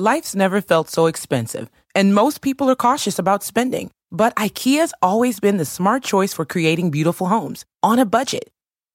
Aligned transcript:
Life's 0.00 0.36
never 0.36 0.60
felt 0.60 0.88
so 0.88 1.06
expensive, 1.06 1.68
and 1.92 2.14
most 2.14 2.40
people 2.40 2.70
are 2.70 2.76
cautious 2.76 3.18
about 3.18 3.42
spending. 3.42 3.90
But 4.12 4.32
IKEA's 4.36 4.94
always 5.02 5.40
been 5.40 5.56
the 5.56 5.64
smart 5.64 6.04
choice 6.04 6.32
for 6.32 6.44
creating 6.44 6.92
beautiful 6.92 7.26
homes 7.26 7.64
on 7.82 7.98
a 7.98 8.06
budget. 8.06 8.48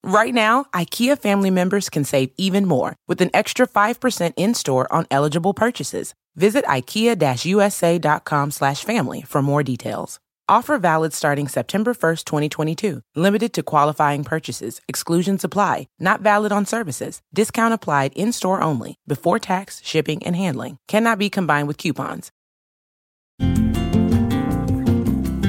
Right 0.06 0.34
now, 0.34 0.64
IKEA 0.74 1.20
family 1.20 1.50
members 1.50 1.90
can 1.90 2.06
save 2.06 2.30
even 2.38 2.66
more 2.66 2.96
with 3.06 3.20
an 3.20 3.32
extra 3.34 3.68
5% 3.68 4.34
in-store 4.38 4.88
on 4.94 5.06
eligible 5.12 5.54
purchases. 5.54 6.14
Visit 6.38 6.64
ikea-usa.com/family 6.68 9.22
for 9.24 9.42
more 9.42 9.64
details. 9.64 10.20
Offer 10.50 10.78
valid 10.78 11.14
starting 11.14 11.48
September 11.48 11.94
1st, 11.94 12.26
2022. 12.26 13.02
Limited 13.16 13.54
to 13.54 13.64
qualifying 13.64 14.26
purchases. 14.26 14.82
Exclusions 14.90 15.46
apply. 15.46 15.88
Not 16.00 16.20
valid 16.20 16.52
on 16.52 16.66
services. 16.66 17.22
Discount 17.34 17.74
applied 17.74 18.12
in-store 18.14 18.62
only. 18.62 18.98
Before 19.08 19.40
tax, 19.40 19.82
shipping, 19.86 20.22
and 20.26 20.36
handling. 20.36 20.80
Cannot 20.90 21.18
be 21.18 21.30
combined 21.30 21.70
with 21.70 21.78
coupons. 21.78 22.30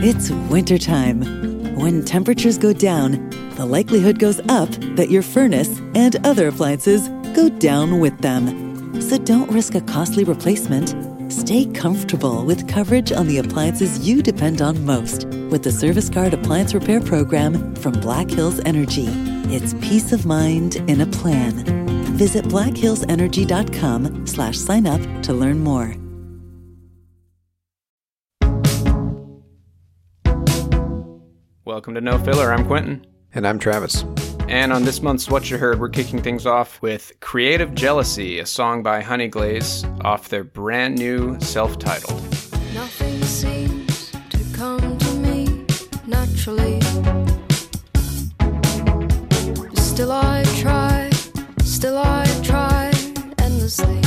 It's 0.07 0.31
wintertime. 0.51 1.75
When 1.75 2.05
temperatures 2.05 2.57
go 2.57 2.73
down, 2.73 3.31
the 3.57 3.65
likelihood 3.65 4.21
goes 4.21 4.39
up 4.49 4.71
that 4.95 5.11
your 5.11 5.23
furnace 5.23 5.81
and 5.97 6.25
other 6.25 6.47
appliances 6.47 7.09
go 7.35 7.49
down 7.49 7.99
with 7.99 8.17
them. 8.21 9.01
So 9.01 9.19
don't 9.19 9.51
risk 9.51 9.75
a 9.75 9.81
costly 9.81 10.23
replacement. 10.23 10.95
Stay 11.29 11.67
comfortable 11.67 12.45
with 12.45 12.69
coverage 12.69 13.11
on 13.13 13.27
the 13.27 13.39
appliances 13.39 14.07
you 14.07 14.23
depend 14.23 14.61
on 14.61 14.85
most 14.85 15.25
with 15.51 15.63
the 15.63 15.73
Service 15.73 16.09
Guard 16.09 16.35
Appliance 16.35 16.75
Repair 16.75 17.01
Program 17.01 17.75
from 17.77 17.93
Black 17.93 18.31
Hills 18.31 18.61
Energy. 18.65 19.09
It's 19.55 19.75
peace 19.75 20.13
of 20.13 20.27
mind 20.27 20.77
in 20.89 21.01
a 21.01 21.07
plan. 21.07 21.65
Visit 22.17 22.45
blackhillsenergy.com 22.45 24.27
slash 24.27 24.59
sign 24.59 24.87
up 24.87 25.01
to 25.23 25.33
learn 25.33 25.61
more. 25.61 25.95
Welcome 31.65 31.95
to 31.95 32.01
No 32.01 32.19
Filler. 32.19 32.53
I'm 32.53 32.67
Quentin. 32.67 33.07
And 33.33 33.47
I'm 33.47 33.59
Travis. 33.59 34.05
And 34.49 34.73
on 34.73 34.85
this 34.85 35.01
month's 35.01 35.29
What 35.31 35.51
You 35.51 35.57
Heard, 35.57 35.81
we're 35.81 35.89
kicking 35.89 36.21
things 36.21 36.47
off 36.47 36.81
with 36.83 37.13
Creative 37.21 37.75
Jealousy, 37.75 38.39
a 38.41 38.47
song 38.47 38.83
by 38.83 39.03
Honeyglaze 39.03 40.05
off 40.05 40.29
their 40.29 40.45
brand 40.45 40.99
new 40.99 41.41
self 41.41 41.79
titled. 41.79 42.21
Nothing 42.75 43.23
seems 43.23 44.13
to 44.31 44.45
come 44.53 44.99
to 44.99 45.15
me 45.15 45.65
naturally. 46.07 46.81
Still 49.75 50.13
I 50.13 50.45
try, 50.59 51.11
still 51.63 51.97
I 51.97 52.25
try 52.43 52.93
endlessly. 53.39 54.04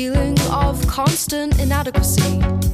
Feeling 0.00 0.40
of 0.50 0.86
constant 0.86 1.60
inadequacy. 1.60 2.69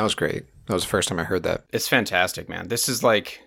That 0.00 0.04
was 0.04 0.14
great. 0.14 0.44
That 0.66 0.72
was 0.72 0.84
the 0.84 0.88
first 0.88 1.10
time 1.10 1.20
I 1.20 1.24
heard 1.24 1.42
that. 1.42 1.64
It's 1.74 1.86
fantastic, 1.86 2.48
man. 2.48 2.68
This 2.68 2.88
is 2.88 3.04
like, 3.04 3.42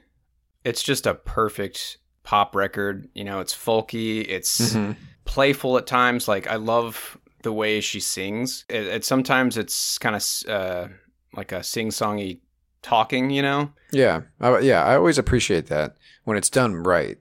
it's 0.64 0.84
just 0.84 1.08
a 1.08 1.16
perfect 1.16 1.98
pop 2.22 2.56
record. 2.56 3.10
You 3.16 3.24
know, 3.24 3.40
it's 3.40 3.56
folky, 3.56 4.24
it's 4.30 4.78
playful 5.26 5.80
at 5.80 5.88
times. 5.88 6.28
Like, 6.28 6.46
I 6.46 6.58
love 6.58 7.18
the 7.42 7.52
way 7.52 7.82
she 7.82 8.00
sings. 8.00 8.66
It, 8.70 8.86
it 8.86 9.04
sometimes 9.04 9.58
it's 9.58 9.98
kind 9.98 10.16
of 10.16 10.24
uh, 10.48 10.88
like 11.36 11.52
a 11.52 11.64
sing 11.64 11.90
songy 11.90 12.42
talking, 12.84 13.32
you 13.32 13.42
know? 13.42 13.72
Yeah, 13.92 14.22
I, 14.40 14.60
yeah. 14.60 14.84
I 14.84 14.96
always 14.96 15.18
appreciate 15.18 15.66
that 15.68 15.96
when 16.26 16.38
it's 16.38 16.52
done 16.52 16.76
right. 16.76 17.18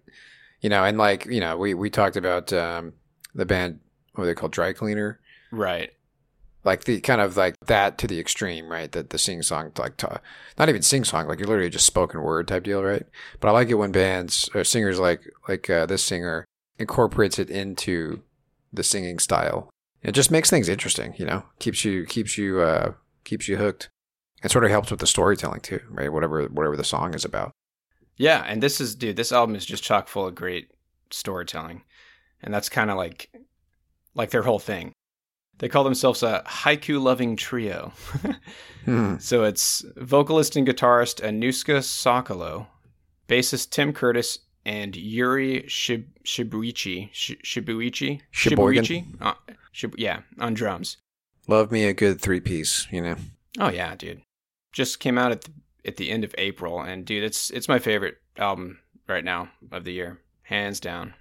You 0.60 0.68
know, 0.68 0.84
and 0.84 0.98
like 0.98 1.24
you 1.24 1.40
know, 1.40 1.56
we 1.56 1.72
we 1.72 1.88
talked 1.88 2.16
about 2.16 2.52
um, 2.52 2.92
the 3.34 3.46
band 3.46 3.80
what 4.12 4.24
are 4.24 4.26
they 4.26 4.34
called, 4.34 4.52
Dry 4.52 4.74
Cleaner. 4.74 5.20
Right. 5.50 5.90
Like 6.64 6.84
the 6.84 7.00
kind 7.00 7.20
of 7.20 7.36
like 7.36 7.56
that 7.66 7.98
to 7.98 8.06
the 8.06 8.20
extreme, 8.20 8.68
right? 8.68 8.90
That 8.92 9.10
the 9.10 9.18
sing 9.18 9.42
song, 9.42 9.72
like 9.78 10.00
not 10.58 10.68
even 10.68 10.82
sing 10.82 11.04
song, 11.04 11.26
like 11.26 11.40
you're 11.40 11.48
literally 11.48 11.70
just 11.70 11.86
spoken 11.86 12.22
word 12.22 12.48
type 12.48 12.62
deal, 12.62 12.82
right? 12.82 13.04
But 13.40 13.48
I 13.48 13.50
like 13.52 13.68
it 13.68 13.74
when 13.74 13.90
bands 13.90 14.48
or 14.54 14.62
singers 14.62 15.00
like 15.00 15.22
like 15.48 15.68
uh, 15.68 15.86
this 15.86 16.04
singer 16.04 16.44
incorporates 16.78 17.38
it 17.38 17.50
into 17.50 18.22
the 18.72 18.84
singing 18.84 19.18
style. 19.18 19.70
It 20.02 20.12
just 20.12 20.30
makes 20.30 20.50
things 20.50 20.68
interesting, 20.68 21.14
you 21.16 21.26
know. 21.26 21.44
Keeps 21.58 21.84
you 21.84 22.04
keeps 22.06 22.38
you 22.38 22.60
uh, 22.60 22.92
keeps 23.24 23.48
you 23.48 23.56
hooked. 23.56 23.88
It 24.44 24.50
sort 24.50 24.64
of 24.64 24.70
helps 24.70 24.90
with 24.90 25.00
the 25.00 25.06
storytelling 25.06 25.60
too, 25.60 25.80
right? 25.88 26.12
Whatever 26.12 26.44
whatever 26.44 26.76
the 26.76 26.84
song 26.84 27.14
is 27.14 27.24
about. 27.24 27.52
Yeah, 28.16 28.44
and 28.46 28.62
this 28.62 28.80
is 28.80 28.94
dude, 28.94 29.16
this 29.16 29.32
album 29.32 29.56
is 29.56 29.66
just 29.66 29.82
chock 29.82 30.08
full 30.08 30.26
of 30.26 30.34
great 30.34 30.70
storytelling. 31.10 31.82
And 32.42 32.52
that's 32.52 32.68
kind 32.68 32.90
of 32.90 32.96
like 32.96 33.30
like 34.14 34.30
their 34.30 34.42
whole 34.42 34.58
thing. 34.58 34.92
They 35.58 35.68
call 35.68 35.84
themselves 35.84 36.22
a 36.22 36.42
haiku 36.46 37.00
loving 37.02 37.36
trio. 37.36 37.92
Hmm. 38.84 39.16
So 39.18 39.44
it's 39.44 39.84
vocalist 39.96 40.56
and 40.56 40.66
guitarist 40.66 41.20
Anouska 41.22 41.78
Sokolow, 41.78 42.66
bassist 43.28 43.70
Tim 43.70 43.92
Curtis, 43.92 44.40
and 44.64 44.96
Yuri 44.96 45.62
Shib- 45.68 46.08
Shibuichi. 46.24 47.08
Sh- 47.12 47.36
Shibuichi? 47.44 48.20
Sheboygan. 48.32 48.82
Shibuichi? 48.82 49.06
Uh, 49.20 49.34
Shib- 49.72 49.94
yeah, 49.98 50.22
on 50.40 50.54
drums. 50.54 50.96
Love 51.46 51.70
me 51.70 51.84
a 51.84 51.92
good 51.94 52.20
three 52.20 52.40
piece, 52.40 52.88
you 52.90 53.00
know. 53.00 53.14
Oh 53.60 53.68
yeah, 53.68 53.94
dude. 53.94 54.22
Just 54.72 54.98
came 54.98 55.16
out 55.16 55.30
at 55.30 55.42
the, 55.42 55.52
at 55.84 55.96
the 55.96 56.10
end 56.10 56.24
of 56.24 56.34
April, 56.36 56.80
and 56.80 57.04
dude, 57.04 57.22
it's 57.22 57.50
it's 57.50 57.68
my 57.68 57.78
favorite 57.78 58.16
album 58.36 58.80
right 59.08 59.24
now 59.24 59.48
of 59.70 59.84
the 59.84 59.92
year, 59.92 60.18
hands 60.42 60.80
down. 60.80 61.14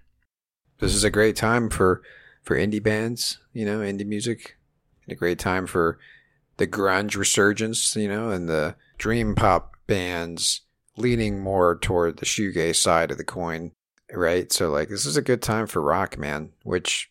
This 0.79 0.95
is 0.95 1.03
a 1.03 1.11
great 1.11 1.35
time 1.35 1.69
for 1.69 2.01
for 2.43 2.57
indie 2.57 2.81
bands, 2.81 3.39
you 3.53 3.65
know, 3.65 3.79
indie 3.79 4.05
music. 4.05 4.57
And 5.05 5.13
a 5.13 5.15
great 5.15 5.39
time 5.39 5.67
for 5.67 5.99
the 6.57 6.67
grunge 6.67 7.15
resurgence, 7.15 7.95
you 7.95 8.07
know, 8.07 8.29
and 8.29 8.47
the 8.47 8.75
dream 8.97 9.35
pop 9.35 9.75
bands 9.87 10.61
leaning 10.97 11.39
more 11.39 11.77
toward 11.77 12.17
the 12.17 12.25
shoegaze 12.25 12.75
side 12.75 13.11
of 13.11 13.17
the 13.17 13.23
coin, 13.23 13.71
right? 14.11 14.51
So 14.51 14.69
like 14.69 14.89
this 14.89 15.05
is 15.05 15.17
a 15.17 15.21
good 15.21 15.41
time 15.41 15.67
for 15.67 15.81
rock, 15.81 16.17
man, 16.17 16.51
which 16.63 17.09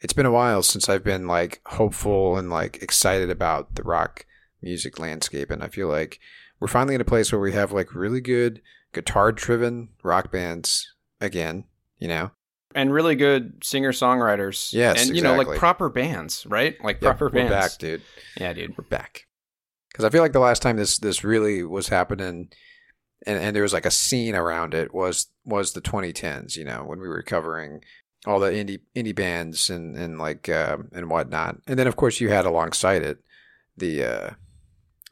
it's 0.00 0.12
been 0.12 0.26
a 0.26 0.32
while 0.32 0.62
since 0.62 0.88
I've 0.88 1.04
been 1.04 1.26
like 1.26 1.62
hopeful 1.64 2.36
and 2.36 2.50
like 2.50 2.82
excited 2.82 3.30
about 3.30 3.74
the 3.74 3.82
rock 3.82 4.26
music 4.60 4.98
landscape, 4.98 5.50
and 5.50 5.62
I 5.62 5.68
feel 5.68 5.88
like 5.88 6.20
we're 6.60 6.68
finally 6.68 6.94
in 6.94 7.00
a 7.00 7.06
place 7.06 7.32
where 7.32 7.40
we 7.40 7.52
have 7.52 7.72
like 7.72 7.94
really 7.94 8.20
good 8.20 8.60
guitar-driven 8.92 9.88
rock 10.02 10.30
bands 10.30 10.94
again. 11.20 11.64
You 11.98 12.08
know, 12.08 12.30
and 12.74 12.92
really 12.92 13.14
good 13.14 13.62
singer 13.62 13.92
songwriters. 13.92 14.72
Yes, 14.72 15.06
and 15.06 15.16
you 15.16 15.22
know, 15.22 15.36
like 15.36 15.58
proper 15.58 15.88
bands, 15.88 16.46
right? 16.46 16.76
Like 16.82 17.00
proper 17.00 17.26
we're 17.26 17.30
bands. 17.30 17.50
back, 17.50 17.78
dude. 17.78 18.02
Yeah, 18.38 18.52
dude. 18.52 18.76
We're 18.76 18.84
back. 18.84 19.26
Because 19.90 20.04
I 20.04 20.10
feel 20.10 20.22
like 20.22 20.32
the 20.32 20.40
last 20.40 20.62
time 20.62 20.76
this 20.76 20.98
this 20.98 21.22
really 21.22 21.62
was 21.62 21.88
happening, 21.88 22.50
and, 23.26 23.38
and 23.38 23.54
there 23.54 23.62
was 23.62 23.72
like 23.72 23.86
a 23.86 23.90
scene 23.90 24.34
around 24.34 24.74
it 24.74 24.92
was 24.92 25.28
was 25.44 25.72
the 25.72 25.80
2010s. 25.80 26.56
You 26.56 26.64
know, 26.64 26.82
when 26.84 27.00
we 27.00 27.08
were 27.08 27.22
covering 27.22 27.80
all 28.26 28.40
the 28.40 28.50
indie 28.50 28.80
indie 28.96 29.14
bands 29.14 29.70
and 29.70 29.96
and 29.96 30.18
like 30.18 30.48
um, 30.48 30.88
and 30.92 31.08
whatnot, 31.08 31.58
and 31.66 31.78
then 31.78 31.86
of 31.86 31.96
course 31.96 32.20
you 32.20 32.30
had 32.30 32.44
alongside 32.44 33.02
it 33.02 33.18
the 33.76 34.04
uh, 34.04 34.30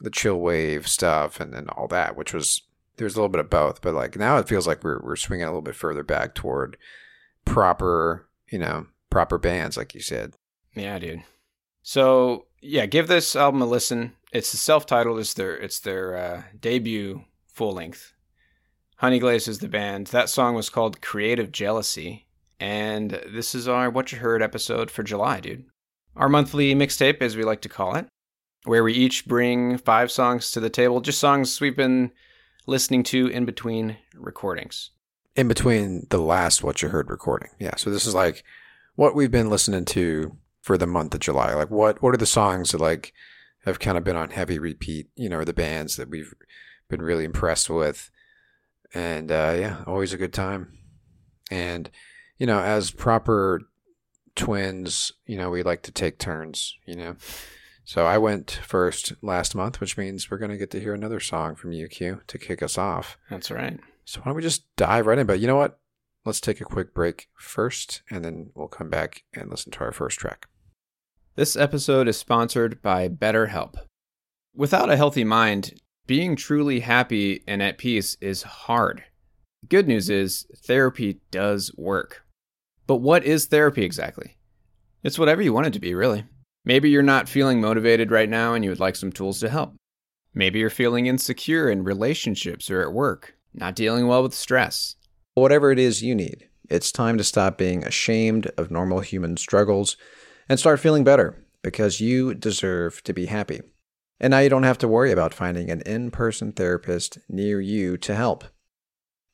the 0.01 0.09
chill 0.09 0.39
wave 0.39 0.87
stuff 0.87 1.39
and 1.39 1.55
and 1.55 1.69
all 1.69 1.87
that, 1.87 2.17
which 2.17 2.33
was 2.33 2.61
there's 2.97 3.15
a 3.15 3.17
little 3.17 3.29
bit 3.29 3.39
of 3.39 3.49
both. 3.49 3.81
But 3.81 3.93
like 3.93 4.17
now 4.17 4.37
it 4.37 4.49
feels 4.49 4.67
like 4.67 4.83
we're 4.83 5.01
we're 5.01 5.15
swinging 5.15 5.45
a 5.45 5.49
little 5.49 5.61
bit 5.61 5.75
further 5.75 6.03
back 6.03 6.35
toward 6.35 6.77
proper, 7.45 8.27
you 8.51 8.59
know, 8.59 8.87
proper 9.09 9.37
bands, 9.37 9.77
like 9.77 9.93
you 9.93 10.01
said. 10.01 10.33
Yeah, 10.75 10.99
dude. 10.99 11.23
So 11.81 12.47
yeah, 12.61 12.85
give 12.85 13.07
this 13.07 13.35
album 13.35 13.61
a 13.61 13.65
listen. 13.65 14.13
It's 14.31 14.51
the 14.51 14.57
self-titled. 14.57 15.19
It's 15.19 15.33
their 15.33 15.55
it's 15.55 15.79
their 15.79 16.17
uh, 16.17 16.43
debut 16.59 17.23
full 17.47 17.73
length. 17.73 18.13
Honeyglaze 19.01 19.47
is 19.47 19.59
the 19.59 19.67
band. 19.67 20.07
That 20.07 20.29
song 20.29 20.55
was 20.55 20.69
called 20.69 21.01
"Creative 21.01 21.51
Jealousy," 21.51 22.25
and 22.59 23.21
this 23.31 23.53
is 23.53 23.67
our 23.67 23.89
What 23.89 24.11
You 24.11 24.19
Heard 24.19 24.41
episode 24.41 24.89
for 24.89 25.03
July, 25.03 25.41
dude. 25.41 25.65
Our 26.15 26.29
monthly 26.29 26.73
mixtape, 26.73 27.21
as 27.21 27.35
we 27.35 27.43
like 27.43 27.61
to 27.61 27.69
call 27.69 27.95
it, 27.95 28.07
where 28.63 28.83
we 28.83 28.93
each 28.93 29.25
bring 29.25 29.77
five 29.77 30.11
songs 30.11 30.51
to 30.51 30.59
the 30.59 30.69
table, 30.69 31.01
just 31.01 31.19
songs 31.19 31.59
we've 31.59 31.75
been 31.75 32.11
listening 32.65 33.03
to 33.03 33.27
in 33.27 33.45
between 33.45 33.97
recordings. 34.15 34.91
In 35.35 35.47
between 35.47 36.07
the 36.09 36.19
last 36.19 36.63
what 36.63 36.81
you 36.81 36.89
heard 36.89 37.09
recording. 37.09 37.49
Yeah, 37.59 37.75
so 37.75 37.89
this 37.89 38.05
is 38.05 38.13
like 38.13 38.43
what 38.95 39.15
we've 39.15 39.31
been 39.31 39.49
listening 39.49 39.85
to 39.85 40.37
for 40.61 40.77
the 40.77 40.87
month 40.87 41.13
of 41.13 41.19
July. 41.19 41.53
Like 41.53 41.71
what 41.71 42.01
what 42.01 42.13
are 42.13 42.17
the 42.17 42.25
songs 42.25 42.71
that 42.71 42.81
like 42.81 43.13
have 43.65 43.79
kind 43.79 43.97
of 43.97 44.03
been 44.03 44.15
on 44.15 44.31
heavy 44.31 44.59
repeat, 44.59 45.09
you 45.15 45.29
know, 45.29 45.43
the 45.43 45.53
bands 45.53 45.95
that 45.95 46.09
we've 46.09 46.33
been 46.89 47.01
really 47.01 47.23
impressed 47.23 47.69
with. 47.69 48.11
And 48.93 49.31
uh 49.31 49.55
yeah, 49.59 49.83
always 49.87 50.13
a 50.13 50.17
good 50.17 50.33
time. 50.33 50.77
And 51.49 51.89
you 52.37 52.47
know, 52.47 52.59
as 52.59 52.91
proper 52.91 53.61
twins, 54.35 55.11
you 55.25 55.37
know, 55.37 55.49
we 55.49 55.63
like 55.63 55.83
to 55.83 55.91
take 55.91 56.19
turns, 56.19 56.75
you 56.85 56.95
know. 56.95 57.15
So 57.85 58.05
I 58.05 58.17
went 58.17 58.51
first 58.63 59.13
last 59.21 59.55
month, 59.55 59.81
which 59.81 59.97
means 59.97 60.31
we're 60.31 60.37
going 60.37 60.51
to 60.51 60.57
get 60.57 60.71
to 60.71 60.79
hear 60.79 60.93
another 60.93 61.19
song 61.19 61.55
from 61.55 61.71
UQ 61.71 62.25
to 62.27 62.37
kick 62.37 62.63
us 62.63 62.77
off. 62.77 63.17
That's 63.29 63.51
right. 63.51 63.77
So 64.05 64.19
why 64.19 64.25
don't 64.25 64.35
we 64.35 64.41
just 64.41 64.65
dive 64.75 65.05
right 65.05 65.17
in? 65.17 65.27
But 65.27 65.39
you 65.39 65.47
know 65.47 65.55
what? 65.55 65.79
Let's 66.25 66.41
take 66.41 66.61
a 66.61 66.65
quick 66.65 66.93
break 66.93 67.27
first, 67.37 68.01
and 68.09 68.23
then 68.23 68.51
we'll 68.55 68.67
come 68.67 68.89
back 68.89 69.23
and 69.33 69.49
listen 69.49 69.71
to 69.73 69.79
our 69.81 69.91
first 69.91 70.19
track. 70.19 70.47
This 71.35 71.55
episode 71.55 72.07
is 72.07 72.17
sponsored 72.17 72.81
by 72.81 73.09
BetterHelp. 73.09 73.75
Without 74.55 74.89
a 74.89 74.95
healthy 74.95 75.23
mind, 75.23 75.81
being 76.05 76.35
truly 76.35 76.81
happy 76.81 77.43
and 77.47 77.61
at 77.61 77.77
peace 77.77 78.15
is 78.21 78.43
hard. 78.43 79.03
Good 79.67 79.87
news 79.87 80.09
is, 80.09 80.45
therapy 80.65 81.21
does 81.31 81.73
work. 81.75 82.23
But 82.85 82.97
what 82.97 83.23
is 83.23 83.45
therapy 83.45 83.83
exactly? 83.83 84.37
It's 85.03 85.17
whatever 85.17 85.41
you 85.41 85.53
want 85.53 85.67
it 85.67 85.73
to 85.73 85.79
be, 85.79 85.95
really. 85.95 86.25
Maybe 86.65 86.89
you're 86.89 87.01
not 87.01 87.27
feeling 87.27 87.59
motivated 87.59 88.11
right 88.11 88.29
now 88.29 88.53
and 88.53 88.63
you 88.63 88.69
would 88.69 88.79
like 88.79 88.95
some 88.95 89.11
tools 89.11 89.39
to 89.39 89.49
help. 89.49 89.75
Maybe 90.33 90.59
you're 90.59 90.69
feeling 90.69 91.07
insecure 91.07 91.69
in 91.69 91.83
relationships 91.83 92.69
or 92.69 92.81
at 92.81 92.93
work, 92.93 93.35
not 93.53 93.75
dealing 93.75 94.07
well 94.07 94.23
with 94.23 94.33
stress. 94.33 94.95
Whatever 95.33 95.71
it 95.71 95.79
is 95.79 96.03
you 96.03 96.15
need, 96.15 96.49
it's 96.69 96.91
time 96.91 97.17
to 97.17 97.23
stop 97.23 97.57
being 97.57 97.83
ashamed 97.83 98.47
of 98.57 98.71
normal 98.71 99.01
human 99.01 99.37
struggles 99.37 99.97
and 100.47 100.59
start 100.59 100.79
feeling 100.79 101.03
better 101.03 101.43
because 101.61 102.01
you 102.01 102.33
deserve 102.33 103.03
to 103.03 103.13
be 103.13 103.27
happy. 103.27 103.61
And 104.19 104.31
now 104.31 104.39
you 104.39 104.49
don't 104.49 104.63
have 104.63 104.77
to 104.79 104.87
worry 104.87 105.11
about 105.11 105.33
finding 105.33 105.69
an 105.69 105.81
in 105.81 106.11
person 106.11 106.51
therapist 106.51 107.17
near 107.27 107.59
you 107.59 107.97
to 107.97 108.15
help. 108.15 108.43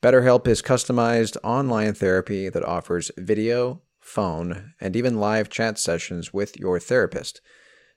BetterHelp 0.01 0.47
is 0.47 0.61
customized 0.61 1.37
online 1.43 1.93
therapy 1.93 2.49
that 2.49 2.63
offers 2.63 3.11
video, 3.17 3.81
phone, 3.99 4.73
and 4.79 4.95
even 4.95 5.19
live 5.19 5.49
chat 5.49 5.77
sessions 5.77 6.33
with 6.33 6.57
your 6.57 6.79
therapist. 6.79 7.41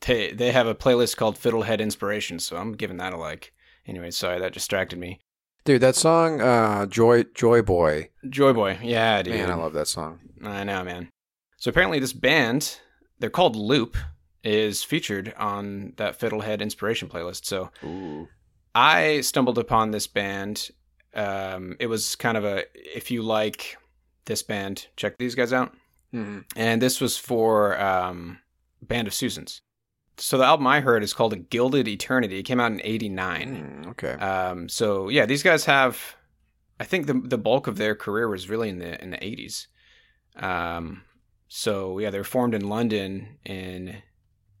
They, 0.00 0.32
they 0.32 0.52
have 0.52 0.66
a 0.66 0.74
playlist 0.74 1.16
called 1.16 1.36
Fiddlehead 1.36 1.80
Inspiration, 1.80 2.38
so 2.38 2.56
I'm 2.56 2.72
giving 2.72 2.98
that 2.98 3.12
a 3.12 3.16
like. 3.16 3.52
Anyway, 3.86 4.10
sorry, 4.10 4.38
that 4.40 4.52
distracted 4.52 4.98
me. 4.98 5.20
Dude, 5.64 5.80
that 5.80 5.96
song 5.96 6.40
uh 6.40 6.86
Joy 6.86 7.24
Joy 7.34 7.62
Boy. 7.62 8.10
Joy 8.28 8.52
Boy. 8.52 8.78
Yeah, 8.82 9.22
dude. 9.22 9.34
Man, 9.34 9.50
I 9.50 9.54
love 9.54 9.72
that 9.74 9.88
song. 9.88 10.20
I 10.42 10.64
know, 10.64 10.84
man. 10.84 11.08
So 11.56 11.70
apparently, 11.70 11.98
this 11.98 12.12
band, 12.12 12.80
they're 13.18 13.30
called 13.30 13.56
Loop, 13.56 13.96
is 14.42 14.82
featured 14.82 15.32
on 15.38 15.94
that 15.96 16.18
Fiddlehead 16.18 16.60
Inspiration 16.60 17.08
playlist. 17.08 17.46
So 17.46 17.70
Ooh. 17.82 18.28
I 18.74 19.22
stumbled 19.22 19.58
upon 19.58 19.90
this 19.90 20.06
band. 20.06 20.70
Um, 21.14 21.76
it 21.80 21.86
was 21.86 22.16
kind 22.16 22.36
of 22.36 22.44
a 22.44 22.64
if 22.74 23.10
you 23.10 23.22
like 23.22 23.78
this 24.26 24.42
band, 24.42 24.88
check 24.96 25.16
these 25.18 25.34
guys 25.34 25.52
out. 25.52 25.72
Mm-hmm. 26.12 26.40
And 26.56 26.80
this 26.82 27.00
was 27.00 27.16
for 27.16 27.80
um, 27.80 28.38
Band 28.82 29.08
of 29.08 29.14
Susans. 29.14 29.62
So 30.16 30.38
the 30.38 30.44
album 30.44 30.66
I 30.66 30.80
heard 30.80 31.02
is 31.02 31.12
called 31.12 31.32
A 31.32 31.36
Gilded 31.36 31.88
Eternity. 31.88 32.38
It 32.38 32.44
came 32.44 32.60
out 32.60 32.72
in 32.72 32.80
'89. 32.84 33.82
Mm, 33.84 33.90
okay. 33.90 34.12
Um, 34.12 34.68
so 34.68 35.08
yeah, 35.08 35.26
these 35.26 35.42
guys 35.42 35.64
have. 35.64 36.16
I 36.78 36.84
think 36.84 37.06
the 37.06 37.14
the 37.14 37.38
bulk 37.38 37.66
of 37.66 37.76
their 37.76 37.94
career 37.94 38.28
was 38.28 38.48
really 38.48 38.68
in 38.68 38.78
the 38.78 39.02
in 39.02 39.10
the 39.10 39.18
'80s. 39.18 39.66
Um, 40.36 41.02
so 41.48 41.98
yeah, 41.98 42.10
they 42.10 42.18
were 42.18 42.24
formed 42.24 42.54
in 42.54 42.68
London 42.68 43.38
in 43.44 44.02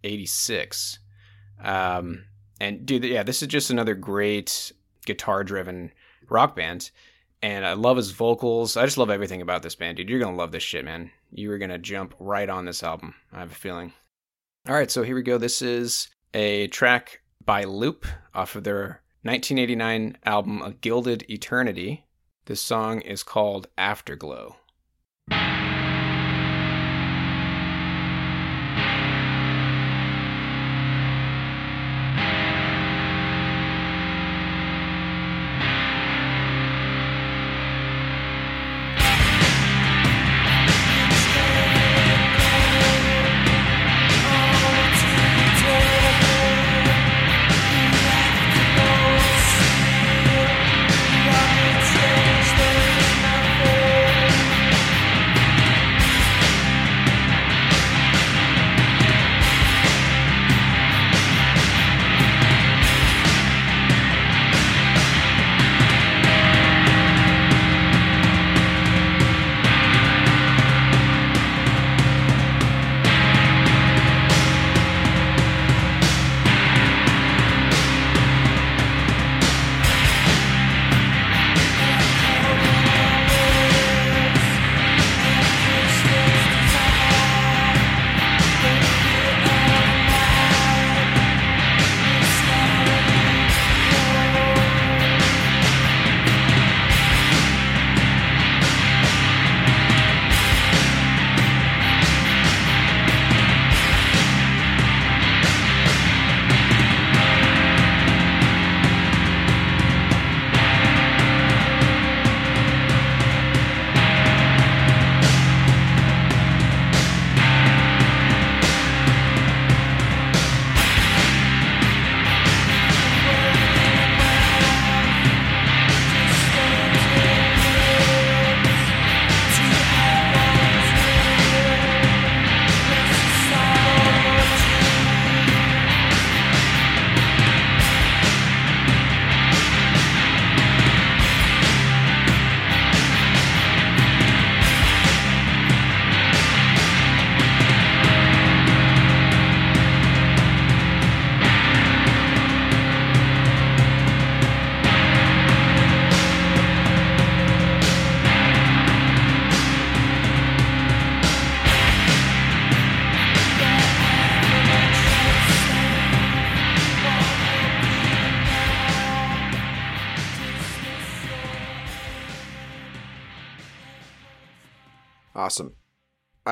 '86. 0.02 0.98
Um, 1.62 2.24
and 2.60 2.84
dude, 2.86 3.04
yeah, 3.04 3.22
this 3.22 3.42
is 3.42 3.48
just 3.48 3.70
another 3.70 3.94
great 3.94 4.72
guitar-driven 5.06 5.92
rock 6.28 6.56
band. 6.56 6.90
And 7.42 7.66
I 7.66 7.74
love 7.74 7.98
his 7.98 8.10
vocals. 8.10 8.76
I 8.76 8.86
just 8.86 8.96
love 8.96 9.10
everything 9.10 9.42
about 9.42 9.62
this 9.62 9.74
band, 9.74 9.98
dude. 9.98 10.08
You're 10.08 10.20
gonna 10.20 10.36
love 10.36 10.50
this 10.50 10.62
shit, 10.62 10.84
man. 10.84 11.10
You 11.30 11.50
are 11.52 11.58
gonna 11.58 11.78
jump 11.78 12.14
right 12.18 12.48
on 12.48 12.64
this 12.64 12.82
album. 12.82 13.14
I 13.32 13.40
have 13.40 13.52
a 13.52 13.54
feeling. 13.54 13.92
All 14.66 14.74
right, 14.74 14.90
so 14.90 15.02
here 15.02 15.14
we 15.14 15.20
go. 15.20 15.36
This 15.36 15.60
is 15.60 16.08
a 16.32 16.68
track 16.68 17.20
by 17.44 17.64
Loop 17.64 18.06
off 18.34 18.56
of 18.56 18.64
their 18.64 19.02
1989 19.20 20.16
album 20.24 20.62
A 20.62 20.72
Gilded 20.72 21.22
Eternity. 21.28 22.06
This 22.46 22.62
song 22.62 23.02
is 23.02 23.22
called 23.22 23.66
Afterglow. 23.76 24.56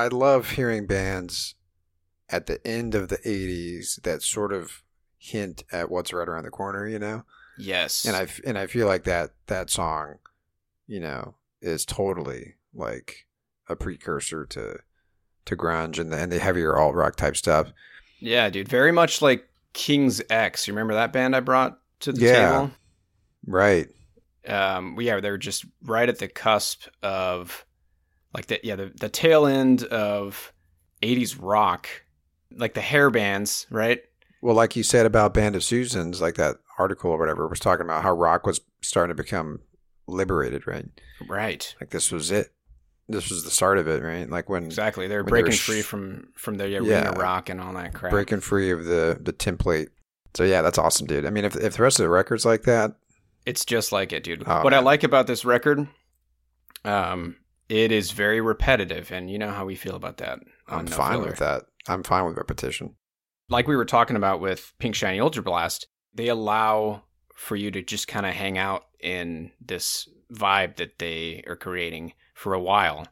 I 0.03 0.07
love 0.07 0.51
hearing 0.51 0.85
bands 0.87 1.55
at 2.29 2.45
the 2.47 2.65
end 2.65 2.95
of 2.95 3.09
the 3.09 3.17
80s 3.17 4.01
that 4.03 4.21
sort 4.21 4.51
of 4.53 4.83
hint 5.17 5.63
at 5.71 5.89
what's 5.91 6.11
right 6.13 6.27
around 6.27 6.43
the 6.43 6.49
corner, 6.51 6.87
you 6.87 6.99
know? 6.99 7.23
Yes. 7.57 8.05
And 8.05 8.15
I 8.15 8.27
and 8.45 8.57
I 8.57 8.65
feel 8.67 8.87
like 8.87 9.03
that 9.03 9.31
that 9.47 9.69
song, 9.69 10.15
you 10.87 10.99
know, 10.99 11.35
is 11.61 11.85
totally 11.85 12.55
like 12.73 13.27
a 13.69 13.75
precursor 13.75 14.45
to 14.47 14.79
to 15.45 15.55
grunge 15.55 15.99
and 15.99 16.11
the, 16.11 16.17
and 16.17 16.31
the 16.31 16.39
heavier 16.39 16.75
alt 16.77 16.95
rock 16.95 17.15
type 17.15 17.37
stuff. 17.37 17.71
Yeah, 18.19 18.49
dude. 18.49 18.67
Very 18.69 18.91
much 18.91 19.21
like 19.21 19.47
King's 19.73 20.21
X. 20.29 20.67
You 20.67 20.73
remember 20.73 20.93
that 20.95 21.13
band 21.13 21.35
I 21.35 21.41
brought 21.41 21.77
to 22.01 22.11
the 22.11 22.21
Yeah. 22.21 22.31
table? 22.51 22.71
Right. 23.45 23.87
um 24.47 24.97
yeah 24.99 25.19
they're 25.21 25.37
just 25.37 25.63
right 25.83 26.09
at 26.09 26.19
the 26.19 26.27
cusp 26.27 26.87
of 27.01 27.65
like 28.33 28.47
the 28.47 28.59
yeah 28.63 28.75
the, 28.75 28.91
the 28.95 29.09
tail 29.09 29.45
end 29.45 29.83
of 29.85 30.51
80s 31.01 31.37
rock 31.39 31.87
like 32.55 32.73
the 32.73 32.81
hair 32.81 33.09
bands 33.09 33.67
right 33.69 34.01
Well, 34.41 34.55
like 34.55 34.75
you 34.75 34.83
said 34.83 35.05
about 35.05 35.33
Band 35.33 35.55
of 35.55 35.63
Susans, 35.63 36.21
like 36.21 36.35
that 36.35 36.57
article 36.77 37.11
or 37.11 37.17
whatever 37.19 37.47
was 37.47 37.59
talking 37.59 37.85
about 37.85 38.03
how 38.03 38.11
rock 38.13 38.45
was 38.45 38.61
starting 38.81 39.15
to 39.15 39.21
become 39.23 39.59
liberated, 40.07 40.67
right? 40.67 40.85
right 41.27 41.75
Like 41.79 41.89
this 41.91 42.11
was 42.11 42.29
it. 42.31 42.51
This 43.09 43.29
was 43.29 43.43
the 43.43 43.51
start 43.51 43.77
of 43.77 43.87
it, 43.87 44.01
right? 44.03 44.29
Like 44.29 44.49
when 44.49 44.63
exactly 44.65 45.07
they're 45.07 45.23
when 45.23 45.33
they 45.33 45.41
were 45.41 45.45
breaking 45.47 45.57
sh- 45.57 45.65
free 45.65 45.81
from 45.81 46.29
from 46.35 46.55
the 46.55 46.65
arena 46.77 46.85
Yeah. 46.87 47.09
rock 47.19 47.49
and 47.49 47.59
all 47.61 47.73
that 47.73 47.93
crap 47.93 48.11
breaking 48.11 48.39
free 48.41 48.71
of 48.71 48.85
the 48.85 49.17
the 49.21 49.33
template. 49.33 49.87
So 50.35 50.43
yeah, 50.43 50.61
that's 50.61 50.77
awesome, 50.77 51.05
dude. 51.07 51.25
I 51.25 51.29
mean, 51.29 51.45
if 51.45 51.55
if 51.55 51.75
the 51.77 51.83
rest 51.83 51.99
of 51.99 52.03
the 52.03 52.09
records 52.09 52.45
like 52.45 52.63
that, 52.63 52.95
it's 53.45 53.65
just 53.65 53.91
like 53.91 54.13
it 54.13 54.23
dude 54.23 54.43
Oh, 54.47 54.63
what 54.63 54.73
i 54.73 54.79
like 54.79 55.03
about 55.03 55.27
this 55.27 55.43
record 55.43 55.85
um 56.85 57.35
it 57.81 57.91
is 57.91 58.11
very 58.11 58.39
repetitive 58.41 59.11
and 59.11 59.29
you 59.31 59.37
know 59.39 59.49
how 59.51 59.65
we 59.65 59.75
feel 59.75 59.95
about 59.95 60.17
that 60.17 60.39
I'm 60.67 60.85
No 60.85 60.91
fine 60.91 61.13
Filler. 61.13 61.29
with 61.31 61.39
that. 61.39 61.63
I'm 61.87 62.03
fine 62.03 62.25
with 62.25 62.37
repetition. 62.37 62.95
like 63.49 63.67
we 63.67 63.75
were 63.75 63.85
talking 63.95 64.15
about 64.15 64.39
with 64.41 64.73
Pinkshinyultrablast, 64.79 65.85
they 66.13 66.27
allow 66.27 67.03
for 67.35 67.55
you 67.55 67.71
to 67.71 67.81
just 67.81 68.07
kind 68.07 68.25
of 68.25 68.33
hang 68.33 68.57
out 68.57 68.83
in 68.99 69.51
this 69.59 70.07
vibe 70.31 70.75
that 70.77 70.99
they 70.99 71.43
are 71.47 71.55
creating 71.55 72.13
for 72.33 72.53
a 72.53 72.59
while, 72.61 73.05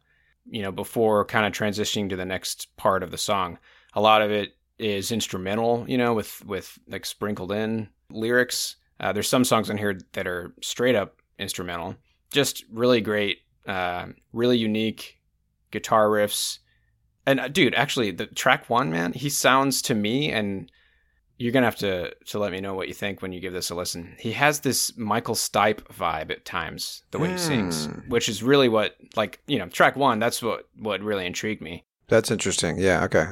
you 0.46 0.62
know, 0.62 0.72
before 0.72 1.26
kind 1.26 1.46
of 1.46 1.52
transitioning 1.54 2.10
to 2.10 2.16
the 2.16 2.26
next 2.26 2.76
part 2.78 3.04
of 3.04 3.12
the 3.12 3.18
song. 3.18 3.58
A 3.94 4.02
lot 4.02 4.22
of 4.22 4.32
it 4.32 4.52
is 4.80 5.12
instrumental, 5.12 5.86
you 5.88 5.98
know, 5.98 6.14
with 6.14 6.44
with 6.46 6.78
like 6.88 7.06
sprinkled 7.06 7.52
in 7.52 7.90
lyrics. 8.10 8.78
Uh, 9.00 9.12
there's 9.12 9.28
some 9.30 9.44
songs 9.44 9.70
on 9.70 9.78
here 9.78 10.00
that 10.14 10.28
are 10.28 10.54
straight 10.62 10.96
up 10.96 11.22
instrumental, 11.40 11.96
just 12.32 12.64
really 12.72 13.02
great, 13.02 13.40
uh, 13.68 14.08
really 14.34 14.58
unique 14.58 15.20
guitar 15.72 16.08
riffs. 16.08 16.60
And 17.26 17.40
uh, 17.40 17.48
dude, 17.48 17.76
actually, 17.76 18.12
the 18.12 18.26
track 18.28 18.70
one, 18.70 18.92
man, 18.92 19.14
he 19.14 19.30
sounds 19.30 19.82
to 19.84 19.96
me, 19.96 20.32
and 20.32 20.72
you're 21.38 21.52
gonna 21.52 21.66
have 21.68 21.76
to 21.78 22.14
to 22.28 22.40
let 22.40 22.52
me 22.52 22.60
know 22.62 22.74
what 22.74 22.88
you 22.88 22.94
think 22.94 23.22
when 23.22 23.32
you 23.32 23.40
give 23.40 23.54
this 23.54 23.70
a 23.70 23.76
listen. 23.76 24.16
He 24.20 24.32
has 24.34 24.60
this 24.62 24.96
Michael 24.98 25.36
Stipe 25.36 25.82
vibe 25.94 26.32
at 26.32 26.46
times, 26.46 27.04
the 27.12 27.20
way 27.20 27.32
he 27.32 27.38
sings, 27.38 27.86
Hmm. 27.86 28.10
which 28.10 28.28
is 28.30 28.44
really 28.44 28.70
what, 28.70 28.96
like, 29.16 29.40
you 29.48 29.58
know, 29.60 29.68
track 29.68 29.96
one. 29.96 30.20
That's 30.20 30.42
what 30.42 30.68
what 30.78 31.02
really 31.02 31.26
intrigued 31.26 31.62
me. 31.62 31.86
That's 32.08 32.32
interesting. 32.32 32.78
Yeah. 32.80 33.04
Okay. 33.06 33.26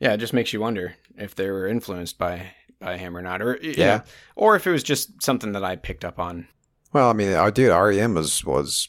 Yeah, 0.00 0.12
it 0.12 0.18
just 0.18 0.32
makes 0.34 0.52
you 0.52 0.60
wonder 0.60 0.94
if 1.16 1.34
they 1.34 1.48
were 1.50 1.66
influenced 1.66 2.18
by 2.18 2.52
by 2.80 2.98
him 2.98 3.16
or 3.16 3.22
not, 3.22 3.40
or 3.40 3.58
you 3.62 3.74
Yeah. 3.76 4.02
or 4.34 4.54
if 4.56 4.66
it 4.66 4.70
was 4.72 4.82
just 4.82 5.22
something 5.22 5.52
that 5.52 5.64
I 5.64 5.76
picked 5.76 6.04
up 6.04 6.18
on. 6.18 6.48
Well, 6.92 7.08
I 7.08 7.12
mean, 7.14 7.32
uh, 7.32 7.50
dude, 7.50 7.70
REM 7.72 8.14
was 8.14 8.44
was 8.44 8.88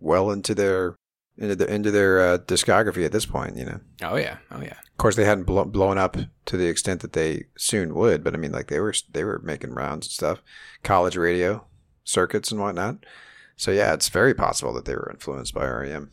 well 0.00 0.30
into 0.30 0.54
their 0.54 0.96
into 1.38 1.54
the 1.54 1.72
into 1.72 1.90
their 1.90 2.20
uh, 2.20 2.38
discography 2.38 3.04
at 3.04 3.12
this 3.12 3.26
point. 3.26 3.56
You 3.56 3.64
know, 3.66 3.80
Oh 4.02 4.16
yeah, 4.16 4.38
oh 4.50 4.60
yeah. 4.60 4.78
of 4.90 4.96
course, 4.98 5.16
they 5.16 5.24
hadn't 5.24 5.44
blo- 5.44 5.64
blown 5.64 5.98
up 5.98 6.16
to 6.46 6.56
the 6.56 6.66
extent 6.66 7.00
that 7.02 7.12
they 7.12 7.44
soon 7.56 7.94
would, 7.94 8.24
but 8.24 8.34
I 8.34 8.36
mean, 8.38 8.52
like 8.52 8.68
they 8.68 8.80
were 8.80 8.94
they 9.10 9.24
were 9.24 9.40
making 9.44 9.74
rounds 9.74 10.06
and 10.06 10.12
stuff, 10.12 10.42
college 10.82 11.16
radio 11.16 11.66
circuits 12.04 12.50
and 12.50 12.60
whatnot. 12.60 13.04
So 13.56 13.70
yeah, 13.70 13.92
it's 13.94 14.08
very 14.08 14.34
possible 14.34 14.72
that 14.74 14.84
they 14.84 14.94
were 14.94 15.10
influenced 15.12 15.54
by 15.54 15.66
REM. 15.66 16.10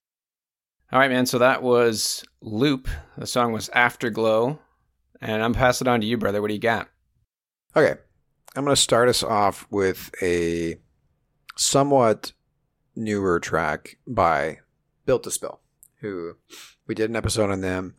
All 0.92 1.00
right, 1.00 1.10
man. 1.12 1.26
So 1.26 1.38
that 1.40 1.64
was 1.64 2.24
Loop. 2.42 2.88
The 3.18 3.26
song 3.28 3.52
was 3.52 3.70
Afterglow, 3.74 4.60
and 5.22 5.44
I'm 5.44 5.54
passing 5.54 5.88
it 5.88 5.90
on 5.90 6.02
to 6.02 6.08
you, 6.08 6.18
brother. 6.18 6.42
What 6.42 6.50
do 6.50 6.54
you 6.54 6.60
got? 6.60 6.88
Okay, 7.76 7.96
I'm 8.56 8.64
going 8.64 8.76
to 8.76 8.82
start 8.82 9.10
us 9.10 9.24
off 9.24 9.66
with 9.72 10.12
a 10.22 10.76
somewhat 11.56 12.32
newer 12.96 13.40
track 13.40 13.98
by 14.08 14.60
Built 15.06 15.24
to 15.24 15.32
Spill, 15.32 15.60
who 16.02 16.36
we 16.88 16.96
did 16.96 17.10
an 17.10 17.16
episode 17.16 17.50
on 17.50 17.62
them. 17.62 17.96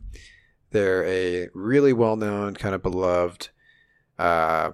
They're 0.71 1.05
a 1.05 1.49
really 1.53 1.93
well 1.93 2.15
known, 2.15 2.55
kind 2.55 2.75
of 2.75 2.81
beloved 2.81 3.49
uh, 4.19 4.71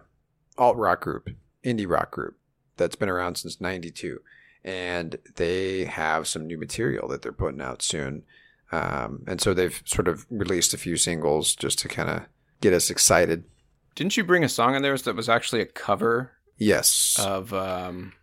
alt 0.58 0.78
rock 0.78 1.02
group, 1.02 1.30
indie 1.64 1.90
rock 1.90 2.12
group 2.12 2.38
that's 2.78 2.96
been 2.96 3.10
around 3.10 3.36
since 3.36 3.62
92. 3.62 4.20
And 4.64 5.18
they 5.36 5.86
have 5.86 6.28
some 6.28 6.46
new 6.46 6.58
material 6.58 7.08
that 7.10 7.22
they're 7.22 7.32
putting 7.32 7.62
out 7.62 7.82
soon. 7.82 8.24
Um, 8.72 9.24
and 9.28 9.42
so 9.42 9.54
they've 9.54 9.82
sort 9.86 10.08
of 10.08 10.26
released 10.30 10.74
a 10.74 10.78
few 10.78 10.96
singles 10.98 11.56
just 11.56 11.80
to 11.80 11.88
kind 11.88 12.10
of 12.10 12.22
get 12.62 12.74
us 12.74 12.90
excited. 12.90 13.44
Didn't 13.96 14.16
you 14.18 14.24
bring 14.24 14.44
a 14.44 14.50
song 14.50 14.76
in 14.76 14.82
there 14.82 14.98
that 14.98 15.16
was 15.16 15.28
actually 15.30 15.62
a 15.62 15.66
cover 15.66 16.32
Yes. 16.58 17.18
of 17.20 17.54
um 17.54 18.14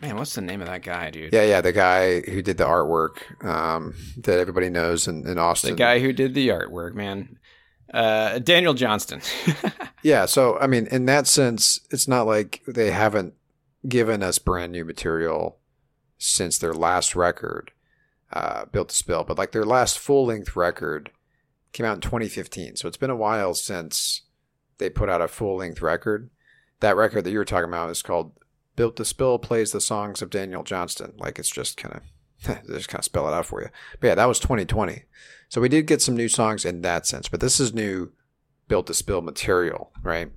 man, 0.00 0.16
what's 0.16 0.34
the 0.34 0.40
name 0.40 0.60
of 0.60 0.68
that 0.68 0.82
guy, 0.82 1.10
dude? 1.10 1.32
Yeah, 1.32 1.44
yeah, 1.44 1.60
the 1.60 1.72
guy 1.72 2.20
who 2.20 2.42
did 2.42 2.58
the 2.58 2.64
artwork 2.64 3.44
um, 3.44 3.94
that 4.18 4.38
everybody 4.38 4.70
knows 4.70 5.08
in, 5.08 5.26
in 5.26 5.38
Austin. 5.38 5.70
The 5.70 5.76
guy 5.76 6.00
who 6.00 6.12
did 6.12 6.34
the 6.34 6.48
artwork, 6.48 6.94
man. 6.94 7.38
Uh 7.92 8.38
Daniel 8.38 8.74
Johnston. 8.74 9.22
Yeah, 10.02 10.26
so 10.26 10.58
I 10.58 10.66
mean, 10.66 10.86
in 10.86 11.06
that 11.06 11.26
sense, 11.26 11.80
it's 11.90 12.06
not 12.06 12.26
like 12.26 12.62
they 12.66 12.90
haven't 12.90 13.34
given 13.86 14.22
us 14.22 14.38
brand 14.38 14.72
new 14.72 14.84
material 14.84 15.58
since 16.18 16.58
their 16.58 16.74
last 16.74 17.16
record, 17.16 17.72
uh, 18.32 18.66
Built 18.66 18.90
to 18.90 18.94
Spill, 18.94 19.24
but 19.24 19.38
like 19.38 19.52
their 19.52 19.64
last 19.64 19.98
full 19.98 20.26
length 20.26 20.56
record 20.56 21.10
came 21.72 21.86
out 21.86 21.96
in 21.96 22.00
2015. 22.00 22.76
So 22.76 22.88
it's 22.88 22.96
been 22.96 23.10
a 23.10 23.16
while 23.16 23.54
since 23.54 24.22
they 24.78 24.90
put 24.90 25.08
out 25.08 25.20
a 25.20 25.28
full 25.28 25.56
length 25.56 25.82
record. 25.82 26.30
That 26.80 26.96
record 26.96 27.24
that 27.24 27.30
you 27.30 27.38
were 27.38 27.44
talking 27.44 27.68
about 27.68 27.90
is 27.90 28.02
called 28.02 28.32
Built 28.78 28.94
to 28.94 29.04
Spill 29.04 29.40
plays 29.40 29.72
the 29.72 29.80
songs 29.80 30.22
of 30.22 30.30
Daniel 30.30 30.62
Johnston. 30.62 31.14
Like 31.16 31.40
it's 31.40 31.50
just 31.50 31.76
kind 31.76 31.96
of 31.96 32.64
just 32.68 32.88
kind 32.88 33.00
of 33.00 33.04
spell 33.04 33.26
it 33.26 33.34
out 33.34 33.46
for 33.46 33.60
you. 33.60 33.70
But 33.98 34.06
yeah, 34.06 34.14
that 34.14 34.28
was 34.28 34.38
2020. 34.38 35.02
So 35.48 35.60
we 35.60 35.68
did 35.68 35.88
get 35.88 36.00
some 36.00 36.14
new 36.14 36.28
songs 36.28 36.64
in 36.64 36.82
that 36.82 37.04
sense, 37.04 37.28
but 37.28 37.40
this 37.40 37.58
is 37.58 37.74
new 37.74 38.12
built 38.68 38.86
to 38.86 38.94
spill 38.94 39.20
material, 39.20 39.90
right? 40.04 40.30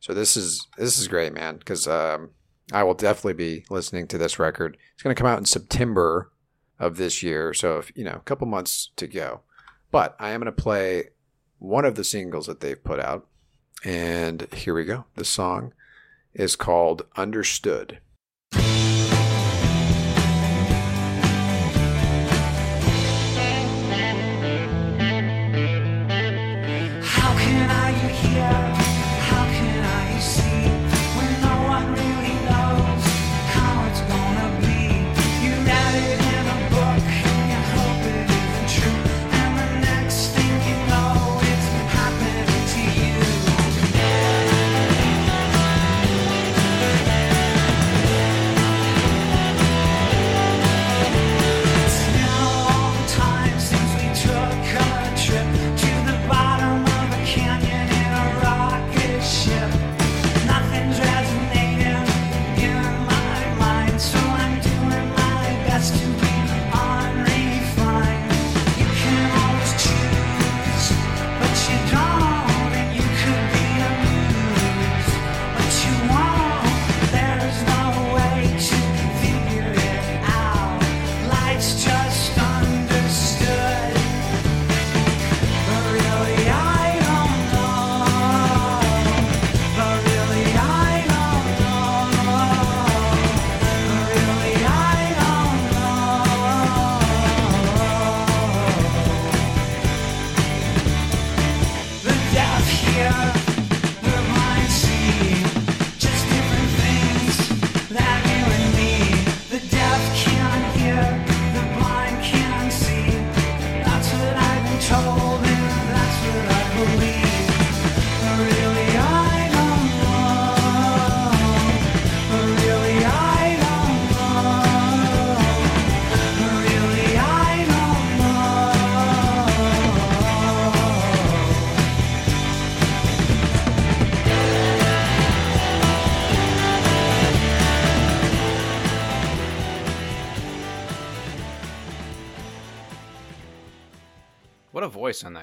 So 0.00 0.14
this 0.14 0.38
is 0.38 0.66
this 0.78 0.96
is 0.96 1.06
great, 1.06 1.34
man, 1.34 1.58
because 1.58 1.86
um, 1.86 2.30
I 2.72 2.82
will 2.82 2.94
definitely 2.94 3.34
be 3.34 3.66
listening 3.68 4.06
to 4.08 4.16
this 4.16 4.38
record. 4.38 4.78
It's 4.94 5.02
going 5.02 5.14
to 5.14 5.20
come 5.20 5.30
out 5.30 5.38
in 5.38 5.44
September 5.44 6.32
of 6.78 6.96
this 6.96 7.22
year, 7.22 7.52
so 7.52 7.76
if, 7.76 7.92
you 7.94 8.04
know, 8.04 8.12
a 8.12 8.20
couple 8.20 8.46
months 8.46 8.88
to 8.96 9.06
go. 9.06 9.42
But 9.90 10.16
I 10.18 10.30
am 10.30 10.40
going 10.40 10.46
to 10.46 10.62
play 10.62 11.10
one 11.58 11.84
of 11.84 11.96
the 11.96 12.04
singles 12.04 12.46
that 12.46 12.60
they've 12.60 12.82
put 12.82 13.00
out, 13.00 13.28
and 13.84 14.48
here 14.54 14.72
we 14.72 14.86
go. 14.86 15.04
The 15.14 15.26
song 15.26 15.74
is 16.34 16.56
called 16.56 17.02
"Understood." 17.16 17.98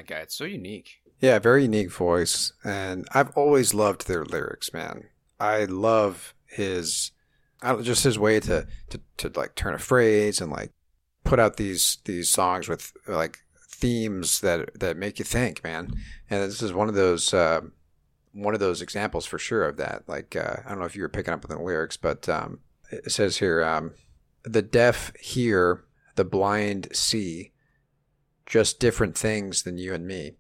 Guy. 0.09 0.19
It's 0.19 0.35
so 0.35 0.45
unique. 0.45 1.01
Yeah, 1.21 1.39
very 1.39 1.63
unique 1.63 1.91
voice. 1.91 2.53
And 2.63 3.07
I've 3.13 3.31
always 3.31 3.73
loved 3.73 4.07
their 4.07 4.25
lyrics, 4.25 4.73
man. 4.73 5.05
I 5.39 5.65
love 5.65 6.33
his 6.45 7.11
I 7.61 7.75
just 7.75 8.03
his 8.03 8.17
way 8.17 8.39
to, 8.41 8.67
to 8.89 9.01
to 9.17 9.31
like 9.35 9.55
turn 9.55 9.73
a 9.73 9.79
phrase 9.79 10.39
and 10.41 10.51
like 10.51 10.71
put 11.23 11.39
out 11.39 11.57
these 11.57 11.97
these 12.05 12.29
songs 12.29 12.67
with 12.67 12.93
like 13.07 13.39
themes 13.69 14.41
that 14.41 14.79
that 14.79 14.97
make 14.97 15.19
you 15.19 15.25
think, 15.25 15.63
man. 15.63 15.91
And 16.29 16.43
this 16.43 16.61
is 16.61 16.73
one 16.73 16.89
of 16.89 16.95
those 16.95 17.33
uh, 17.33 17.61
one 18.33 18.53
of 18.53 18.59
those 18.59 18.81
examples 18.81 19.25
for 19.25 19.37
sure 19.37 19.63
of 19.63 19.77
that. 19.77 20.07
Like 20.07 20.35
uh, 20.35 20.57
I 20.65 20.69
don't 20.69 20.79
know 20.79 20.85
if 20.85 20.95
you 20.95 21.01
were 21.01 21.09
picking 21.09 21.33
up 21.33 21.45
on 21.49 21.55
the 21.55 21.61
lyrics, 21.61 21.97
but 21.97 22.29
um, 22.29 22.59
it 22.91 23.11
says 23.11 23.37
here, 23.37 23.63
um, 23.63 23.93
"The 24.43 24.61
deaf 24.61 25.11
hear, 25.19 25.83
the 26.15 26.25
blind 26.25 26.87
see, 26.93 27.51
just 28.49 28.81
different 28.81 29.17
things 29.17 29.63
than 29.63 29.77
you 29.77 29.93
and 29.93 30.05
me." 30.05 30.33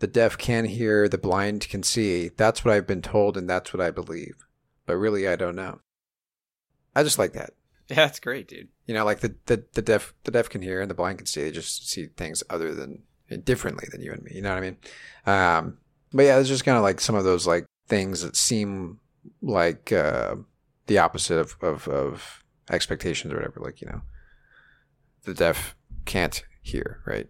The 0.00 0.06
deaf 0.06 0.36
can 0.36 0.64
hear, 0.64 1.08
the 1.08 1.18
blind 1.18 1.68
can 1.68 1.82
see. 1.82 2.28
That's 2.28 2.64
what 2.64 2.74
I've 2.74 2.86
been 2.86 3.02
told, 3.02 3.36
and 3.36 3.48
that's 3.48 3.72
what 3.72 3.82
I 3.82 3.90
believe. 3.90 4.46
But 4.86 4.96
really, 4.96 5.28
I 5.28 5.36
don't 5.36 5.56
know. 5.56 5.80
I 6.94 7.02
just 7.02 7.18
like 7.18 7.32
that. 7.34 7.52
Yeah, 7.88 7.96
that's 7.96 8.20
great, 8.20 8.48
dude. 8.48 8.68
You 8.86 8.94
know, 8.94 9.04
like 9.04 9.20
the, 9.20 9.36
the, 9.46 9.64
the 9.74 9.82
deaf 9.82 10.14
the 10.24 10.30
deaf 10.30 10.48
can 10.48 10.62
hear 10.62 10.80
and 10.80 10.90
the 10.90 10.94
blind 10.94 11.18
can 11.18 11.26
see. 11.26 11.42
They 11.42 11.50
just 11.50 11.88
see 11.88 12.06
things 12.06 12.42
other 12.50 12.74
than 12.74 13.02
differently 13.44 13.88
than 13.90 14.00
you 14.00 14.12
and 14.12 14.22
me. 14.22 14.32
You 14.34 14.42
know 14.42 14.50
what 14.50 14.58
I 14.58 14.60
mean? 14.60 14.76
Um, 15.26 15.78
but 16.12 16.24
yeah, 16.24 16.38
it's 16.38 16.48
just 16.48 16.64
kind 16.64 16.76
of 16.76 16.82
like 16.82 17.00
some 17.00 17.14
of 17.14 17.24
those 17.24 17.46
like 17.46 17.66
things 17.86 18.22
that 18.22 18.36
seem 18.36 19.00
like 19.42 19.92
uh, 19.92 20.36
the 20.86 20.98
opposite 20.98 21.38
of, 21.38 21.56
of 21.60 21.86
of 21.88 22.44
expectations 22.70 23.32
or 23.32 23.36
whatever. 23.36 23.60
Like 23.60 23.80
you 23.80 23.88
know, 23.88 24.02
the 25.24 25.34
deaf 25.34 25.76
can't 26.04 26.42
hear, 26.62 27.00
right? 27.06 27.28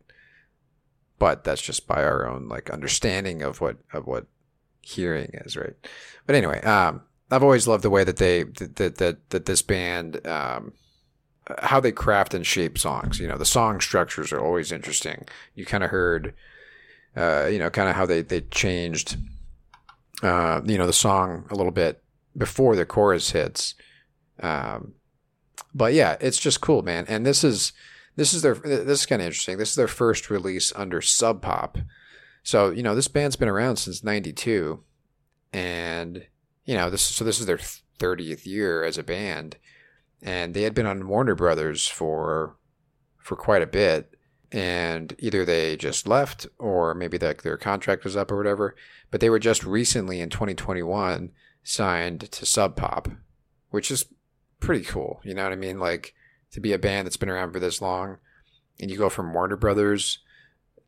But 1.19 1.45
that's 1.45 1.63
just 1.63 1.87
by 1.87 2.03
our 2.03 2.27
own 2.27 2.49
like 2.49 2.71
understanding 2.71 3.43
of 3.43 3.61
what 3.61 3.79
of 3.93 4.07
what 4.07 4.27
hearing 4.81 5.31
is, 5.35 5.57
right? 5.57 5.75
But 6.27 6.37
anyway, 6.37 6.61
um, 6.63 7.03
I've 7.31 7.43
always 7.43 7.69
loved 7.69 7.85
the 7.85 7.91
way 7.91 8.05
that 8.05 8.17
they 8.17 8.45
that 8.45 8.97
that 8.97 9.31
that 9.31 9.47
this 9.47 9.63
band 9.63 10.27
um, 10.27 10.73
how 11.59 11.81
they 11.81 11.93
craft 11.93 12.35
and 12.35 12.47
shape 12.47 12.79
songs. 12.79 13.19
You 13.19 13.29
know, 13.29 13.39
the 13.39 13.45
song 13.45 13.81
structures 13.81 14.33
are 14.33 14.41
always 14.41 14.73
interesting. 14.73 15.27
You 15.55 15.65
kind 15.65 15.85
of 15.85 15.91
heard, 15.91 16.35
uh, 17.17 17.47
you 17.47 17.59
know, 17.59 17.71
kind 17.71 17.89
of 17.89 17.97
how 17.97 18.07
they 18.07 18.23
they 18.23 18.43
changed, 18.43 19.17
uh, 20.23 20.61
you 20.65 20.79
know, 20.79 20.87
the 20.87 20.93
song 20.93 21.47
a 21.51 21.55
little 21.55 21.73
bit 21.73 22.03
before 22.37 22.77
the 22.77 22.87
chorus 22.87 23.31
hits. 23.31 23.75
Um, 24.41 24.95
but 25.75 25.93
yeah, 25.93 26.17
it's 26.21 26.39
just 26.39 26.61
cool, 26.61 26.83
man. 26.83 27.05
And 27.09 27.25
this 27.25 27.45
is 27.45 27.73
this 28.21 28.35
is 28.35 28.43
their 28.43 28.55
this 28.55 29.01
is 29.01 29.07
kind 29.07 29.23
of 29.23 29.27
interesting. 29.27 29.57
This 29.57 29.71
is 29.71 29.77
their 29.77 29.89
first 29.89 30.29
release 30.29 30.75
under 30.77 31.01
Sub 31.01 31.41
Pop. 31.41 31.79
So 32.43 32.69
you 32.69 32.83
know, 32.83 32.95
this 32.95 33.09
band's 33.09 33.37
been 33.37 33.49
around 33.49 33.77
since 33.77 34.05
'92, 34.05 34.85
and 35.55 36.27
you 36.67 36.75
know 36.75 36.91
this 36.91 37.01
so 37.01 37.25
this 37.25 37.41
is 37.41 37.47
their 37.47 37.57
30th 37.99 38.45
year 38.45 38.85
as 38.85 38.99
a 38.99 39.03
band 39.03 39.57
and 40.23 40.53
they 40.53 40.63
had 40.63 40.75
been 40.75 40.85
on 40.85 41.09
Warner 41.09 41.35
Brothers 41.35 41.89
for 41.89 42.59
for 43.17 43.37
quite 43.37 43.63
a 43.63 43.67
bit 43.67 44.15
and 44.53 45.15
either 45.19 45.47
they 45.47 45.77
just 45.77 46.07
left 46.07 46.47
or 46.59 46.95
maybe 46.95 47.17
that 47.17 47.39
their 47.39 47.57
contract 47.57 48.05
was 48.05 48.17
up 48.17 48.31
or 48.31 48.37
whatever 48.37 48.77
but 49.11 49.21
they 49.21 49.31
were 49.31 49.39
just 49.39 49.65
recently 49.65 50.21
in 50.21 50.29
2021 50.29 51.31
signed 51.63 52.31
to 52.33 52.45
Sub 52.45 52.77
Pop 52.77 53.09
which 53.71 53.91
is 53.91 54.05
pretty 54.61 54.85
cool 54.85 55.21
you 55.25 55.35
know 55.35 55.45
what 55.45 55.53
I 55.53 55.57
mean 55.57 55.79
like 55.79 56.15
to 56.53 56.61
be 56.61 56.73
a 56.73 56.79
band 56.79 57.07
that's 57.07 57.17
been 57.17 57.29
around 57.31 57.53
for 57.53 57.61
this 57.61 57.81
long 57.81 58.19
and 58.81 58.91
you 58.91 58.97
go 58.99 59.09
from 59.09 59.33
Warner 59.33 59.57
Brothers 59.57 60.19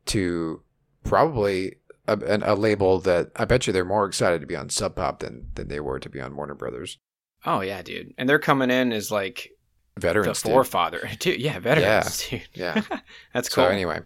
to 0.07 0.61
probably 1.03 1.75
a, 2.07 2.17
a 2.43 2.55
label 2.55 2.99
that 2.99 3.31
I 3.35 3.45
bet 3.45 3.65
you 3.67 3.73
they're 3.73 3.85
more 3.85 4.05
excited 4.05 4.41
to 4.41 4.47
be 4.47 4.55
on 4.55 4.69
Sub 4.69 4.95
Pop 4.95 5.19
than 5.19 5.47
than 5.55 5.67
they 5.67 5.79
were 5.79 5.99
to 5.99 6.09
be 6.09 6.19
on 6.19 6.35
Warner 6.35 6.55
Brothers. 6.55 6.97
Oh 7.45 7.61
yeah, 7.61 7.81
dude. 7.81 8.13
And 8.17 8.27
they're 8.27 8.39
coming 8.39 8.71
in 8.71 8.91
as 8.91 9.11
like 9.11 9.49
Veterans, 9.97 10.41
the 10.41 10.47
dude. 10.49 10.53
forefather, 10.53 11.09
dude. 11.19 11.39
Yeah, 11.39 11.59
veterans, 11.59 12.27
dude. 12.27 12.41
Yeah. 12.53 12.81
That's 13.33 13.49
cool. 13.49 13.65
So 13.65 13.69
anyway, 13.69 14.01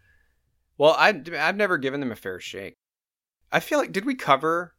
Well, 0.77 0.93
I 0.97 1.21
I've 1.37 1.55
never 1.55 1.77
given 1.77 1.99
them 1.99 2.11
a 2.11 2.15
fair 2.15 2.39
shake. 2.39 2.75
I 3.51 3.59
feel 3.61 3.79
like 3.79 3.91
did 3.93 4.05
we 4.05 4.15
cover 4.15 4.73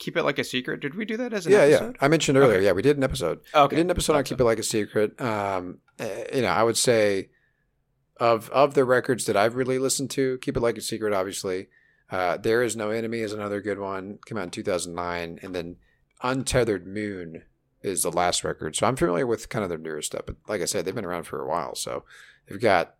Keep 0.00 0.16
It 0.16 0.24
Like 0.24 0.38
a 0.38 0.44
Secret? 0.44 0.80
Did 0.80 0.96
we 0.96 1.04
do 1.04 1.16
that 1.18 1.32
as 1.32 1.46
an 1.46 1.52
yeah, 1.52 1.58
episode? 1.58 1.96
yeah. 2.00 2.04
I 2.04 2.08
mentioned 2.08 2.36
earlier. 2.36 2.56
Okay. 2.56 2.64
Yeah, 2.64 2.72
we 2.72 2.82
did 2.82 2.96
an 2.96 3.04
episode. 3.04 3.40
Okay. 3.54 3.76
We 3.76 3.76
did 3.76 3.86
an 3.86 3.90
episode 3.90 4.16
on 4.16 4.24
so. 4.24 4.30
Keep 4.30 4.40
It 4.40 4.44
Like 4.44 4.58
a 4.58 4.64
Secret. 4.64 5.20
Um, 5.20 5.78
eh, 5.98 6.24
you 6.34 6.42
know, 6.42 6.48
I 6.48 6.62
would 6.64 6.76
say 6.76 7.28
of 8.16 8.50
of 8.50 8.74
the 8.74 8.84
records 8.84 9.26
that 9.26 9.36
I've 9.36 9.54
really 9.54 9.78
listened 9.78 10.10
to, 10.12 10.38
Keep 10.38 10.56
It 10.56 10.60
Like 10.60 10.78
a 10.78 10.80
Secret, 10.80 11.12
obviously. 11.12 11.68
Uh, 12.10 12.38
there 12.38 12.62
is 12.62 12.74
no 12.74 12.90
enemy 12.90 13.20
is 13.20 13.32
another 13.32 13.60
good 13.60 13.78
one. 13.78 14.18
Came 14.26 14.38
out 14.38 14.44
in 14.44 14.50
2009, 14.50 15.38
and 15.42 15.54
then 15.54 15.76
Untethered 16.22 16.86
Moon 16.86 17.44
is 17.82 18.02
the 18.02 18.10
last 18.10 18.42
record. 18.42 18.74
So 18.74 18.86
I'm 18.86 18.96
familiar 18.96 19.26
with 19.26 19.48
kind 19.48 19.62
of 19.62 19.68
their 19.68 19.78
newer 19.78 20.02
stuff. 20.02 20.22
But 20.26 20.36
like 20.48 20.60
I 20.60 20.64
said, 20.64 20.84
they've 20.84 20.94
been 20.94 21.04
around 21.04 21.24
for 21.24 21.40
a 21.40 21.48
while, 21.48 21.74
so 21.74 22.04
they've 22.48 22.60
got 22.60 22.96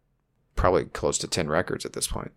probably 0.54 0.84
close 0.84 1.18
to 1.18 1.26
10 1.26 1.48
records 1.48 1.84
at 1.84 1.94
this 1.94 2.06
point. 2.06 2.32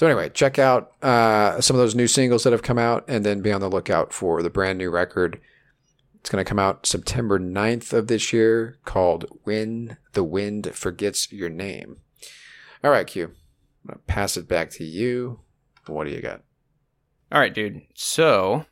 So 0.00 0.06
anyway, 0.06 0.30
check 0.30 0.58
out 0.58 0.92
uh, 1.02 1.60
some 1.60 1.76
of 1.76 1.78
those 1.78 1.94
new 1.94 2.06
singles 2.06 2.44
that 2.44 2.54
have 2.54 2.62
come 2.62 2.78
out, 2.78 3.04
and 3.06 3.22
then 3.22 3.42
be 3.42 3.52
on 3.52 3.60
the 3.60 3.68
lookout 3.68 4.14
for 4.14 4.42
the 4.42 4.48
brand 4.48 4.78
new 4.78 4.88
record. 4.88 5.38
It's 6.14 6.30
going 6.30 6.42
to 6.42 6.48
come 6.48 6.58
out 6.58 6.86
September 6.86 7.38
9th 7.38 7.92
of 7.92 8.06
this 8.06 8.32
year, 8.32 8.78
called 8.86 9.26
"When 9.44 9.98
the 10.14 10.24
Wind 10.24 10.74
Forgets 10.74 11.30
Your 11.30 11.50
Name." 11.50 11.98
All 12.82 12.90
right, 12.90 13.06
Q. 13.06 13.32
I'm 13.86 13.92
to 13.92 13.98
pass 14.06 14.38
it 14.38 14.48
back 14.48 14.70
to 14.70 14.84
you. 14.84 15.40
What 15.86 16.04
do 16.04 16.14
you 16.14 16.22
got? 16.22 16.44
All 17.30 17.38
right, 17.38 17.52
dude. 17.52 17.82
So 17.94 18.64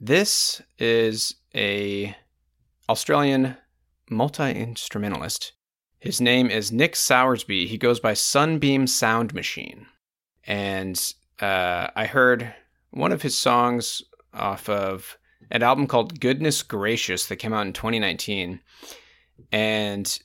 this 0.00 0.62
is 0.80 1.36
a 1.54 2.16
Australian 2.88 3.56
multi-instrumentalist. 4.10 5.52
His 6.00 6.20
name 6.20 6.50
is 6.50 6.72
Nick 6.72 6.94
Sowersby. 6.94 7.68
He 7.68 7.78
goes 7.78 8.00
by 8.00 8.14
Sunbeam 8.14 8.88
Sound 8.88 9.32
Machine. 9.32 9.86
And 10.46 11.00
uh, 11.40 11.88
I 11.94 12.06
heard 12.06 12.54
one 12.90 13.12
of 13.12 13.22
his 13.22 13.36
songs 13.36 14.02
off 14.34 14.68
of 14.68 15.18
an 15.50 15.62
album 15.62 15.86
called 15.86 16.20
Goodness 16.20 16.62
Gracious 16.62 17.26
that 17.26 17.36
came 17.36 17.52
out 17.52 17.66
in 17.66 17.72
2019. 17.72 18.60
And 19.50 20.18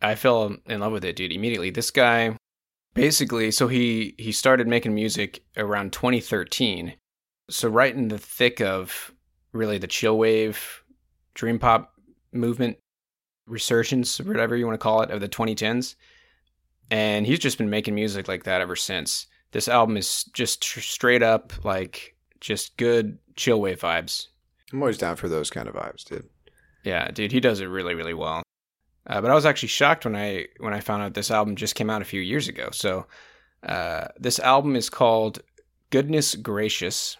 I 0.00 0.14
fell 0.14 0.56
in 0.66 0.80
love 0.80 0.92
with 0.92 1.04
it, 1.04 1.16
dude, 1.16 1.32
immediately. 1.32 1.70
This 1.70 1.90
guy 1.90 2.36
basically 2.98 3.52
so 3.52 3.68
he 3.68 4.14
he 4.18 4.32
started 4.32 4.66
making 4.66 4.92
music 4.92 5.44
around 5.56 5.92
2013 5.92 6.94
so 7.48 7.68
right 7.68 7.94
in 7.94 8.08
the 8.08 8.18
thick 8.18 8.60
of 8.60 9.12
really 9.52 9.78
the 9.78 9.86
chill 9.86 10.18
wave 10.18 10.82
dream 11.34 11.60
pop 11.60 11.94
movement 12.32 12.76
resurgence 13.46 14.18
whatever 14.20 14.56
you 14.56 14.66
want 14.66 14.74
to 14.74 14.82
call 14.82 15.00
it 15.02 15.12
of 15.12 15.20
the 15.20 15.28
2010s 15.28 15.94
and 16.90 17.24
he's 17.24 17.38
just 17.38 17.56
been 17.56 17.70
making 17.70 17.94
music 17.94 18.26
like 18.26 18.42
that 18.42 18.60
ever 18.60 18.74
since 18.74 19.26
this 19.52 19.68
album 19.68 19.96
is 19.96 20.24
just 20.32 20.62
tr- 20.62 20.80
straight 20.80 21.22
up 21.22 21.52
like 21.64 22.16
just 22.40 22.76
good 22.76 23.18
chill 23.36 23.60
wave 23.60 23.80
vibes 23.80 24.28
I'm 24.72 24.82
always 24.82 24.98
down 24.98 25.16
for 25.16 25.28
those 25.28 25.50
kind 25.50 25.68
of 25.68 25.74
vibes, 25.74 26.04
dude. 26.04 26.28
yeah, 26.84 27.10
dude, 27.10 27.32
he 27.32 27.40
does 27.40 27.60
it 27.60 27.66
really, 27.66 27.94
really 27.94 28.14
well. 28.14 28.42
Uh, 29.06 29.20
but 29.22 29.30
I 29.30 29.34
was 29.34 29.46
actually 29.46 29.68
shocked 29.68 30.04
when 30.04 30.14
I 30.14 30.46
when 30.58 30.74
I 30.74 30.80
found 30.80 31.02
out 31.02 31.14
this 31.14 31.30
album 31.30 31.56
just 31.56 31.74
came 31.74 31.88
out 31.88 32.02
a 32.02 32.06
few 32.06 32.20
years 32.20 32.48
ago. 32.48 32.68
So 32.72 33.06
uh, 33.66 34.08
this 34.18 34.38
album 34.38 34.76
is 34.76 34.90
called 34.90 35.40
Goodness 35.90 36.34
Gracious. 36.34 37.16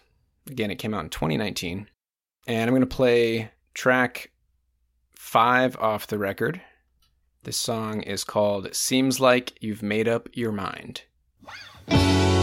Again, 0.49 0.69
it 0.69 0.75
came 0.75 0.93
out 0.93 1.03
in 1.03 1.09
2019, 1.09 1.89
and 2.45 2.61
I'm 2.61 2.75
going 2.75 2.81
to 2.81 2.95
play 2.95 3.51
track 3.73 4.31
five 5.15 5.75
off 5.77 6.05
the 6.07 6.19
record. 6.19 6.61
This 7.43 7.57
song 7.57 8.03
is 8.03 8.23
called 8.23 8.75
"Seems 8.75 9.19
Like 9.19 9.53
You've 9.59 9.81
Made 9.81 10.07
Up 10.07 10.29
Your 10.33 10.51
Mind." 10.51 11.01
Seems 11.91 12.38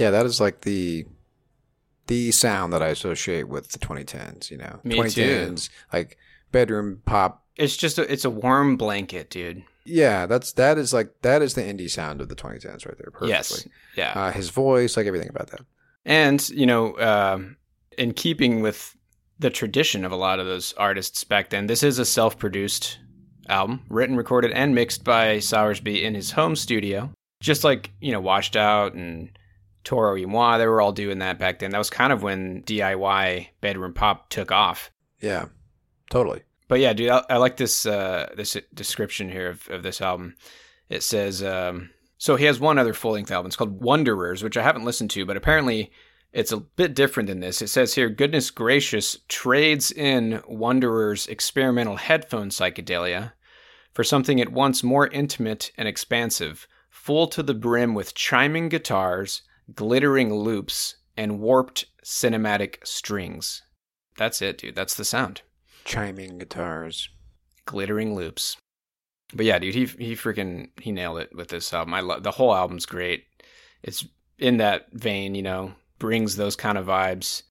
Yeah, 0.00 0.10
that 0.12 0.24
is 0.24 0.40
like 0.40 0.62
the 0.62 1.04
the 2.06 2.32
sound 2.32 2.72
that 2.72 2.82
I 2.82 2.88
associate 2.88 3.48
with 3.48 3.68
the 3.68 3.78
2010s. 3.78 4.50
You 4.50 4.56
know, 4.56 4.80
Me 4.82 4.96
too. 4.96 5.02
2010s 5.20 5.68
like 5.92 6.16
bedroom 6.50 7.02
pop. 7.04 7.44
It's 7.56 7.76
just 7.76 7.98
a, 7.98 8.10
it's 8.10 8.24
a 8.24 8.30
warm 8.30 8.78
blanket, 8.78 9.28
dude. 9.28 9.62
Yeah, 9.84 10.24
that's 10.24 10.52
that 10.52 10.78
is 10.78 10.94
like 10.94 11.12
that 11.20 11.42
is 11.42 11.52
the 11.52 11.60
indie 11.60 11.90
sound 11.90 12.22
of 12.22 12.30
the 12.30 12.34
2010s 12.34 12.86
right 12.86 12.96
there. 12.96 13.10
Perfectly. 13.10 13.28
Yes. 13.28 13.68
Yeah. 13.94 14.12
Uh, 14.12 14.32
his 14.32 14.48
voice, 14.48 14.96
like 14.96 15.06
everything 15.06 15.28
about 15.28 15.50
that. 15.50 15.60
And, 16.06 16.48
you 16.48 16.64
know, 16.64 16.98
um 16.98 17.56
in 17.98 18.14
keeping 18.14 18.62
with 18.62 18.96
the 19.38 19.50
tradition 19.50 20.06
of 20.06 20.12
a 20.12 20.16
lot 20.16 20.40
of 20.40 20.46
those 20.46 20.72
artists 20.78 21.24
back 21.24 21.50
then, 21.50 21.66
this 21.66 21.82
is 21.82 21.98
a 21.98 22.06
self 22.06 22.38
produced 22.38 23.00
album, 23.50 23.82
written, 23.90 24.16
recorded, 24.16 24.52
and 24.52 24.74
mixed 24.74 25.04
by 25.04 25.36
Sowersby 25.36 26.02
in 26.02 26.14
his 26.14 26.30
home 26.30 26.56
studio. 26.56 27.12
Just 27.42 27.64
like, 27.64 27.90
you 28.00 28.12
know, 28.12 28.20
Washed 28.20 28.56
Out 28.56 28.94
and 28.94 29.30
Toro 29.84 30.14
y 30.14 30.24
Moi, 30.24 30.58
they 30.58 30.66
were 30.66 30.80
all 30.80 30.92
doing 30.92 31.18
that 31.18 31.38
back 31.38 31.58
then. 31.58 31.70
That 31.70 31.78
was 31.78 31.90
kind 31.90 32.12
of 32.12 32.22
when 32.22 32.62
DIY 32.62 33.48
bedroom 33.60 33.94
pop 33.94 34.28
took 34.28 34.52
off. 34.52 34.90
Yeah, 35.20 35.46
totally. 36.10 36.42
But 36.68 36.80
yeah, 36.80 36.92
dude, 36.92 37.10
I, 37.10 37.24
I 37.28 37.36
like 37.38 37.56
this 37.56 37.86
uh, 37.86 38.30
this 38.36 38.56
description 38.74 39.30
here 39.30 39.50
of, 39.50 39.68
of 39.68 39.82
this 39.82 40.00
album. 40.00 40.36
It 40.88 41.02
says, 41.02 41.42
um, 41.42 41.90
so 42.18 42.36
he 42.36 42.44
has 42.44 42.60
one 42.60 42.78
other 42.78 42.94
full 42.94 43.12
length 43.12 43.30
album. 43.30 43.48
It's 43.48 43.56
called 43.56 43.80
Wanderers, 43.82 44.42
which 44.42 44.56
I 44.56 44.62
haven't 44.62 44.84
listened 44.84 45.10
to, 45.10 45.24
but 45.24 45.36
apparently 45.36 45.90
it's 46.32 46.52
a 46.52 46.58
bit 46.58 46.94
different 46.94 47.28
than 47.28 47.40
this. 47.40 47.62
It 47.62 47.68
says 47.68 47.94
here, 47.94 48.08
goodness 48.08 48.50
gracious, 48.50 49.18
trades 49.28 49.90
in 49.90 50.42
Wanderers' 50.46 51.26
experimental 51.26 51.96
headphone 51.96 52.50
psychedelia 52.50 53.32
for 53.92 54.04
something 54.04 54.40
at 54.40 54.52
once 54.52 54.84
more 54.84 55.08
intimate 55.08 55.72
and 55.76 55.88
expansive, 55.88 56.68
full 56.88 57.26
to 57.28 57.42
the 57.42 57.54
brim 57.54 57.94
with 57.94 58.14
chiming 58.14 58.68
guitars, 58.68 59.42
glittering 59.74 60.32
loops, 60.32 60.96
and 61.16 61.40
warped 61.40 61.86
cinematic 62.04 62.76
strings. 62.86 63.62
That's 64.16 64.42
it, 64.42 64.58
dude. 64.58 64.74
That's 64.74 64.94
the 64.94 65.04
sound 65.04 65.42
Chiming 65.84 66.38
guitars. 66.38 67.08
glittering 67.66 68.14
loops. 68.14 68.56
But 69.34 69.46
yeah, 69.46 69.58
dude, 69.58 69.74
he 69.74 69.86
he 69.86 70.14
freaking 70.14 70.70
he 70.80 70.92
nailed 70.92 71.18
it 71.18 71.34
with 71.34 71.48
this 71.48 71.72
album. 71.72 71.94
I 71.94 72.00
love 72.00 72.22
the 72.22 72.32
whole 72.32 72.54
album's 72.54 72.86
great. 72.86 73.24
It's 73.82 74.04
in 74.38 74.56
that 74.58 74.92
vein, 74.92 75.34
you 75.34 75.42
know, 75.42 75.74
brings 75.98 76.36
those 76.36 76.56
kind 76.56 76.76
of 76.76 76.86
vibes, 76.86 77.42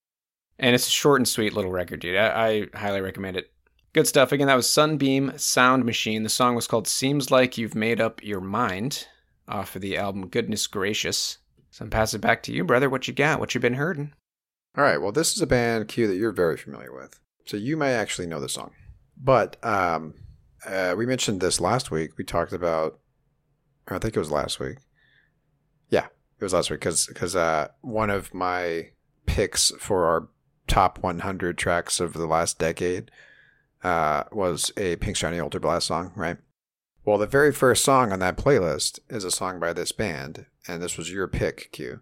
and 0.58 0.76
it's 0.76 0.88
a 0.88 0.92
short 0.92 1.20
and 1.20 1.28
sweet 1.28 1.54
little 1.54 1.72
record, 1.72 2.02
dude. 2.02 2.18
I, 2.18 2.68
I 2.74 2.78
highly 2.78 3.02
recommend 3.02 3.38
it. 3.38 3.52
Good 3.94 4.08
stuff. 4.08 4.32
Again, 4.32 4.48
that 4.48 4.56
was 4.56 4.70
Sunbeam 4.70 5.34
Sound 5.38 5.84
Machine. 5.86 6.22
The 6.24 6.30
song 6.30 6.54
was 6.54 6.68
called 6.68 6.88
"Seems 6.88 7.32
Like 7.32 7.58
You've 7.58 7.76
Made 7.76 8.00
Up 8.00 8.24
Your 8.24 8.42
Mind" 8.42 9.08
off 9.48 9.76
of 9.76 9.82
the 9.82 9.98
album 9.98 10.28
Goodness 10.28 10.68
Gracious. 10.68 11.39
So 11.72 11.86
I'm 11.86 11.92
passing 11.92 12.20
it 12.20 12.22
back 12.22 12.44
to 12.44 12.54
you, 12.54 12.64
brother. 12.64 12.90
What 12.90 13.08
you 13.08 13.14
got? 13.14 13.40
What 13.40 13.54
you 13.54 13.62
been 13.62 13.76
herding? 13.76 14.14
All 14.78 14.84
right. 14.84 15.02
Well, 15.02 15.12
this 15.12 15.36
is 15.36 15.42
a 15.42 15.48
band 15.48 15.88
Q 15.88 16.08
that 16.08 16.16
you're 16.16 16.32
very 16.32 16.58
familiar 16.58 16.94
with, 16.94 17.20
so 17.46 17.58
you 17.58 17.78
may 17.78 17.94
actually 17.94 18.28
know 18.28 18.40
the 18.40 18.50
song. 18.50 18.72
But 19.18 19.64
um, 19.64 20.16
uh, 20.66 20.96
we 20.98 21.06
mentioned 21.06 21.42
this 21.42 21.60
last 21.60 21.92
week. 21.92 22.18
We 22.18 22.24
talked 22.24 22.54
about, 22.54 23.00
I 23.88 24.00
think 24.00 24.16
it 24.16 24.20
was 24.20 24.32
last 24.32 24.60
week. 24.60 24.78
Yeah, 25.90 26.06
it 26.40 26.44
was 26.44 26.54
last 26.54 26.70
week 26.70 26.80
because 26.80 27.08
because 27.08 27.36
uh, 27.36 27.70
one 27.82 28.10
of 28.10 28.34
my 28.34 28.90
picks 29.26 29.72
for 29.80 30.06
our 30.06 30.28
top 30.68 31.00
100 31.00 31.58
tracks 31.58 32.00
of 32.00 32.14
the 32.14 32.28
last 32.28 32.60
decade 32.60 33.12
uh, 33.84 34.24
was 34.32 34.72
a 34.78 34.96
Pinkshinyultrablast 34.98 35.84
song, 35.84 36.12
right? 36.16 36.38
Well, 37.06 37.18
the 37.18 37.28
very 37.28 37.52
first 37.54 37.84
song 37.84 38.12
on 38.12 38.20
that 38.20 38.38
playlist 38.38 39.00
is 39.10 39.24
a 39.24 39.32
song 39.32 39.60
by 39.60 39.74
this 39.74 39.92
band, 39.92 40.46
and 40.68 40.82
this 40.82 40.98
was 40.98 41.12
your 41.12 41.28
pick, 41.28 41.70
Q. 41.72 42.02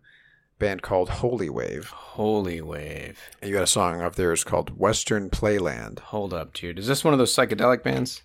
Band 0.59 0.81
called 0.81 1.09
Holy 1.09 1.49
Wave. 1.51 1.89
Holy 1.89 2.61
wave! 2.61 3.19
And 3.39 3.49
you 3.49 3.55
got 3.55 3.63
a 3.63 3.67
song 3.67 4.01
of 4.01 4.15
theirs 4.15 4.43
called 4.43 4.77
Western 4.77 5.29
Playland. 5.29 5.99
Hold 5.99 6.33
up, 6.33 6.53
dude. 6.53 6.79
Is 6.79 6.87
this 6.87 7.03
one 7.03 7.13
of 7.13 7.19
those 7.19 7.35
psychedelic 7.35 7.83
bands? 7.83 8.23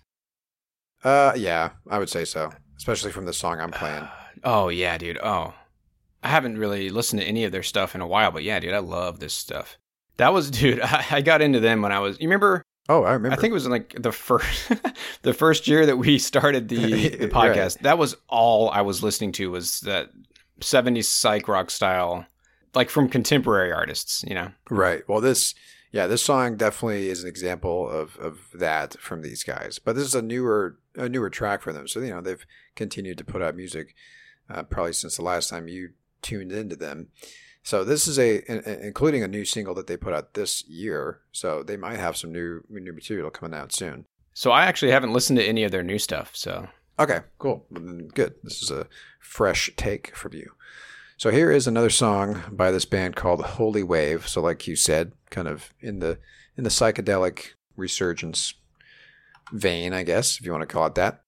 Uh, 1.03 1.33
yeah, 1.35 1.71
I 1.89 1.99
would 1.99 2.09
say 2.09 2.25
so, 2.25 2.51
especially 2.75 3.11
from 3.11 3.25
the 3.25 3.33
song 3.33 3.61
I'm 3.61 3.71
playing. 3.71 4.07
Oh 4.43 4.69
yeah, 4.69 4.97
dude. 4.97 5.19
Oh, 5.21 5.53
I 6.23 6.29
haven't 6.29 6.57
really 6.57 6.89
listened 6.89 7.21
to 7.21 7.27
any 7.27 7.43
of 7.43 7.51
their 7.51 7.63
stuff 7.63 7.93
in 7.93 8.01
a 8.01 8.07
while, 8.07 8.31
but 8.31 8.43
yeah, 8.43 8.59
dude, 8.59 8.73
I 8.73 8.79
love 8.79 9.19
this 9.19 9.33
stuff. 9.35 9.77
That 10.17 10.33
was, 10.33 10.49
dude. 10.59 10.81
I, 10.81 11.05
I 11.11 11.21
got 11.21 11.43
into 11.43 11.59
them 11.59 11.83
when 11.83 11.91
I 11.91 11.99
was. 11.99 12.19
You 12.19 12.27
remember? 12.27 12.63
Oh, 12.89 13.03
I 13.03 13.13
remember. 13.13 13.37
I 13.37 13.39
think 13.39 13.51
it 13.51 13.53
was 13.53 13.67
like 13.67 13.95
the 14.01 14.11
first, 14.11 14.71
the 15.21 15.33
first 15.33 15.67
year 15.67 15.85
that 15.85 15.97
we 15.97 16.19
started 16.19 16.67
the, 16.69 16.75
the 17.17 17.27
Right. 17.27 17.31
podcast. 17.31 17.79
That 17.79 17.97
was 17.97 18.15
all 18.27 18.69
I 18.69 18.81
was 18.81 19.01
listening 19.03 19.31
to 19.33 19.51
was 19.51 19.79
that 19.81 20.09
'70s 20.59 21.05
psych 21.05 21.47
rock 21.47 21.71
style, 21.71 22.25
like 22.73 22.89
from 22.89 23.07
contemporary 23.09 23.71
artists. 23.71 24.23
You 24.27 24.35
know? 24.35 24.51
right. 24.69 25.01
Well, 25.07 25.21
this, 25.21 25.55
yeah, 25.91 26.07
this 26.07 26.21
song 26.23 26.57
definitely 26.57 27.07
is 27.09 27.23
an 27.23 27.29
example 27.29 27.89
of 27.89 28.17
of 28.17 28.39
that 28.53 28.99
from 28.99 29.21
these 29.21 29.43
guys. 29.43 29.79
But 29.79 29.95
this 29.95 30.05
is 30.05 30.15
a 30.15 30.21
newer 30.21 30.77
a 30.95 31.07
newer 31.07 31.29
track 31.29 31.61
for 31.61 31.71
them, 31.71 31.87
so 31.87 32.01
you 32.01 32.09
know 32.09 32.21
they've 32.21 32.45
continued 32.75 33.17
to 33.19 33.23
put 33.23 33.41
out 33.41 33.55
music 33.55 33.95
uh, 34.49 34.63
probably 34.63 34.93
since 34.93 35.15
the 35.15 35.23
last 35.23 35.49
time 35.49 35.67
you 35.69 35.91
tuned 36.21 36.51
into 36.51 36.75
them. 36.75 37.07
So 37.63 37.83
this 37.83 38.07
is 38.07 38.19
a 38.19 38.39
in- 38.51 38.61
in- 38.63 38.81
including 38.81 39.23
a 39.23 39.27
new 39.27 39.45
single 39.45 39.73
that 39.75 39.87
they 39.87 39.97
put 39.97 40.13
out 40.13 40.33
this 40.33 40.67
year. 40.67 41.21
So 41.31 41.63
they 41.63 41.77
might 41.77 41.97
have 41.97 42.17
some 42.17 42.31
new 42.31 42.63
new 42.69 42.93
material 42.93 43.31
coming 43.31 43.57
out 43.57 43.71
soon. 43.71 44.05
So 44.33 44.51
I 44.51 44.65
actually 44.65 44.91
haven't 44.91 45.13
listened 45.13 45.39
to 45.39 45.45
any 45.45 45.63
of 45.63 45.71
their 45.71 45.83
new 45.83 45.97
stuff. 45.99 46.31
So 46.35 46.67
Okay, 46.99 47.21
cool. 47.39 47.65
Good. 48.13 48.35
This 48.43 48.61
is 48.61 48.69
a 48.69 48.87
fresh 49.19 49.71
take 49.75 50.15
from 50.15 50.33
you. 50.33 50.51
So 51.17 51.31
here 51.31 51.51
is 51.51 51.65
another 51.67 51.89
song 51.89 52.43
by 52.51 52.69
this 52.69 52.85
band 52.85 53.15
called 53.15 53.41
Holy 53.41 53.81
Wave. 53.83 54.27
So 54.27 54.41
like 54.41 54.67
you 54.67 54.75
said, 54.75 55.13
kind 55.29 55.47
of 55.47 55.73
in 55.79 55.99
the 55.99 56.19
in 56.55 56.63
the 56.63 56.69
psychedelic 56.69 57.53
resurgence 57.75 58.53
vein, 59.51 59.93
I 59.93 60.03
guess, 60.03 60.39
if 60.39 60.45
you 60.45 60.51
want 60.51 60.61
to 60.61 60.67
call 60.67 60.85
it 60.85 60.95
that. 60.95 61.21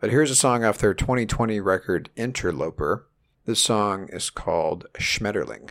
But 0.00 0.10
here's 0.10 0.30
a 0.30 0.36
song 0.36 0.64
off 0.64 0.78
their 0.78 0.94
2020 0.94 1.58
record 1.60 2.10
Interloper. 2.16 3.08
This 3.46 3.62
song 3.62 4.08
is 4.08 4.28
called 4.28 4.86
Schmetterling. 4.94 5.70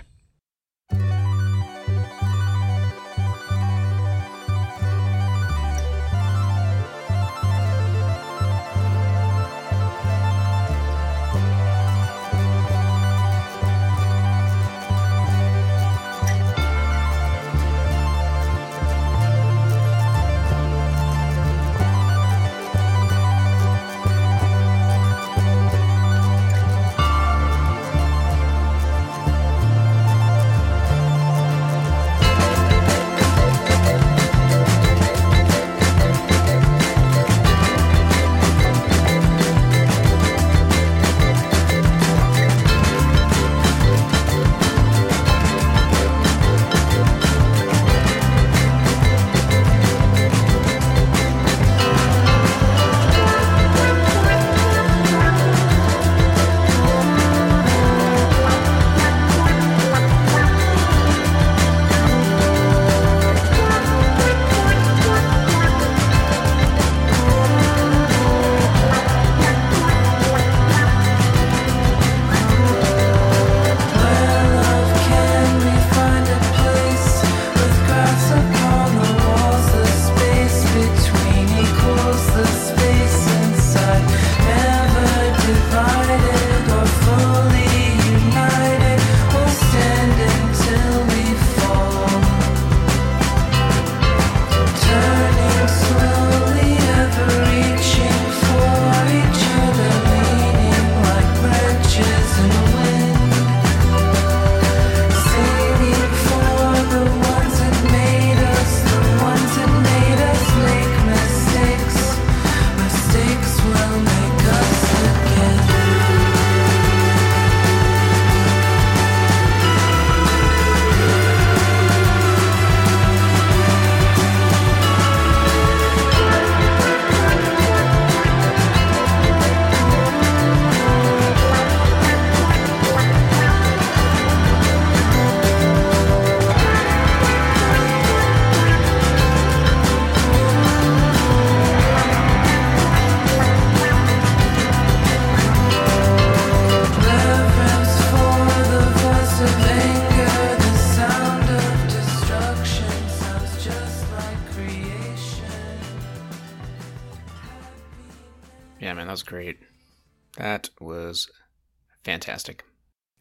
Fantastic. 162.43 162.65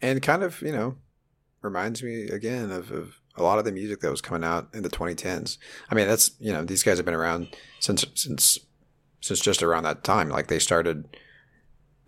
and 0.03 0.23
kind 0.23 0.43
of 0.43 0.61
you 0.63 0.73
know 0.73 0.97
reminds 1.63 2.03
me 2.03 2.25
again 2.29 2.71
of, 2.71 2.91
of 2.91 3.21
a 3.37 3.43
lot 3.43 3.59
of 3.59 3.65
the 3.65 3.73
music 3.73 4.01
that 4.01 4.11
was 4.11 4.21
coming 4.21 4.45
out 4.45 4.69
in 4.75 4.83
the 4.83 4.89
2010s 4.91 5.57
i 5.91 5.95
mean 5.95 6.07
that's 6.07 6.33
you 6.39 6.53
know 6.53 6.63
these 6.65 6.83
guys 6.83 6.99
have 6.99 7.07
been 7.07 7.15
around 7.15 7.49
since 7.81 8.05
since 8.15 8.59
since 9.25 9.41
just 9.41 9.63
around 9.63 9.85
that 9.85 10.05
time. 10.05 10.29
Like 10.29 10.49
they 10.49 10.59
started 10.59 11.17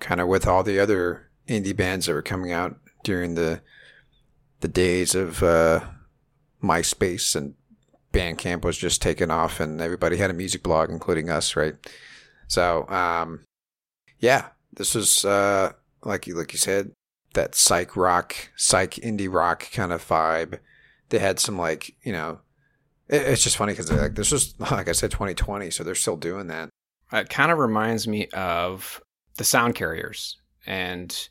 kind 0.01 0.21
of 0.21 0.29
with 0.29 0.47
all 0.47 0.62
the 0.62 0.79
other 0.79 1.31
indie 1.49 1.75
bands 1.75 2.05
that 2.05 2.12
were 2.12 2.21
coming 2.21 2.53
out 2.53 2.77
during 3.05 3.37
the 3.37 3.62
the 4.61 4.69
days 4.69 5.14
of 5.14 5.42
uh 5.42 5.81
myspace 6.62 7.35
and 7.35 7.55
bandcamp 8.12 8.64
was 8.64 8.77
just 8.77 9.01
taking 9.01 9.31
off 9.31 9.61
and 9.61 9.81
everybody 9.81 10.19
had 10.19 10.31
a 10.31 10.35
music 10.35 10.62
blog 10.62 10.90
including 10.90 11.31
us 11.31 11.57
right? 11.57 11.75
So 12.49 12.87
um 12.88 13.45
yeah 14.19 14.49
this 14.75 14.95
was 14.95 15.25
uh 15.25 15.73
like 16.07 16.27
you 16.27 16.35
like 16.35 16.53
you 16.53 16.59
said 16.59 16.92
that 17.35 17.55
psych 17.55 17.97
rock, 17.97 18.35
psych 18.57 18.92
indie 18.95 19.33
rock 19.33 19.71
kind 19.73 19.92
of 19.92 20.07
vibe. 20.07 20.59
They 21.11 21.19
had 21.19 21.38
some 21.38 21.59
like 21.59 21.95
you 22.03 22.12
know, 22.12 22.40
it, 23.09 23.23
it's 23.23 23.42
just 23.42 23.57
funny 23.57 23.73
because 23.73 23.92
like 23.92 24.14
this 24.14 24.33
was 24.33 24.59
like 24.71 24.88
I 24.88 24.92
said 24.92 25.11
2020, 25.11 25.71
so 25.71 25.85
they're 25.85 25.95
still 25.95 26.16
doing 26.16 26.47
that. 26.49 26.71
It 27.12 27.29
kind 27.29 27.53
of 27.53 27.59
reminds 27.59 28.09
me 28.09 28.27
of 28.29 29.01
the 29.37 29.45
Sound 29.45 29.77
Carriers 29.77 30.38
and 30.66 31.29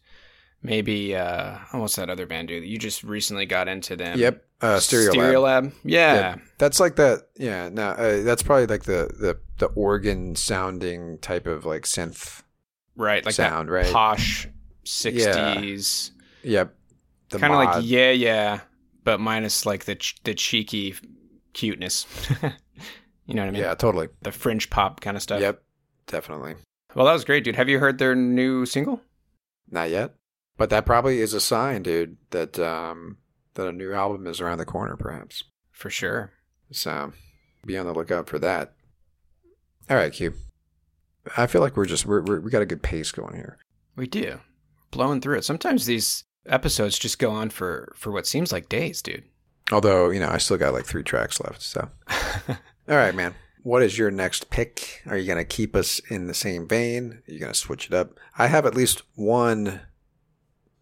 maybe 0.63 1.15
uh, 1.15 1.57
what's 1.71 1.97
that 1.97 2.09
other 2.09 2.25
band, 2.25 2.47
dude? 2.47 2.63
You 2.63 2.77
just 2.77 3.03
recently 3.03 3.45
got 3.45 3.67
into 3.67 3.97
them. 3.97 4.17
Yep, 4.17 4.45
uh, 4.61 4.79
Stereo, 4.79 5.41
Lab. 5.41 5.65
Lab. 5.65 5.73
Yeah. 5.83 6.13
Yeah, 6.13 6.35
that's 6.57 6.79
like 6.79 6.95
that. 6.95 7.27
Yeah, 7.35 7.69
no, 7.69 7.89
uh, 7.89 8.23
that's 8.23 8.43
probably 8.43 8.67
like 8.67 8.83
the 8.83 9.09
the 9.19 9.37
the 9.57 9.67
organ 9.67 10.35
sounding 10.35 11.17
type 11.19 11.47
of 11.47 11.65
like 11.65 11.83
synth. 11.83 12.43
right. 12.95 13.25
Like 13.25 13.35
Sound, 13.35 13.69
right. 13.69 13.91
posh 13.91 14.47
'60s, 14.85 16.11
Yep, 16.43 16.75
the 17.29 17.39
kind 17.39 17.53
of 17.53 17.59
like 17.59 17.83
yeah, 17.85 18.11
yeah, 18.11 18.61
but 19.03 19.19
minus 19.19 19.65
like 19.65 19.85
the 19.85 19.95
ch- 19.95 20.15
the 20.23 20.33
cheeky 20.33 20.95
cuteness. 21.53 22.05
you 23.25 23.33
know 23.33 23.41
what 23.41 23.49
I 23.49 23.51
mean? 23.51 23.61
yeah, 23.61 23.73
totally. 23.75 24.09
The 24.21 24.31
fringe 24.31 24.69
pop 24.69 25.01
kind 25.01 25.17
of 25.17 25.23
stuff. 25.23 25.41
Yep, 25.41 25.61
definitely. 26.07 26.55
Well, 26.93 27.05
that 27.05 27.13
was 27.13 27.25
great, 27.25 27.43
dude. 27.43 27.55
Have 27.55 27.67
you 27.69 27.79
heard 27.79 27.97
their 27.97 28.15
new 28.15 28.65
single? 28.65 29.01
Not 29.69 29.89
yet, 29.89 30.15
but 30.57 30.69
that 30.69 30.85
probably 30.85 31.19
is 31.19 31.33
a 31.33 31.41
sign, 31.41 31.83
dude, 31.83 32.17
that 32.29 32.59
um 32.59 33.17
that 33.55 33.67
a 33.67 33.71
new 33.71 33.93
album 33.93 34.27
is 34.27 34.39
around 34.39 34.59
the 34.59 34.65
corner, 34.65 34.95
perhaps. 34.95 35.43
For 35.71 35.89
sure. 35.89 36.31
So 36.71 37.11
be 37.65 37.77
on 37.77 37.85
the 37.85 37.93
lookout 37.93 38.29
for 38.29 38.39
that. 38.39 38.73
All 39.89 39.97
right, 39.97 40.13
Q. 40.13 40.33
I 41.37 41.47
feel 41.47 41.61
like 41.61 41.75
we're 41.75 41.85
just 41.85 42.05
we're, 42.05 42.21
we're 42.21 42.39
we 42.39 42.51
got 42.51 42.61
a 42.61 42.67
good 42.67 42.83
pace 42.83 43.11
going 43.11 43.35
here. 43.35 43.57
We 43.95 44.07
do. 44.07 44.39
Blowing 44.95 45.21
through 45.21 45.37
it. 45.37 45.43
Sometimes 45.45 45.85
these 45.85 46.23
episodes 46.47 46.97
just 46.97 47.19
go 47.19 47.31
on 47.31 47.49
for 47.49 47.93
for 47.95 48.11
what 48.11 48.25
seems 48.25 48.51
like 48.51 48.69
days, 48.69 49.01
dude. 49.01 49.23
Although 49.71 50.09
you 50.09 50.19
know 50.19 50.29
I 50.29 50.37
still 50.37 50.57
got 50.57 50.73
like 50.73 50.85
three 50.85 51.03
tracks 51.03 51.39
left. 51.41 51.61
So 51.61 51.89
all 52.49 52.55
right, 52.87 53.15
man. 53.15 53.35
What 53.63 53.81
is 53.81 53.97
your 53.97 54.11
next 54.11 54.49
pick? 54.51 55.01
Are 55.07 55.17
you 55.17 55.27
gonna 55.27 55.43
keep 55.43 55.75
us 55.75 55.99
in 56.09 56.27
the 56.27 56.33
same 56.33 56.67
vein? 56.67 57.21
Are 57.27 57.31
you 57.33 57.39
gonna 57.39 57.53
switch 57.55 57.87
it 57.87 57.93
up? 57.93 58.17
I 58.37 58.47
have 58.47 58.65
at 58.65 58.75
least 58.75 59.01
one 59.15 59.81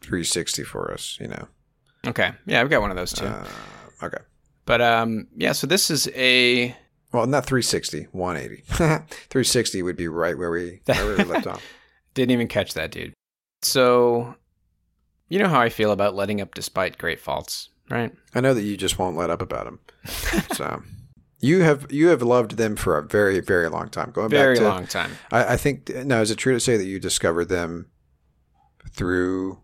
360 0.01 0.63
for 0.63 0.91
us. 0.91 1.17
You 1.19 1.27
know. 1.29 1.47
Okay. 2.05 2.31
Yeah, 2.45 2.61
I've 2.61 2.69
got 2.69 2.81
one 2.81 2.91
of 2.91 2.97
those 2.97 3.13
too. 3.13 3.25
Uh, 3.25 3.47
okay. 4.03 4.17
but 4.65 4.81
um 4.81 5.27
yeah, 5.35 5.53
so 5.53 5.65
this 5.65 5.89
is 5.89 6.09
a 6.13 6.75
Well, 7.13 7.25
not 7.25 7.45
360, 7.45 8.07
180. 8.11 8.63
360 8.67 9.81
would 9.81 9.95
be 9.95 10.07
right 10.09 10.37
where 10.37 10.51
we 10.51 10.81
where 10.85 11.17
we 11.17 11.23
left 11.23 11.47
off. 11.53 11.63
didn't 12.13 12.31
even 12.31 12.47
catch 12.49 12.73
that, 12.73 12.91
dude. 12.91 13.13
So 13.63 14.35
you 15.29 15.39
know 15.39 15.47
how 15.47 15.59
I 15.59 15.69
feel 15.69 15.91
about 15.91 16.15
letting 16.15 16.41
up 16.41 16.53
despite 16.53 16.97
great 16.97 17.19
faults, 17.19 17.69
right? 17.89 18.11
I 18.35 18.41
know 18.41 18.53
that 18.53 18.63
you 18.63 18.77
just 18.77 18.99
won't 18.99 19.17
let 19.17 19.29
up 19.29 19.41
about 19.41 19.65
them. 19.65 19.79
so 20.53 20.81
you 21.39 21.61
have 21.61 21.91
you 21.91 22.07
have 22.07 22.21
loved 22.21 22.57
them 22.57 22.75
for 22.75 22.97
a 22.97 23.03
very 23.03 23.39
very 23.39 23.69
long 23.69 23.89
time. 23.89 24.11
Going 24.11 24.29
Very 24.29 24.55
back 24.55 24.63
to, 24.63 24.69
long 24.69 24.87
time. 24.87 25.11
I, 25.31 25.53
I 25.53 25.57
think 25.57 25.89
now 25.89 26.21
is 26.21 26.31
it 26.31 26.37
true 26.37 26.53
to 26.53 26.59
say 26.59 26.77
that 26.77 26.85
you 26.85 26.99
discovered 26.99 27.49
them 27.49 27.89
through 28.91 29.59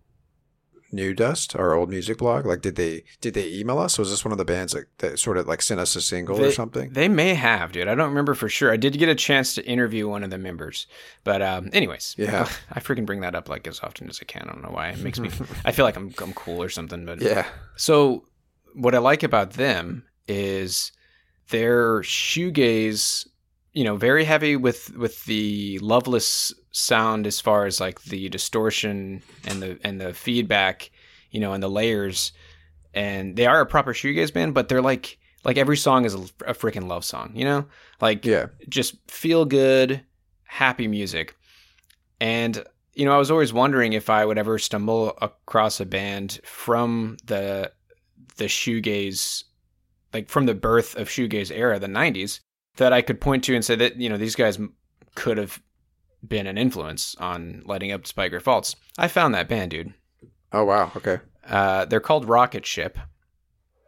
New 0.91 1.13
Dust, 1.13 1.55
our 1.55 1.73
old 1.73 1.89
music 1.89 2.17
blog? 2.17 2.45
Like, 2.45 2.61
did 2.61 2.75
they 2.75 3.03
did 3.21 3.33
they 3.33 3.47
email 3.47 3.77
us? 3.79 3.97
Was 3.97 4.09
this 4.09 4.25
one 4.25 4.31
of 4.31 4.37
the 4.37 4.45
bands 4.45 4.73
that, 4.73 4.85
that 4.99 5.19
sort 5.19 5.37
of 5.37 5.47
like 5.47 5.61
sent 5.61 5.79
us 5.79 5.95
a 5.95 6.01
single 6.01 6.39
or 6.43 6.51
something? 6.51 6.91
They 6.91 7.07
may 7.07 7.33
have, 7.35 7.71
dude. 7.71 7.87
I 7.87 7.95
don't 7.95 8.09
remember 8.09 8.33
for 8.33 8.49
sure. 8.49 8.71
I 8.71 8.77
did 8.77 8.97
get 8.97 9.09
a 9.09 9.15
chance 9.15 9.53
to 9.55 9.65
interview 9.65 10.07
one 10.09 10.23
of 10.23 10.29
the 10.29 10.37
members, 10.37 10.87
but 11.23 11.41
um, 11.41 11.69
anyways, 11.73 12.15
Yeah. 12.17 12.47
I 12.71 12.79
freaking 12.79 13.05
bring 13.05 13.21
that 13.21 13.35
up 13.35 13.49
like 13.49 13.67
as 13.67 13.79
often 13.81 14.09
as 14.09 14.19
I 14.21 14.25
can. 14.25 14.49
I 14.49 14.53
don't 14.53 14.63
know 14.63 14.71
why. 14.71 14.89
It 14.89 14.99
makes 14.99 15.19
me. 15.19 15.29
I 15.65 15.71
feel 15.71 15.85
like 15.85 15.95
I'm 15.95 16.13
I'm 16.21 16.33
cool 16.33 16.61
or 16.61 16.69
something. 16.69 17.05
But 17.05 17.21
yeah, 17.21 17.45
So 17.75 18.25
what 18.73 18.95
I 18.95 18.99
like 18.99 19.23
about 19.23 19.51
them 19.53 20.03
is 20.27 20.91
their 21.49 22.01
shoegaze, 22.01 23.27
you 23.73 23.83
know, 23.83 23.95
very 23.95 24.23
heavy 24.23 24.55
with 24.55 24.95
with 24.95 25.23
the 25.25 25.79
loveless 25.79 26.53
sound 26.71 27.27
as 27.27 27.39
far 27.39 27.65
as 27.65 27.79
like 27.79 28.01
the 28.03 28.29
distortion 28.29 29.21
and 29.45 29.61
the 29.61 29.79
and 29.83 30.01
the 30.01 30.13
feedback, 30.13 30.91
you 31.31 31.39
know, 31.39 31.53
and 31.53 31.61
the 31.61 31.69
layers. 31.69 32.31
And 32.93 33.35
they 33.35 33.45
are 33.45 33.61
a 33.61 33.65
proper 33.65 33.93
shoegaze 33.93 34.33
band, 34.33 34.53
but 34.53 34.67
they're 34.67 34.81
like 34.81 35.17
like 35.43 35.57
every 35.57 35.77
song 35.77 36.05
is 36.05 36.15
a, 36.15 36.19
a 36.47 36.53
freaking 36.53 36.87
love 36.87 37.05
song, 37.05 37.31
you 37.35 37.45
know? 37.45 37.65
Like 38.01 38.25
yeah, 38.25 38.47
just 38.67 38.95
feel 39.09 39.45
good, 39.45 40.01
happy 40.43 40.87
music. 40.87 41.35
And 42.19 42.63
you 42.95 43.05
know, 43.05 43.13
I 43.13 43.17
was 43.17 43.31
always 43.31 43.53
wondering 43.53 43.93
if 43.93 44.09
I 44.09 44.25
would 44.25 44.37
ever 44.37 44.57
stumble 44.57 45.17
across 45.21 45.79
a 45.79 45.85
band 45.85 46.39
from 46.43 47.17
the 47.25 47.71
the 48.37 48.45
shoegaze 48.45 49.43
like 50.13 50.27
from 50.27 50.47
the 50.47 50.55
birth 50.55 50.95
of 50.95 51.07
shoegaze 51.07 51.51
era, 51.51 51.77
the 51.77 51.87
90s, 51.87 52.39
that 52.79 52.91
I 52.91 53.01
could 53.01 53.21
point 53.21 53.43
to 53.45 53.55
and 53.55 53.63
say 53.63 53.75
that, 53.75 53.95
you 53.97 54.09
know, 54.09 54.17
these 54.17 54.35
guys 54.35 54.57
could 55.15 55.37
have 55.37 55.61
been 56.27 56.47
an 56.47 56.57
influence 56.57 57.15
on 57.19 57.61
Letting 57.65 57.91
Up 57.91 58.01
Despite 58.03 58.31
Great 58.31 58.41
Faults. 58.43 58.75
I 58.97 59.07
found 59.07 59.33
that 59.35 59.47
band, 59.47 59.71
dude. 59.71 59.93
Oh 60.51 60.63
wow, 60.65 60.91
okay. 60.95 61.19
Uh, 61.47 61.85
they're 61.85 61.99
called 61.99 62.25
Rocketship. 62.25 62.97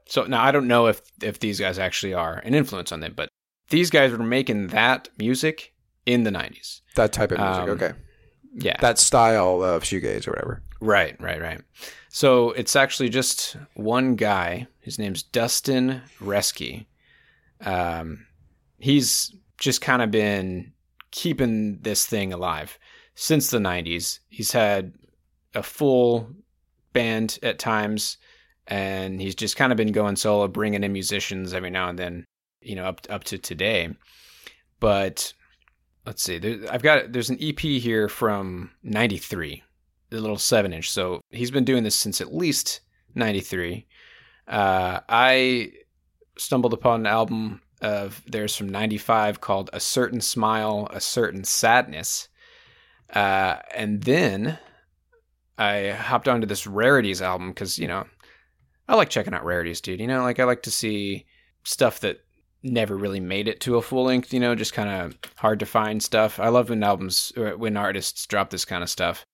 So 0.08 0.24
now 0.26 0.44
I 0.44 0.52
don't 0.52 0.68
know 0.68 0.88
if 0.88 1.02
if 1.22 1.40
these 1.40 1.60
guys 1.60 1.80
actually 1.80 2.14
are 2.14 2.38
an 2.46 2.54
influence 2.54 2.92
on 2.92 3.00
them, 3.00 3.14
but 3.16 3.30
these 3.70 3.90
guys 3.90 4.12
were 4.12 4.18
making 4.24 4.68
that 4.68 5.10
music 5.18 5.74
in 6.06 6.24
the 6.24 6.32
90s. 6.32 6.82
That 6.96 7.14
type 7.14 7.32
of 7.32 7.38
music. 7.40 7.64
Um, 7.64 7.70
okay, 7.70 7.92
Yeah. 8.56 8.78
that 8.82 9.00
style 9.00 9.64
of 9.64 9.84
shoegaze 9.84 10.28
or 10.28 10.32
whatever. 10.32 10.64
Right, 10.82 11.16
right, 11.22 11.40
right. 11.42 11.62
So 12.10 12.52
it's 12.52 12.76
actually 12.76 13.10
just 13.10 13.56
one 13.76 14.16
guy. 14.16 14.68
His 14.82 14.98
name's 15.00 15.24
Dustin 15.24 16.02
Reske. 16.20 16.86
Um, 17.64 18.26
he's 18.82 19.36
just 19.58 19.82
kind 19.82 20.02
of 20.02 20.12
been 20.12 20.74
keeping 21.12 21.80
this 21.82 22.06
thing 22.06 22.34
alive 22.34 22.78
since 23.16 23.50
the 23.50 23.60
90s. 23.60 24.20
He's 24.30 24.52
had 24.52 24.94
a 25.54 25.64
full 25.64 26.30
band 26.94 27.40
at 27.44 27.60
times, 27.60 28.18
and 28.68 29.22
he's 29.22 29.36
just 29.36 29.58
kind 29.58 29.72
of 29.72 29.78
been 29.78 29.92
going 29.92 30.16
solo, 30.16 30.48
bringing 30.48 30.84
in 30.84 30.94
musicians 30.94 31.54
every 31.54 31.70
now 31.70 31.90
and 31.90 32.00
then, 32.00 32.26
you 32.62 32.76
know, 32.76 32.86
up 32.86 33.02
up 33.10 33.24
to 33.26 33.38
today. 33.38 33.90
But 34.80 35.34
let's 36.06 36.24
see, 36.24 36.38
there, 36.38 36.60
I've 36.72 36.84
got 36.84 37.12
there's 37.12 37.30
an 37.30 37.38
EP 37.42 37.60
here 37.60 38.10
from 38.10 38.72
'93 38.84 39.64
the 40.10 40.20
little 40.20 40.38
seven 40.38 40.74
inch. 40.74 40.92
So 40.92 41.22
he's 41.30 41.52
been 41.52 41.64
doing 41.64 41.84
this 41.84 41.96
since 41.96 42.22
at 42.22 42.34
least 42.34 42.82
'93. 43.16 43.88
Uh, 44.48 45.00
I 45.08 45.72
stumbled 46.38 46.74
upon 46.74 47.02
an 47.02 47.08
album 47.08 47.62
of 47.82 48.22
theirs 48.28 48.56
from 48.56 48.70
'95 48.70 49.42
called 49.42 49.70
"A 49.74 49.80
Certain 49.80 50.22
Smile, 50.22 50.88
A 50.92 51.02
Certain 51.02 51.44
Sadness," 51.44 52.28
uh, 53.14 53.58
and 53.76 54.04
then 54.04 54.60
I 55.58 55.92
hopped 55.92 56.28
onto 56.28 56.48
this 56.48 56.66
rarities 56.66 57.22
album 57.22 57.50
because 57.50 57.78
you 57.78 57.88
know 57.88 58.06
I 58.88 58.96
like 58.96 59.10
checking 59.10 59.34
out 59.34 59.46
rarities, 59.46 59.82
dude. 59.82 60.00
You 60.00 60.08
know, 60.08 60.22
like 60.22 60.40
I 60.40 60.44
like 60.44 60.64
to 60.64 60.72
see 60.72 61.26
stuff 61.64 62.00
that 62.02 62.22
never 62.64 62.96
really 62.96 63.20
made 63.20 63.48
it 63.48 63.60
to 63.62 63.78
a 63.78 63.82
full 63.82 64.06
length. 64.06 64.34
You 64.34 64.40
know, 64.40 64.56
just 64.56 64.74
kind 64.74 64.90
of 64.90 65.18
hard 65.36 65.60
to 65.60 65.66
find 65.66 66.02
stuff. 66.02 66.40
I 66.40 66.50
love 66.50 66.70
when 66.70 66.84
albums, 66.84 67.32
when 67.36 67.78
artists 67.78 68.26
drop 68.26 68.50
this 68.50 68.66
kind 68.66 68.84
of 68.84 68.90
stuff. 68.90 69.26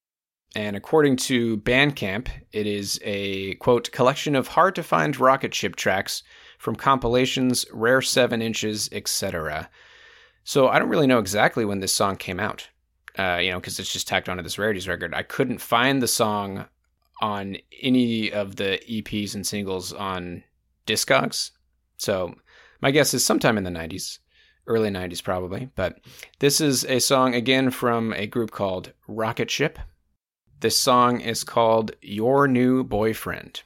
And 0.55 0.75
according 0.75 1.17
to 1.17 1.57
Bandcamp, 1.57 2.29
it 2.51 2.67
is 2.67 2.99
a 3.03 3.55
quote 3.55 3.91
collection 3.91 4.35
of 4.35 4.47
hard 4.47 4.75
to 4.75 4.83
find 4.83 5.19
rocketship 5.19 5.75
tracks 5.75 6.23
from 6.57 6.75
compilations, 6.75 7.65
rare 7.71 8.01
seven 8.01 8.41
inches, 8.41 8.89
etc. 8.91 9.69
So 10.43 10.67
I 10.67 10.79
don't 10.79 10.89
really 10.89 11.07
know 11.07 11.19
exactly 11.19 11.65
when 11.65 11.79
this 11.79 11.93
song 11.93 12.15
came 12.15 12.39
out, 12.39 12.67
uh, 13.17 13.39
you 13.41 13.51
know, 13.51 13.59
because 13.59 13.79
it's 13.79 13.91
just 13.91 14.07
tacked 14.07 14.29
onto 14.29 14.43
this 14.43 14.57
rarities 14.57 14.87
record. 14.87 15.13
I 15.13 15.23
couldn't 15.23 15.59
find 15.59 16.01
the 16.01 16.07
song 16.07 16.65
on 17.21 17.57
any 17.81 18.31
of 18.31 18.55
the 18.55 18.79
EPs 18.89 19.35
and 19.35 19.45
singles 19.45 19.93
on 19.93 20.43
Discogs. 20.85 21.51
So 21.97 22.35
my 22.81 22.91
guess 22.91 23.13
is 23.13 23.25
sometime 23.25 23.57
in 23.57 23.63
the 23.63 23.71
90s, 23.71 24.19
early 24.67 24.89
90s 24.89 25.23
probably. 25.23 25.69
But 25.75 25.99
this 26.39 26.61
is 26.61 26.85
a 26.85 26.99
song 26.99 27.35
again 27.35 27.71
from 27.71 28.13
a 28.13 28.27
group 28.27 28.51
called 28.51 28.93
Rocketship. 29.07 29.79
This 30.59 30.77
song 30.77 31.21
is 31.21 31.43
called 31.43 31.91
Your 32.01 32.47
New 32.47 32.83
Boyfriend. 32.83 33.63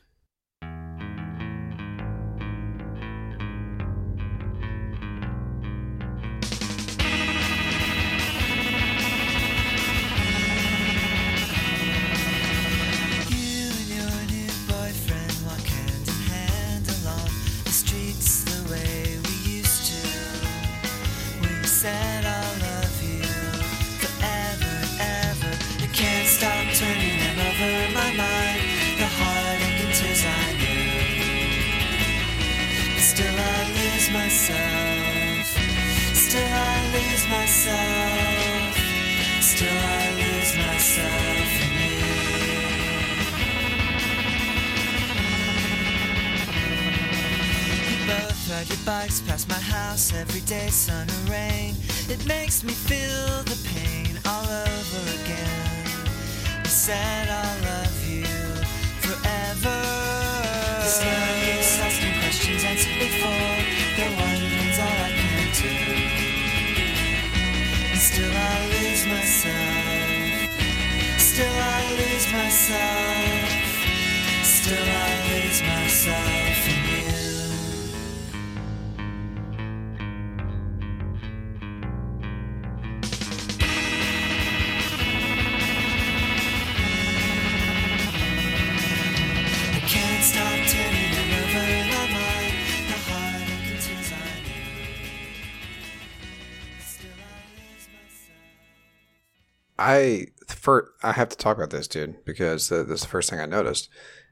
I 100.80 101.10
I 101.10 101.12
have 101.14 101.30
to 101.30 101.38
talk 101.38 101.58
about 101.58 101.70
this, 101.70 101.88
dude, 101.88 102.24
because 102.26 102.70
the, 102.70 102.84
this 102.84 103.00
is 103.00 103.02
the 103.02 103.08
first 103.08 103.30
thing 103.30 103.40
I 103.40 103.46
noticed 103.46 103.90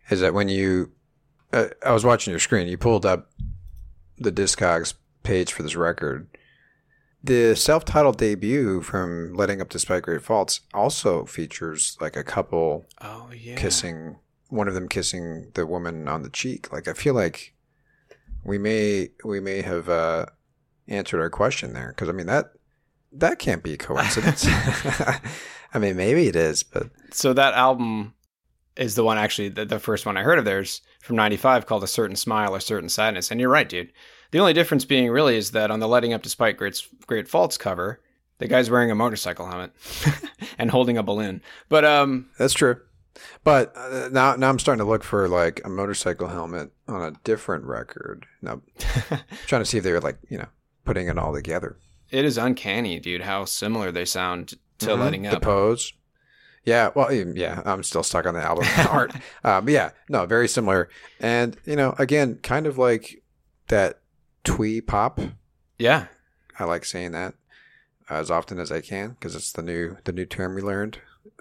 is 0.09 0.19
that 0.21 0.33
when 0.33 0.49
you, 0.49 0.91
uh, 1.53 1.67
I 1.85 1.91
was 1.91 2.03
watching 2.05 2.31
your 2.31 2.39
screen, 2.39 2.67
you 2.67 2.77
pulled 2.77 3.05
up 3.05 3.29
the 4.17 4.31
Discogs 4.31 4.93
page 5.23 5.53
for 5.53 5.63
this 5.63 5.75
record. 5.75 6.27
The 7.23 7.53
self-titled 7.55 8.17
debut 8.17 8.81
from 8.81 9.33
"Letting 9.33 9.61
Up 9.61 9.69
Despite 9.69 10.03
Great 10.03 10.21
Faults" 10.23 10.61
also 10.73 11.25
features 11.25 11.97
like 11.99 12.15
a 12.15 12.23
couple 12.23 12.85
Oh, 13.01 13.29
yeah. 13.35 13.55
kissing, 13.55 14.17
one 14.47 14.67
of 14.69 14.73
them 14.73 14.87
kissing 14.87 15.51
the 15.53 15.65
woman 15.67 16.07
on 16.07 16.23
the 16.23 16.29
cheek. 16.29 16.71
Like 16.71 16.87
I 16.87 16.93
feel 16.93 17.13
like 17.13 17.53
we 18.45 18.57
may 18.57 19.09
we 19.25 19.41
may 19.41 19.61
have 19.61 19.89
uh, 19.89 20.27
answered 20.87 21.19
our 21.19 21.29
question 21.29 21.73
there 21.73 21.89
because 21.89 22.07
I 22.07 22.13
mean 22.13 22.27
that 22.27 22.53
that 23.11 23.37
can't 23.37 23.63
be 23.63 23.73
a 23.73 23.77
coincidence. 23.77 24.45
I 25.73 25.79
mean, 25.79 25.95
maybe 25.95 26.27
it 26.27 26.35
is, 26.35 26.63
but 26.63 26.89
So 27.11 27.33
that 27.33 27.53
album 27.53 28.13
is 28.75 28.95
the 28.95 29.03
one 29.03 29.17
actually 29.17 29.49
the, 29.49 29.65
the 29.65 29.79
first 29.79 30.05
one 30.05 30.17
I 30.17 30.23
heard 30.23 30.39
of 30.39 30.45
theirs 30.45 30.81
from 31.01 31.15
'95 31.15 31.65
called 31.65 31.83
"A 31.83 31.87
Certain 31.87 32.15
Smile" 32.15 32.55
or 32.55 32.59
"Certain 32.59 32.89
Sadness." 32.89 33.31
And 33.31 33.39
you're 33.39 33.49
right, 33.49 33.67
dude. 33.67 33.91
The 34.31 34.39
only 34.39 34.53
difference 34.53 34.85
being 34.85 35.09
really 35.09 35.37
is 35.37 35.51
that 35.51 35.71
on 35.71 35.79
the 35.79 35.87
"Letting 35.87 36.13
Up 36.13 36.21
Despite 36.21 36.57
Great 36.57 36.81
Great 37.07 37.27
Faults" 37.27 37.57
cover, 37.57 37.99
the 38.39 38.47
guy's 38.47 38.69
wearing 38.69 38.91
a 38.91 38.95
motorcycle 38.95 39.47
helmet 39.47 39.73
and 40.57 40.71
holding 40.71 40.97
a 40.97 41.03
balloon. 41.03 41.41
But 41.67 41.85
um, 41.85 42.29
that's 42.37 42.53
true. 42.53 42.77
But 43.43 43.73
uh, 43.75 44.09
now, 44.11 44.35
now 44.35 44.49
I'm 44.49 44.59
starting 44.59 44.83
to 44.83 44.89
look 44.89 45.03
for 45.03 45.27
like 45.27 45.61
a 45.65 45.69
motorcycle 45.69 46.29
helmet 46.29 46.71
on 46.87 47.01
a 47.01 47.11
different 47.23 47.65
record. 47.65 48.25
Now, 48.41 48.61
trying 49.45 49.61
to 49.61 49.65
see 49.65 49.77
if 49.77 49.83
they're 49.83 49.99
like 49.99 50.17
you 50.29 50.37
know 50.37 50.47
putting 50.85 51.07
it 51.07 51.17
all 51.17 51.33
together. 51.33 51.77
it 52.09 52.25
is 52.25 52.37
uncanny, 52.37 52.99
dude, 52.99 53.21
how 53.21 53.45
similar 53.45 53.91
they 53.91 54.05
sound 54.05 54.55
to 54.79 54.87
Mhm. 54.87 54.99
"Letting 54.99 55.21
the 55.23 55.39
pose. 55.39 55.93
Yeah, 56.65 56.89
well, 56.93 57.11
yeah, 57.11 57.61
I'm 57.65 57.83
still 57.83 58.03
stuck 58.03 58.25
on 58.25 58.33
the 58.33 58.41
album 58.43 58.65
art, 58.89 59.11
uh, 59.43 59.61
but 59.61 59.71
yeah, 59.71 59.91
no, 60.09 60.25
very 60.25 60.47
similar, 60.47 60.89
and 61.19 61.55
you 61.65 61.75
know, 61.75 61.95
again, 61.97 62.35
kind 62.43 62.67
of 62.67 62.77
like 62.77 63.23
that 63.69 64.01
twee 64.43 64.81
pop. 64.81 65.19
yeah, 65.77 66.07
I 66.59 66.65
like 66.65 66.85
saying 66.85 67.11
that 67.13 67.33
as 68.09 68.29
often 68.29 68.59
as 68.59 68.71
I 68.71 68.81
can 68.81 69.11
because 69.11 69.35
it's 69.35 69.51
the 69.51 69.61
new 69.61 69.97
the 70.03 70.11
new 70.11 70.25
term 70.25 70.53
we 70.55 70.61
learned 70.61 70.99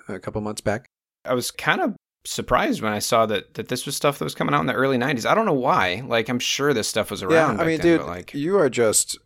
a 0.08 0.18
couple 0.18 0.40
months 0.40 0.60
back. 0.60 0.86
I 1.24 1.34
was 1.34 1.50
kind 1.50 1.80
of 1.80 1.96
surprised 2.24 2.80
when 2.82 2.92
I 2.92 2.98
saw 3.00 3.26
that 3.26 3.54
that 3.54 3.68
this 3.68 3.86
was 3.86 3.96
stuff 3.96 4.18
that 4.18 4.24
was 4.24 4.34
coming 4.34 4.54
out 4.54 4.60
in 4.60 4.66
the 4.66 4.72
early 4.74 4.96
'90s. 4.98 5.26
I 5.26 5.34
don't 5.34 5.46
know 5.46 5.52
why. 5.52 6.02
Like, 6.06 6.28
I'm 6.28 6.38
sure 6.38 6.72
this 6.72 6.88
stuff 6.88 7.10
was 7.10 7.22
around. 7.22 7.56
yeah, 7.56 7.62
I 7.62 7.66
mean, 7.66 7.80
then, 7.80 7.98
dude, 7.98 8.06
like 8.06 8.32
you 8.34 8.56
are 8.58 8.70
just 8.70 9.18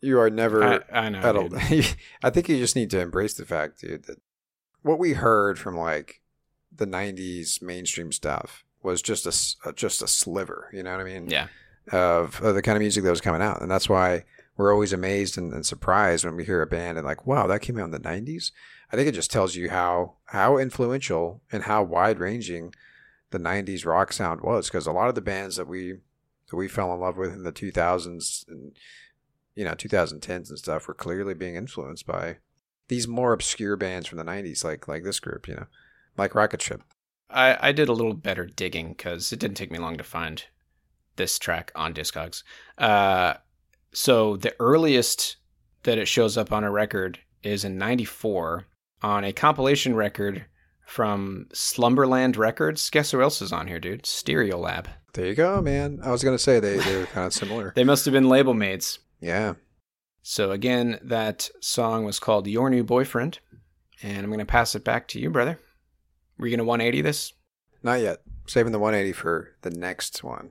you 0.00 0.18
are 0.18 0.30
never 0.30 0.62
I, 0.92 1.06
I 1.06 1.08
know. 1.08 1.18
at 1.18 1.36
all. 1.36 1.48
I 2.22 2.30
think 2.30 2.48
you 2.48 2.58
just 2.58 2.76
need 2.76 2.90
to 2.90 3.00
embrace 3.00 3.34
the 3.34 3.44
fact, 3.44 3.80
dude, 3.80 4.04
that 4.04 4.20
what 4.82 4.98
we 4.98 5.14
heard 5.14 5.58
from 5.58 5.76
like 5.76 6.20
the 6.74 6.86
'90s 6.86 7.62
mainstream 7.62 8.12
stuff 8.12 8.64
was 8.82 9.02
just 9.02 9.26
a 9.26 9.68
uh, 9.68 9.72
just 9.72 10.02
a 10.02 10.08
sliver. 10.08 10.70
You 10.72 10.82
know 10.82 10.92
what 10.92 11.00
I 11.00 11.04
mean? 11.04 11.28
Yeah. 11.28 11.48
Of, 11.92 12.42
of 12.42 12.56
the 12.56 12.62
kind 12.62 12.76
of 12.76 12.80
music 12.80 13.04
that 13.04 13.10
was 13.10 13.20
coming 13.20 13.42
out, 13.42 13.62
and 13.62 13.70
that's 13.70 13.88
why 13.88 14.24
we're 14.56 14.72
always 14.72 14.92
amazed 14.92 15.38
and, 15.38 15.52
and 15.52 15.64
surprised 15.64 16.24
when 16.24 16.34
we 16.34 16.44
hear 16.44 16.60
a 16.60 16.66
band 16.66 16.98
and 16.98 17.06
like, 17.06 17.28
wow, 17.28 17.46
that 17.46 17.60
came 17.60 17.78
out 17.78 17.84
in 17.84 17.90
the 17.92 18.00
'90s. 18.00 18.50
I 18.92 18.96
think 18.96 19.08
it 19.08 19.14
just 19.14 19.30
tells 19.30 19.54
you 19.54 19.70
how 19.70 20.14
how 20.26 20.58
influential 20.58 21.42
and 21.52 21.64
how 21.64 21.84
wide 21.84 22.18
ranging 22.18 22.74
the 23.30 23.38
'90s 23.38 23.86
rock 23.86 24.12
sound 24.12 24.40
was, 24.40 24.66
because 24.66 24.86
a 24.86 24.92
lot 24.92 25.08
of 25.08 25.14
the 25.14 25.20
bands 25.20 25.56
that 25.56 25.68
we 25.68 25.98
that 26.50 26.56
we 26.56 26.68
fell 26.68 26.92
in 26.92 27.00
love 27.00 27.16
with 27.16 27.32
in 27.32 27.42
the 27.42 27.52
2000s 27.52 28.48
and 28.48 28.76
you 29.56 29.64
know 29.64 29.72
2010s 29.72 30.48
and 30.48 30.58
stuff 30.58 30.86
were 30.86 30.94
clearly 30.94 31.34
being 31.34 31.56
influenced 31.56 32.06
by 32.06 32.36
these 32.88 33.08
more 33.08 33.32
obscure 33.32 33.76
bands 33.76 34.06
from 34.06 34.18
the 34.18 34.24
90s 34.24 34.62
like 34.62 34.86
like 34.86 35.02
this 35.02 35.18
group 35.18 35.48
you 35.48 35.54
know 35.54 35.66
like 36.16 36.34
rocketship 36.36 36.82
I, 37.28 37.56
I 37.68 37.72
did 37.72 37.88
a 37.88 37.92
little 37.92 38.14
better 38.14 38.46
digging 38.46 38.90
because 38.90 39.32
it 39.32 39.40
didn't 39.40 39.56
take 39.56 39.72
me 39.72 39.78
long 39.78 39.96
to 39.96 40.04
find 40.04 40.44
this 41.16 41.38
track 41.38 41.72
on 41.74 41.92
Discogs. 41.92 42.42
Uh, 42.78 43.34
so 43.92 44.36
the 44.36 44.54
earliest 44.60 45.36
that 45.82 45.98
it 45.98 46.06
shows 46.06 46.36
up 46.36 46.52
on 46.52 46.62
a 46.62 46.70
record 46.70 47.18
is 47.42 47.64
in 47.64 47.78
'94 47.78 48.66
on 49.02 49.24
a 49.24 49.32
compilation 49.32 49.94
record 49.96 50.44
from 50.86 51.48
Slumberland 51.52 52.36
Records. 52.36 52.90
Guess 52.90 53.10
who 53.10 53.20
else 53.20 53.42
is 53.42 53.52
on 53.52 53.66
here, 53.66 53.80
dude? 53.80 54.04
Stereolab. 54.04 54.86
there 55.14 55.26
you 55.26 55.34
go 55.34 55.60
man 55.62 55.98
i 56.04 56.10
was 56.10 56.22
gonna 56.22 56.38
say 56.38 56.60
they, 56.60 56.76
they 56.76 56.96
were 56.96 57.06
kind 57.06 57.26
of 57.26 57.32
similar 57.32 57.72
They 57.74 57.84
must 57.84 58.04
have 58.04 58.12
been 58.12 58.28
label 58.28 58.54
mates. 58.54 58.98
Yeah 59.26 59.54
So 60.22 60.50
again, 60.50 60.98
that 61.02 61.50
song 61.60 62.04
was 62.04 62.18
called 62.18 62.46
"Your 62.46 62.70
New 62.70 62.82
Boyfriend," 62.82 63.38
and 64.02 64.18
I'm 64.18 64.26
going 64.26 64.38
to 64.40 64.46
pass 64.46 64.74
it 64.74 64.84
back 64.84 65.06
to 65.08 65.20
you, 65.20 65.30
brother. 65.30 65.60
Were 66.38 66.46
you 66.46 66.56
going 66.56 66.64
to 66.64 66.64
180 66.64 67.02
this? 67.02 67.32
not 67.82 68.00
yet 68.00 68.22
saving 68.46 68.72
the 68.72 68.78
180 68.78 69.12
for 69.12 69.54
the 69.62 69.70
next 69.70 70.24
one 70.24 70.50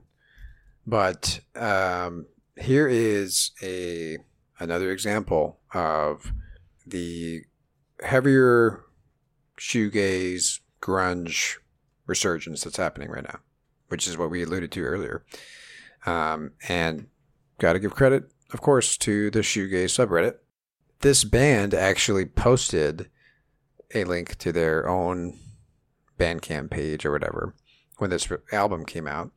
but 0.86 1.40
um 1.54 2.26
here 2.56 2.88
is 2.88 3.50
a 3.62 4.16
another 4.58 4.90
example 4.90 5.58
of 5.74 6.32
the 6.86 7.42
heavier 8.02 8.84
shoegaze 9.58 10.60
grunge 10.80 11.56
resurgence 12.06 12.62
that's 12.62 12.76
happening 12.76 13.10
right 13.10 13.24
now, 13.24 13.40
which 13.88 14.06
is 14.06 14.16
what 14.16 14.30
we 14.30 14.42
alluded 14.42 14.70
to 14.72 14.84
earlier. 14.84 15.24
Um, 16.04 16.52
and 16.68 17.08
got 17.58 17.72
to 17.72 17.78
give 17.78 17.94
credit, 17.94 18.30
of 18.52 18.60
course, 18.60 18.96
to 18.98 19.30
the 19.30 19.40
shoegaze 19.40 19.94
subreddit. 19.94 20.36
This 21.00 21.24
band 21.24 21.74
actually 21.74 22.26
posted 22.26 23.10
a 23.94 24.04
link 24.04 24.36
to 24.36 24.52
their 24.52 24.88
own 24.88 25.38
Bandcamp 26.18 26.70
page 26.70 27.04
or 27.04 27.12
whatever 27.12 27.54
when 27.98 28.10
this 28.10 28.28
album 28.52 28.84
came 28.84 29.06
out, 29.06 29.30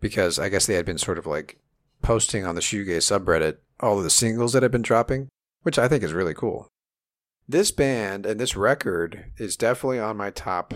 because 0.00 0.38
I 0.38 0.48
guess 0.48 0.66
they 0.66 0.74
had 0.74 0.86
been 0.86 0.98
sort 0.98 1.18
of 1.18 1.26
like 1.26 1.58
posting 2.02 2.44
on 2.44 2.54
the 2.54 2.60
shoegaze 2.60 3.10
subreddit 3.10 3.56
all 3.80 3.98
of 3.98 4.04
the 4.04 4.10
singles 4.10 4.52
that 4.52 4.62
had 4.62 4.72
been 4.72 4.82
dropping, 4.82 5.28
which 5.62 5.78
I 5.78 5.88
think 5.88 6.02
is 6.02 6.12
really 6.12 6.34
cool. 6.34 6.68
This 7.48 7.70
band 7.70 8.24
and 8.24 8.40
this 8.40 8.56
record 8.56 9.26
is 9.36 9.56
definitely 9.56 9.98
on 9.98 10.16
my 10.16 10.30
top 10.30 10.74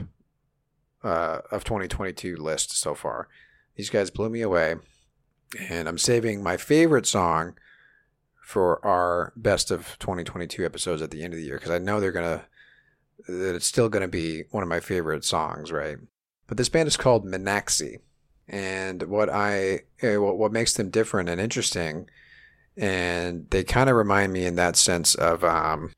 uh, 1.02 1.40
of 1.50 1.64
2022 1.64 2.36
list 2.36 2.76
so 2.76 2.94
far. 2.94 3.28
These 3.76 3.90
guys 3.90 4.10
blew 4.10 4.28
me 4.28 4.42
away, 4.42 4.76
and 5.68 5.88
I'm 5.88 5.98
saving 5.98 6.42
my 6.42 6.56
favorite 6.56 7.06
song 7.06 7.54
for 8.42 8.84
our 8.84 9.32
best 9.36 9.70
of 9.70 9.98
2022 9.98 10.64
episodes 10.64 11.02
at 11.02 11.10
the 11.10 11.22
end 11.22 11.34
of 11.34 11.38
the 11.38 11.44
year 11.44 11.56
because 11.56 11.70
I 11.70 11.78
know 11.78 12.00
they're 12.00 12.12
gonna 12.12 12.46
that 13.28 13.54
it's 13.54 13.66
still 13.66 13.88
gonna 13.88 14.08
be 14.08 14.44
one 14.50 14.62
of 14.62 14.68
my 14.68 14.80
favorite 14.80 15.24
songs, 15.24 15.70
right? 15.70 15.98
But 16.46 16.56
this 16.56 16.68
band 16.68 16.88
is 16.88 16.96
called 16.96 17.26
Minaxi, 17.26 17.98
and 18.48 19.02
what 19.02 19.28
I 19.28 19.80
eh, 20.00 20.16
what 20.16 20.38
what 20.38 20.52
makes 20.52 20.74
them 20.74 20.90
different 20.90 21.28
and 21.28 21.40
interesting, 21.40 22.08
and 22.76 23.46
they 23.50 23.64
kind 23.64 23.90
of 23.90 23.96
remind 23.96 24.32
me 24.32 24.46
in 24.46 24.56
that 24.56 24.76
sense 24.76 25.14
of 25.14 25.44
um, 25.44 25.92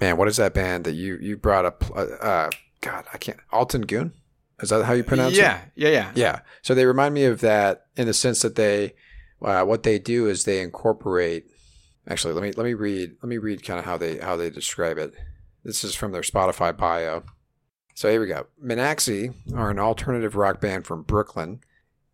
man, 0.00 0.16
what 0.16 0.28
is 0.28 0.36
that 0.36 0.54
band 0.54 0.84
that 0.84 0.94
you 0.94 1.16
you 1.20 1.36
brought 1.36 1.64
up? 1.64 1.84
Uh, 1.94 2.00
uh 2.20 2.50
God, 2.82 3.06
I 3.12 3.18
can't. 3.18 3.38
Altin 3.52 3.86
Gün, 3.86 4.12
is 4.60 4.70
that 4.70 4.84
how 4.84 4.94
you 4.94 5.04
pronounce 5.04 5.34
it? 5.34 5.40
yeah, 5.40 5.60
yeah, 5.74 5.88
yeah, 5.88 6.12
Yeah. 6.14 6.40
So 6.62 6.74
they 6.74 6.86
remind 6.86 7.14
me 7.14 7.24
of 7.24 7.40
that 7.40 7.86
in 7.96 8.06
the 8.06 8.14
sense 8.14 8.42
that 8.42 8.54
they, 8.54 8.94
uh, 9.42 9.64
what 9.64 9.82
they 9.82 9.98
do 9.98 10.26
is 10.26 10.44
they 10.44 10.60
incorporate. 10.60 11.46
Actually, 12.08 12.34
let 12.34 12.42
me 12.42 12.52
let 12.52 12.64
me 12.64 12.74
read 12.74 13.16
let 13.22 13.28
me 13.28 13.38
read 13.38 13.64
kind 13.64 13.78
of 13.78 13.84
how 13.84 13.98
they 13.98 14.18
how 14.18 14.36
they 14.36 14.48
describe 14.48 14.96
it. 14.96 15.12
This 15.64 15.82
is 15.82 15.94
from 15.94 16.12
their 16.12 16.22
Spotify 16.22 16.76
bio. 16.76 17.24
So 17.94 18.10
here 18.10 18.20
we 18.20 18.28
go. 18.28 18.46
Minaxi 18.62 19.34
are 19.54 19.70
an 19.70 19.78
alternative 19.78 20.36
rock 20.36 20.60
band 20.60 20.86
from 20.86 21.02
Brooklyn, 21.02 21.60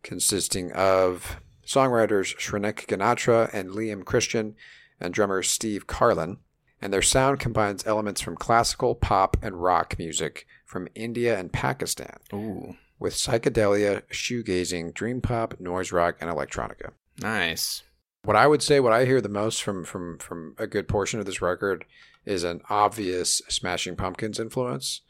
consisting 0.01 0.71
of 0.71 1.37
songwriters 1.65 2.35
Shrenik 2.37 2.87
Ganatra 2.87 3.53
and 3.53 3.69
Liam 3.69 4.03
Christian, 4.03 4.55
and 4.99 5.13
drummer 5.13 5.43
Steve 5.43 5.85
Carlin. 5.85 6.37
And 6.83 6.91
their 6.91 7.01
sound 7.01 7.39
combines 7.39 7.87
elements 7.87 8.19
from 8.19 8.35
classical, 8.35 8.93
pop, 8.93 9.37
and 9.41 9.63
rock 9.63 9.95
music 9.97 10.45
from 10.65 10.89
India 10.95 11.39
and 11.39 11.49
Pakistan 11.49 12.17
Ooh, 12.33 12.75
with 12.99 13.13
psychedelia, 13.13 14.01
shoegazing, 14.11 14.93
dream 14.93 15.21
pop, 15.21 15.61
noise 15.61 15.93
rock, 15.93 16.17
and 16.19 16.29
electronica. 16.29 16.91
nice. 17.17 17.83
What 18.25 18.35
I 18.35 18.47
would 18.47 18.61
say, 18.61 18.81
what 18.81 18.91
I 18.91 19.05
hear 19.05 19.21
the 19.21 19.29
most 19.29 19.63
from 19.63 19.85
from 19.85 20.17
from 20.17 20.55
a 20.57 20.67
good 20.67 20.89
portion 20.89 21.21
of 21.21 21.25
this 21.25 21.41
record 21.41 21.85
is 22.25 22.43
an 22.43 22.59
obvious 22.69 23.41
Smashing 23.47 23.95
Pumpkins 23.95 24.37
influence, 24.37 25.01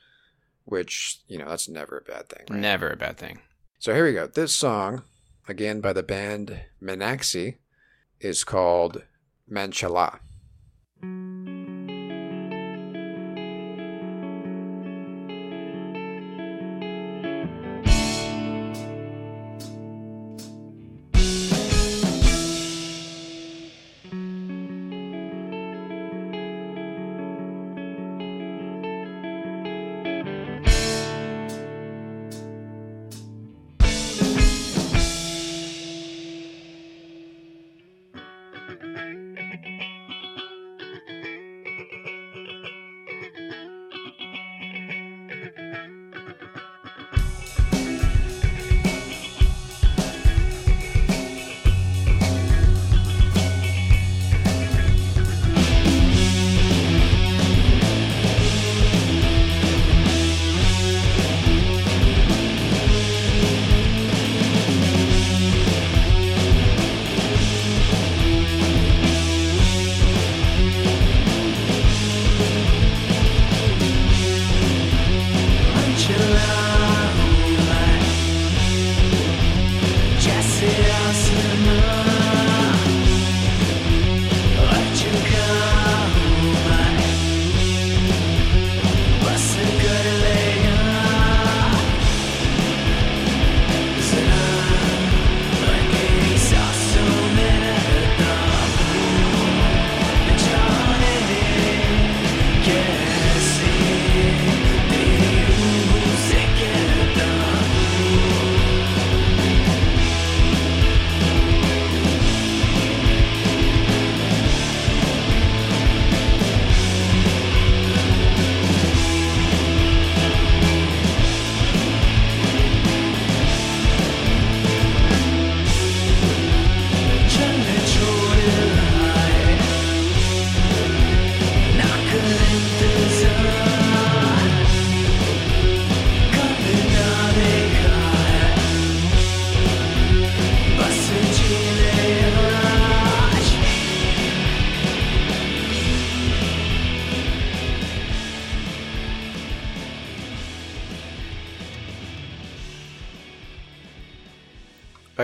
which 0.65 1.21
you 1.27 1.39
know 1.39 1.49
that's 1.49 1.67
never 1.67 1.97
a 1.97 2.11
bad 2.11 2.29
thing. 2.29 2.45
Right? 2.51 2.59
Never 2.59 2.91
a 2.91 2.95
bad 2.97 3.17
thing. 3.17 3.39
So 3.79 3.95
here 3.95 4.05
we 4.05 4.13
go. 4.13 4.27
This 4.27 4.55
song, 4.55 5.03
again 5.47 5.81
by 5.81 5.93
the 5.93 6.03
band 6.03 6.61
Minaxi, 6.81 7.57
is 8.19 8.43
called 8.43 9.03
Manchala. 9.51 10.19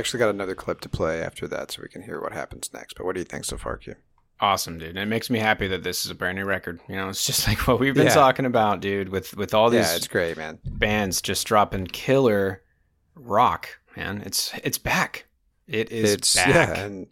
Actually 0.09 0.19
got 0.19 0.29
another 0.33 0.55
clip 0.55 0.81
to 0.81 0.89
play 0.89 1.21
after 1.21 1.47
that 1.47 1.69
so 1.71 1.83
we 1.83 1.87
can 1.87 2.01
hear 2.01 2.19
what 2.19 2.33
happens 2.33 2.71
next. 2.73 2.95
But 2.95 3.05
what 3.05 3.13
do 3.13 3.21
you 3.21 3.25
think 3.25 3.45
so 3.45 3.57
far, 3.57 3.77
Q? 3.77 3.93
Awesome, 4.41 4.79
dude. 4.79 4.89
And 4.89 4.97
it 4.97 5.05
makes 5.05 5.29
me 5.29 5.37
happy 5.37 5.67
that 5.67 5.83
this 5.83 6.03
is 6.03 6.09
a 6.09 6.15
brand 6.15 6.35
new 6.37 6.45
record. 6.45 6.79
You 6.89 6.95
know, 6.95 7.09
it's 7.09 7.25
just 7.27 7.47
like 7.47 7.67
what 7.67 7.79
we've 7.79 7.93
been 7.93 8.07
Yeah. 8.07 8.13
talking 8.15 8.45
about, 8.45 8.79
dude, 8.81 9.09
with 9.09 9.35
with 9.37 9.53
all 9.53 9.69
these 9.69 9.87
Yeah, 9.87 9.95
it's 9.97 10.07
great, 10.07 10.35
man. 10.35 10.57
bands 10.65 11.21
just 11.21 11.45
dropping 11.45 11.87
killer 11.87 12.63
rock, 13.15 13.67
man. 13.95 14.23
It's 14.25 14.51
it's 14.63 14.79
back. 14.79 15.27
It 15.67 15.91
is 15.91 16.11
it's 16.13 16.33
back. 16.35 16.47
yeah, 16.47 16.79
and 16.85 17.07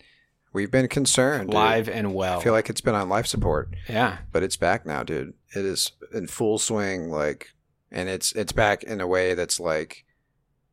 we've 0.54 0.72
been 0.72 0.88
concerned. 0.88 1.50
dude. 1.50 1.54
live 1.54 1.88
and 1.90 2.16
well. 2.16 2.40
I 2.40 2.44
feel 2.44 2.54
like 2.54 2.70
it's 2.72 2.82
been 2.82 2.96
on 2.96 3.10
life 3.10 3.28
support, 3.28 3.70
yeah. 3.88 4.18
but 4.32 4.42
it's 4.42 4.58
back 4.58 4.88
now, 4.88 5.04
dude. 5.04 5.34
It 5.56 5.66
is 5.66 5.92
in 6.16 6.26
full 6.26 6.58
swing, 6.58 7.12
like, 7.12 7.52
and 7.92 8.10
it's 8.10 8.32
it's 8.32 8.54
back 8.54 8.82
in 8.84 9.00
a 9.02 9.06
way 9.06 9.36
that's 9.36 9.60
like 9.60 10.04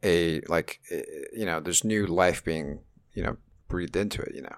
a 0.04 0.40
like 0.42 0.80
eh, 0.90 1.02
you 1.32 1.46
know, 1.46 1.60
there's 1.60 1.84
new 1.84 2.06
life 2.06 2.44
being 2.44 2.80
you 3.14 3.22
know 3.22 3.36
breathed 3.68 3.96
into 3.96 4.22
it, 4.22 4.34
you 4.34 4.42
know, 4.42 4.56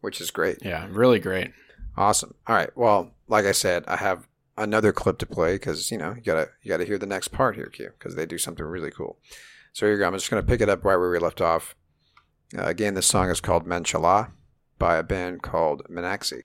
which 0.00 0.20
is 0.20 0.30
great. 0.30 0.58
Yeah, 0.62 0.86
really 0.90 1.18
great. 1.18 1.52
Awesome. 1.96 2.34
All 2.46 2.54
right. 2.54 2.76
Well, 2.76 3.12
like 3.28 3.44
I 3.44 3.52
said, 3.52 3.84
I 3.88 3.96
have 3.96 4.28
another 4.56 4.92
clip 4.92 5.18
to 5.18 5.26
play 5.26 5.54
because 5.54 5.90
you 5.90 5.98
know 5.98 6.14
you 6.14 6.22
gotta 6.22 6.50
you 6.62 6.68
gotta 6.68 6.84
hear 6.84 6.98
the 6.98 7.06
next 7.06 7.28
part 7.28 7.56
here, 7.56 7.66
Q, 7.66 7.90
because 7.98 8.14
they 8.14 8.26
do 8.26 8.38
something 8.38 8.64
really 8.64 8.90
cool. 8.90 9.18
So 9.72 9.86
here 9.86 9.94
you 9.94 9.98
go. 9.98 10.06
I'm 10.06 10.14
just 10.14 10.30
gonna 10.30 10.42
pick 10.42 10.60
it 10.60 10.68
up 10.68 10.84
right 10.84 10.96
where 10.96 11.10
we 11.10 11.18
left 11.18 11.40
off. 11.40 11.74
Uh, 12.56 12.64
again, 12.64 12.94
this 12.94 13.06
song 13.06 13.30
is 13.30 13.40
called 13.40 13.66
Manchala 13.66 14.30
by 14.78 14.96
a 14.96 15.02
band 15.02 15.42
called 15.42 15.82
Minaxi. 15.88 16.42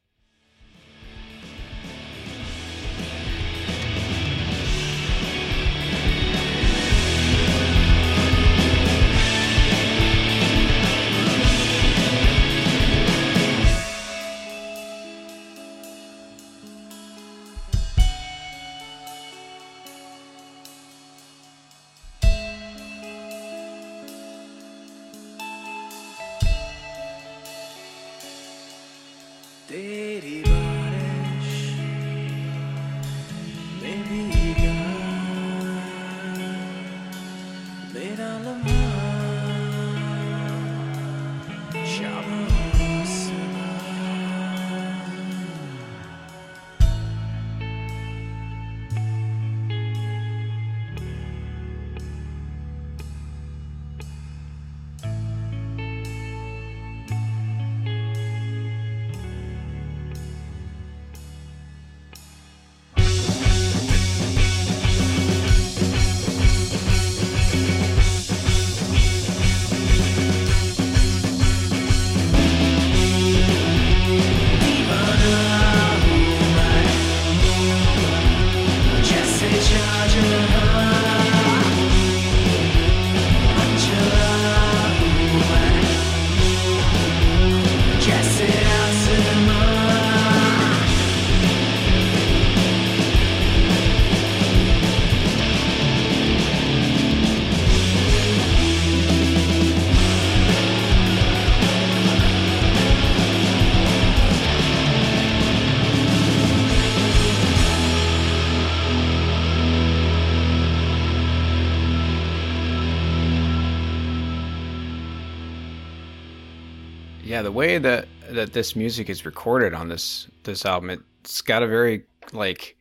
Yeah, 117.39 117.43
the 117.43 117.51
way 117.53 117.77
that 117.77 118.05
that 118.31 118.51
this 118.51 118.75
music 118.75 119.09
is 119.09 119.23
recorded 119.25 119.73
on 119.73 119.87
this 119.87 120.27
this 120.43 120.65
album, 120.65 121.05
it's 121.23 121.41
got 121.41 121.63
a 121.63 121.67
very 121.67 122.03
like 122.33 122.75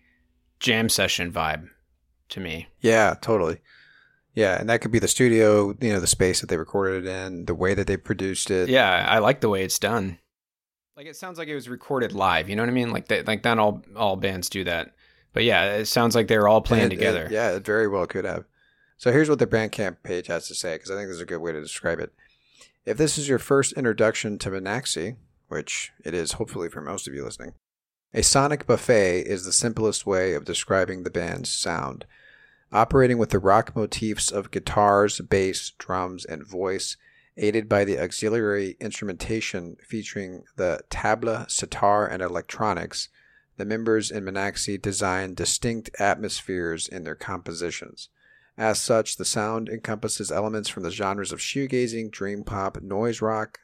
jam 0.58 0.88
session 0.88 1.30
vibe 1.32 1.68
to 2.30 2.40
me. 2.40 2.66
Yeah, 2.80 3.14
totally. 3.20 3.60
Yeah, 4.34 4.58
and 4.58 4.68
that 4.68 4.80
could 4.80 4.90
be 4.90 4.98
the 4.98 5.06
studio, 5.06 5.76
you 5.80 5.92
know, 5.92 6.00
the 6.00 6.08
space 6.08 6.40
that 6.40 6.48
they 6.48 6.56
recorded 6.56 7.06
it 7.06 7.08
in, 7.08 7.44
the 7.44 7.54
way 7.54 7.74
that 7.74 7.86
they 7.86 7.96
produced 7.96 8.50
it. 8.50 8.68
Yeah, 8.68 9.06
I 9.08 9.18
like 9.20 9.40
the 9.42 9.48
way 9.48 9.62
it's 9.62 9.78
done. 9.78 10.18
Like 10.96 11.06
it 11.06 11.14
sounds 11.14 11.38
like 11.38 11.46
it 11.46 11.54
was 11.54 11.68
recorded 11.68 12.12
live. 12.12 12.48
You 12.48 12.56
know 12.56 12.62
what 12.62 12.68
I 12.68 12.72
mean? 12.72 12.90
Like 12.90 13.06
that. 13.08 13.28
Like 13.28 13.44
not 13.44 13.60
all 13.60 13.84
all 13.94 14.16
bands 14.16 14.48
do 14.48 14.64
that. 14.64 14.92
But 15.32 15.44
yeah, 15.44 15.76
it 15.76 15.84
sounds 15.86 16.16
like 16.16 16.26
they 16.26 16.36
were 16.36 16.48
all 16.48 16.62
playing 16.62 16.86
it- 16.86 16.90
together. 16.90 17.26
it- 17.26 17.30
yeah, 17.32 17.50
it 17.52 17.64
very 17.64 17.86
well 17.86 18.08
could 18.08 18.24
have. 18.24 18.44
So 18.96 19.12
here's 19.12 19.28
what 19.30 19.38
the 19.38 19.46
Bandcamp 19.46 19.98
page 20.02 20.26
has 20.26 20.48
to 20.48 20.54
say, 20.56 20.74
because 20.74 20.90
I 20.90 20.96
think 20.96 21.06
this 21.06 21.14
is 21.16 21.22
a 21.22 21.26
good 21.26 21.38
way 21.38 21.52
to 21.52 21.60
describe 21.60 22.00
it. 22.00 22.12
If 22.88 22.96
this 22.96 23.18
is 23.18 23.28
your 23.28 23.38
first 23.38 23.74
introduction 23.74 24.38
to 24.38 24.48
Minaxi, 24.48 25.16
which 25.48 25.92
it 26.06 26.14
is 26.14 26.32
hopefully 26.32 26.70
for 26.70 26.80
most 26.80 27.06
of 27.06 27.12
you 27.12 27.22
listening, 27.22 27.52
a 28.14 28.22
sonic 28.22 28.66
buffet 28.66 29.24
is 29.26 29.44
the 29.44 29.52
simplest 29.52 30.06
way 30.06 30.32
of 30.32 30.46
describing 30.46 31.02
the 31.02 31.10
band's 31.10 31.50
sound. 31.50 32.06
Operating 32.72 33.18
with 33.18 33.28
the 33.28 33.38
rock 33.38 33.76
motifs 33.76 34.32
of 34.32 34.50
guitars, 34.50 35.20
bass, 35.20 35.72
drums, 35.76 36.24
and 36.24 36.48
voice, 36.48 36.96
aided 37.36 37.68
by 37.68 37.84
the 37.84 37.98
auxiliary 37.98 38.74
instrumentation 38.80 39.76
featuring 39.86 40.44
the 40.56 40.80
tabla, 40.88 41.50
sitar, 41.50 42.06
and 42.06 42.22
electronics, 42.22 43.10
the 43.58 43.66
members 43.66 44.10
in 44.10 44.24
Minaxi 44.24 44.80
design 44.80 45.34
distinct 45.34 45.90
atmospheres 45.98 46.88
in 46.88 47.04
their 47.04 47.14
compositions. 47.14 48.08
As 48.58 48.80
such, 48.80 49.16
the 49.16 49.24
sound 49.24 49.68
encompasses 49.68 50.32
elements 50.32 50.68
from 50.68 50.82
the 50.82 50.90
genres 50.90 51.30
of 51.30 51.38
shoegazing, 51.38 52.10
dream 52.10 52.42
pop, 52.42 52.82
noise 52.82 53.22
rock, 53.22 53.60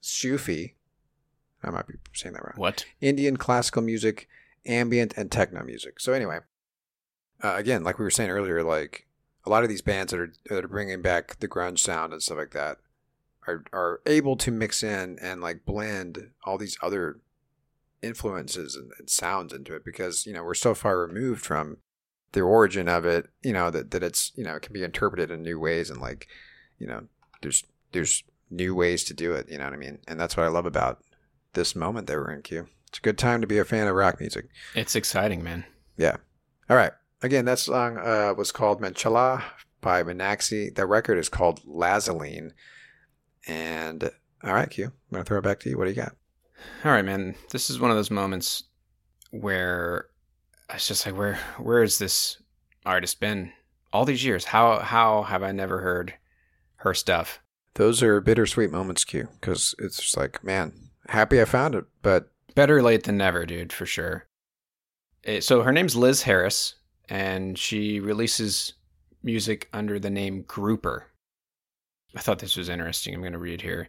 Sufi, 0.00 0.74
I 1.62 1.70
might 1.70 1.86
be 1.86 1.94
saying 2.14 2.32
that 2.32 2.42
wrong, 2.42 2.54
What? 2.56 2.86
Indian 3.02 3.36
classical 3.36 3.82
music, 3.82 4.28
ambient, 4.66 5.12
and 5.18 5.30
techno 5.30 5.62
music. 5.62 6.00
So 6.00 6.14
anyway, 6.14 6.38
uh, 7.44 7.54
again, 7.56 7.84
like 7.84 7.98
we 7.98 8.04
were 8.04 8.10
saying 8.10 8.30
earlier, 8.30 8.62
like 8.62 9.06
a 9.44 9.50
lot 9.50 9.64
of 9.64 9.68
these 9.68 9.82
bands 9.82 10.12
that 10.12 10.20
are 10.20 10.32
that 10.48 10.64
are 10.64 10.68
bringing 10.68 11.02
back 11.02 11.38
the 11.40 11.48
grunge 11.48 11.80
sound 11.80 12.14
and 12.14 12.22
stuff 12.22 12.38
like 12.38 12.52
that 12.52 12.78
are 13.46 13.64
are 13.72 14.00
able 14.06 14.36
to 14.36 14.50
mix 14.50 14.82
in 14.82 15.18
and 15.20 15.40
like 15.40 15.66
blend 15.66 16.30
all 16.44 16.56
these 16.56 16.78
other 16.82 17.20
influences 18.00 18.74
and, 18.76 18.92
and 18.98 19.10
sounds 19.10 19.52
into 19.52 19.74
it 19.74 19.84
because 19.84 20.26
you 20.26 20.32
know 20.32 20.42
we're 20.42 20.54
so 20.54 20.74
far 20.74 20.98
removed 20.98 21.44
from 21.44 21.76
the 22.32 22.40
origin 22.40 22.88
of 22.88 23.04
it 23.04 23.28
you 23.42 23.52
know 23.52 23.70
that, 23.70 23.90
that 23.90 24.02
it's 24.02 24.32
you 24.34 24.44
know 24.44 24.54
it 24.56 24.62
can 24.62 24.72
be 24.72 24.82
interpreted 24.82 25.30
in 25.30 25.42
new 25.42 25.58
ways 25.58 25.90
and 25.90 26.00
like 26.00 26.26
you 26.78 26.86
know 26.86 27.04
there's 27.42 27.64
there's 27.92 28.24
new 28.50 28.74
ways 28.74 29.04
to 29.04 29.14
do 29.14 29.32
it 29.32 29.48
you 29.50 29.58
know 29.58 29.64
what 29.64 29.72
i 29.72 29.76
mean? 29.76 29.98
And 30.08 30.18
that's 30.18 30.36
what 30.36 30.44
i 30.44 30.48
love 30.48 30.66
about 30.66 31.02
this 31.54 31.76
moment 31.76 32.06
that 32.06 32.16
we're 32.16 32.32
in 32.32 32.42
q. 32.42 32.66
It's 32.88 32.98
a 32.98 33.02
good 33.02 33.18
time 33.18 33.40
to 33.40 33.46
be 33.46 33.58
a 33.58 33.64
fan 33.64 33.86
of 33.88 33.94
rock 33.94 34.20
music. 34.20 34.46
It's 34.74 34.94
exciting, 34.96 35.42
man. 35.42 35.64
yeah. 35.96 36.16
All 36.68 36.76
right. 36.76 36.92
Again 37.22 37.44
that 37.44 37.58
song 37.58 37.98
uh, 37.98 38.34
was 38.36 38.52
called 38.52 38.80
manchala 38.80 39.42
by 39.80 40.02
Minaxi. 40.02 40.74
the 40.74 40.86
record 40.86 41.18
is 41.18 41.28
called 41.28 41.60
lazaline 41.64 42.52
and 43.46 44.10
all 44.44 44.54
right 44.54 44.70
q 44.70 44.84
i'm 44.86 44.92
gonna 45.10 45.24
throw 45.24 45.38
it 45.38 45.44
back 45.44 45.60
to 45.60 45.70
you. 45.70 45.76
What 45.78 45.84
do 45.84 45.90
you 45.90 45.96
got? 45.96 46.14
All 46.84 46.92
right, 46.92 47.04
man. 47.04 47.34
This 47.50 47.68
is 47.70 47.80
one 47.80 47.90
of 47.90 47.96
those 47.96 48.10
moments 48.10 48.64
where 49.30 50.06
it's 50.74 50.88
just 50.88 51.06
like, 51.06 51.16
where 51.16 51.38
where 51.58 51.80
has 51.80 51.98
this 51.98 52.38
artist 52.84 53.20
been 53.20 53.52
all 53.92 54.04
these 54.04 54.24
years? 54.24 54.44
How 54.44 54.80
how 54.80 55.22
have 55.22 55.42
I 55.42 55.52
never 55.52 55.80
heard 55.80 56.14
her 56.76 56.94
stuff? 56.94 57.40
Those 57.74 58.02
are 58.02 58.20
bittersweet 58.20 58.70
moments, 58.70 59.04
Q, 59.04 59.28
because 59.40 59.74
it's 59.78 59.96
just 59.96 60.16
like, 60.16 60.44
man, 60.44 60.72
happy 61.08 61.40
I 61.40 61.46
found 61.46 61.74
it, 61.74 61.86
but 62.02 62.32
Better 62.54 62.82
late 62.82 63.04
than 63.04 63.16
never, 63.16 63.46
dude, 63.46 63.72
for 63.72 63.86
sure. 63.86 64.26
Eh, 65.24 65.40
so 65.40 65.62
her 65.62 65.72
name's 65.72 65.96
Liz 65.96 66.22
Harris, 66.22 66.74
and 67.08 67.58
she 67.58 68.00
releases 68.00 68.74
music 69.22 69.68
under 69.72 69.98
the 69.98 70.10
name 70.10 70.42
Grouper. 70.42 71.06
I 72.14 72.20
thought 72.20 72.40
this 72.40 72.56
was 72.56 72.68
interesting. 72.68 73.14
I'm 73.14 73.20
going 73.20 73.32
to 73.32 73.38
read 73.38 73.62
here. 73.62 73.88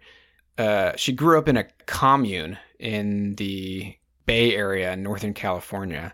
Uh, 0.57 0.93
she 0.95 1.11
grew 1.11 1.37
up 1.37 1.49
in 1.49 1.57
a 1.57 1.67
commune 1.87 2.57
in 2.79 3.35
the 3.35 3.95
Bay 4.25 4.55
Area 4.55 4.93
in 4.93 5.03
Northern 5.03 5.33
California. 5.33 6.13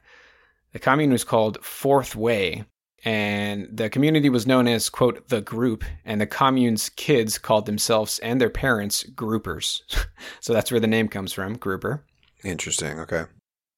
The 0.72 0.80
commune 0.80 1.12
was 1.12 1.24
called 1.24 1.64
Fourth 1.64 2.16
Way, 2.16 2.66
and 3.04 3.68
the 3.72 3.90
community 3.90 4.30
was 4.30 4.46
known 4.46 4.68
as, 4.68 4.90
quote, 4.90 5.28
the 5.30 5.42
group, 5.42 5.84
and 6.06 6.20
the 6.20 6.28
commune's 6.28 6.90
kids 6.90 7.38
called 7.38 7.66
themselves 7.66 8.20
and 8.20 8.40
their 8.40 8.50
parents 8.50 9.04
groupers. 9.16 9.82
so 10.40 10.54
that's 10.54 10.72
where 10.72 10.80
the 10.80 10.88
name 10.88 11.08
comes 11.08 11.34
from, 11.34 11.58
grouper 11.58 12.04
interesting. 12.44 13.00
Okay. 13.00 13.26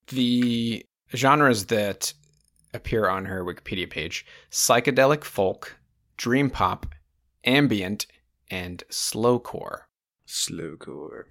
the 0.08 0.86
genres 1.16 1.66
that 1.68 2.14
appear 2.74 3.08
on 3.08 3.26
her 3.26 3.44
Wikipedia 3.44 3.90
page 3.90 4.26
psychedelic 4.50 5.24
folk, 5.24 5.78
dream 6.18 6.50
pop, 6.50 6.86
ambient, 7.44 8.06
and 8.50 8.84
slowcore. 8.90 9.82
Slowcore. 10.32 11.24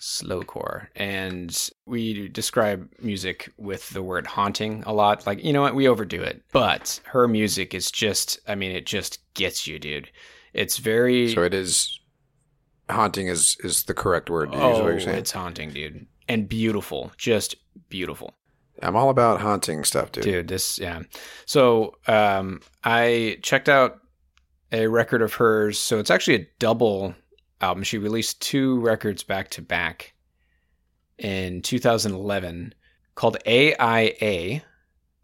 Slowcore. 0.00 0.88
And 0.96 1.70
we 1.86 2.28
describe 2.28 2.90
music 3.00 3.52
with 3.56 3.88
the 3.90 4.02
word 4.02 4.26
haunting 4.26 4.82
a 4.84 4.92
lot. 4.92 5.24
Like, 5.28 5.44
you 5.44 5.52
know 5.52 5.62
what? 5.62 5.76
We 5.76 5.86
overdo 5.86 6.20
it. 6.22 6.42
But 6.52 7.00
her 7.04 7.28
music 7.28 7.72
is 7.72 7.88
just, 7.92 8.40
I 8.48 8.56
mean, 8.56 8.72
it 8.72 8.84
just 8.84 9.20
gets 9.34 9.68
you, 9.68 9.78
dude. 9.78 10.10
It's 10.54 10.78
very. 10.78 11.32
So 11.32 11.44
it 11.44 11.54
is 11.54 12.00
haunting 12.90 13.28
is 13.28 13.56
is 13.62 13.84
the 13.84 13.94
correct 13.94 14.28
word 14.28 14.50
to 14.50 14.58
use. 14.58 14.64
What 14.64 14.82
oh, 14.82 14.88
you're 14.88 15.00
saying. 15.00 15.18
it's 15.18 15.30
haunting, 15.30 15.70
dude. 15.70 16.06
And 16.26 16.48
beautiful. 16.48 17.12
Just 17.16 17.54
beautiful. 17.88 18.34
I'm 18.82 18.96
all 18.96 19.10
about 19.10 19.40
haunting 19.40 19.84
stuff, 19.84 20.10
dude. 20.12 20.24
dude 20.24 20.48
this 20.48 20.78
yeah 20.78 21.02
so 21.46 21.96
um 22.06 22.60
i 22.84 23.36
checked 23.42 23.68
out 23.68 23.98
a 24.70 24.86
record 24.86 25.20
of 25.20 25.34
hers 25.34 25.80
so 25.80 25.98
it's 25.98 26.12
actually 26.12 26.36
a 26.36 26.46
double 26.60 27.12
album 27.60 27.82
she 27.82 27.98
released 27.98 28.40
two 28.40 28.78
records 28.80 29.22
back 29.22 29.50
to 29.50 29.62
back 29.62 30.14
in 31.18 31.60
2011 31.62 32.74
called 33.14 33.36
aia 33.46 34.60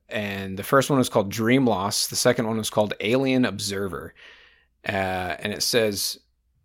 and 0.09 0.59
the 0.59 0.63
first 0.63 0.91
one 0.91 0.99
was 0.99 1.09
called 1.09 1.31
dream 1.31 1.67
loss 1.67 2.09
the 2.09 2.17
second 2.17 2.47
one 2.47 2.57
was 2.57 2.71
called 2.71 2.95
alien 3.01 3.45
observer 3.45 4.15
uh, 4.87 5.37
and 5.41 5.53
it 5.53 5.63
says 5.63 6.19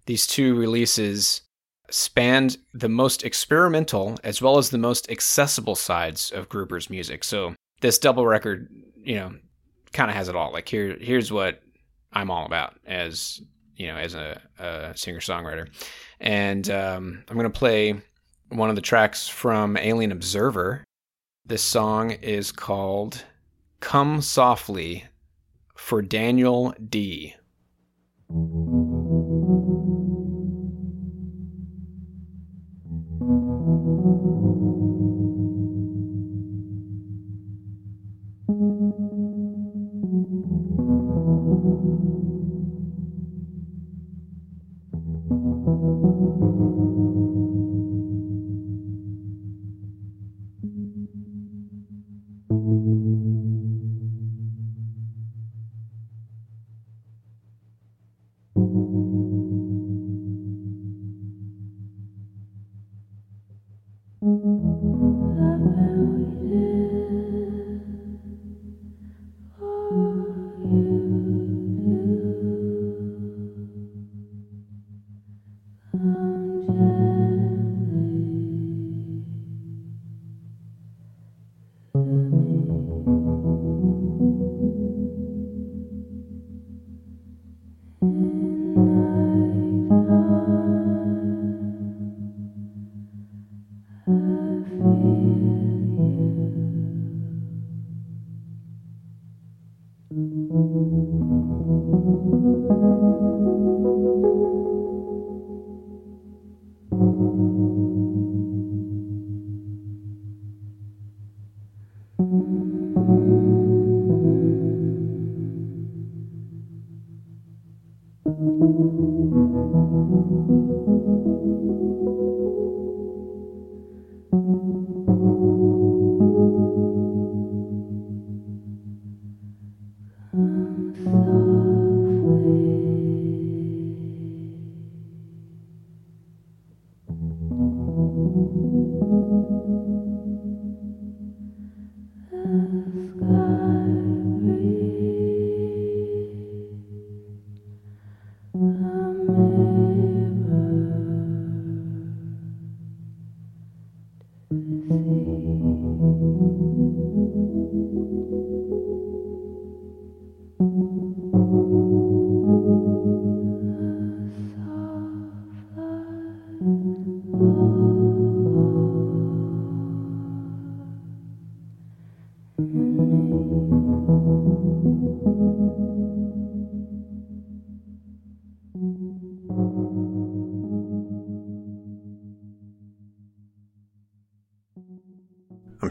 these 0.06 0.26
two 0.26 0.56
releases 0.56 1.42
spanned 1.92 2.58
the 2.74 2.90
most 2.90 3.24
experimental 3.24 4.18
as 4.24 4.42
well 4.42 4.58
as 4.58 4.70
the 4.70 4.78
most 4.78 5.10
accessible 5.12 5.76
sides 5.76 6.32
of 6.32 6.50
Grouper's 6.50 6.90
music. 6.90 7.24
So 7.24 7.56
this 7.82 7.98
double 7.98 8.26
record, 8.26 8.70
you 9.02 9.16
know, 9.16 9.36
kind 9.94 10.10
of 10.10 10.16
has 10.16 10.30
it 10.30 10.36
all. 10.36 10.52
Like 10.52 10.68
here, 10.68 10.98
here's 11.00 11.32
what 11.32 11.62
I'm 12.14 12.32
all 12.32 12.46
about 12.46 12.76
as 12.86 13.42
you 13.80 13.88
know, 13.88 13.96
as 13.96 14.14
a, 14.14 14.40
a 14.60 14.96
singer 14.96 15.22
songwriter. 15.22 15.68
And 16.20 16.70
um, 16.70 17.24
I'm 17.28 17.36
going 17.36 17.52
to 17.52 17.58
play 17.58 17.96
one 18.50 18.70
of 18.70 18.76
the 18.76 18.82
tracks 18.82 19.28
from 19.28 19.78
Alien 19.78 20.12
Observer. 20.12 20.84
This 21.46 21.64
song 21.64 22.12
is 22.12 22.52
called 22.52 23.24
Come 23.80 24.22
Softly 24.22 25.06
for 25.76 26.02
Daniel 26.02 26.76
D. 26.90 27.36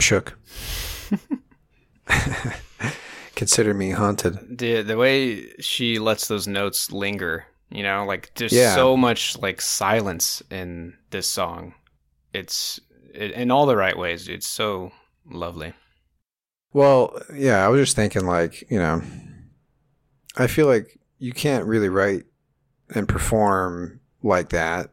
shook. 0.08 0.38
Consider 3.34 3.74
me 3.74 3.90
haunted. 3.90 4.58
The 4.58 4.82
the 4.82 4.96
way 4.96 5.52
she 5.60 5.98
lets 5.98 6.26
those 6.28 6.48
notes 6.48 6.90
linger, 6.90 7.46
you 7.70 7.82
know, 7.82 8.04
like 8.04 8.32
there's 8.34 8.52
Yeah. 8.52 8.74
so 8.74 8.96
much 8.96 9.38
like 9.38 9.60
silence 9.60 10.42
in 10.50 10.94
this 11.10 11.28
song. 11.28 11.74
It's 12.32 12.80
it, 13.14 13.32
in 13.32 13.50
all 13.50 13.66
the 13.66 13.76
right 13.76 13.96
ways. 13.96 14.28
It's 14.28 14.46
so 14.48 14.90
lovely. 15.30 15.72
Well, 16.72 17.18
yeah, 17.34 17.64
I 17.64 17.68
was 17.68 17.80
just 17.80 17.96
thinking, 17.96 18.26
like, 18.26 18.68
you 18.70 18.78
know, 18.78 19.02
I 20.36 20.46
feel 20.46 20.66
like 20.66 20.98
you 21.18 21.32
can't 21.32 21.64
really 21.64 21.88
write 21.88 22.24
and 22.94 23.08
perform 23.08 24.00
like 24.22 24.50
that 24.50 24.90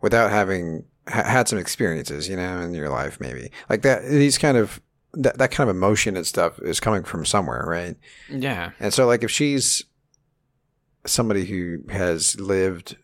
without 0.00 0.30
having 0.30 0.84
ha- 1.08 1.24
had 1.24 1.48
some 1.48 1.58
experiences, 1.58 2.28
you 2.28 2.36
know, 2.36 2.60
in 2.60 2.74
your 2.74 2.88
life, 2.88 3.20
maybe 3.20 3.50
like 3.68 3.82
that. 3.82 4.04
These 4.04 4.38
kind 4.38 4.56
of 4.56 4.80
that, 5.14 5.38
that 5.38 5.50
kind 5.50 5.68
of 5.68 5.76
emotion 5.76 6.16
and 6.16 6.26
stuff 6.26 6.58
is 6.60 6.80
coming 6.80 7.04
from 7.04 7.24
somewhere, 7.24 7.64
right? 7.66 7.96
Yeah. 8.30 8.70
And 8.80 8.92
so, 8.92 9.06
like, 9.06 9.22
if 9.22 9.30
she's 9.30 9.84
somebody 11.06 11.44
who 11.44 11.78
has 11.90 12.38
lived, 12.40 12.96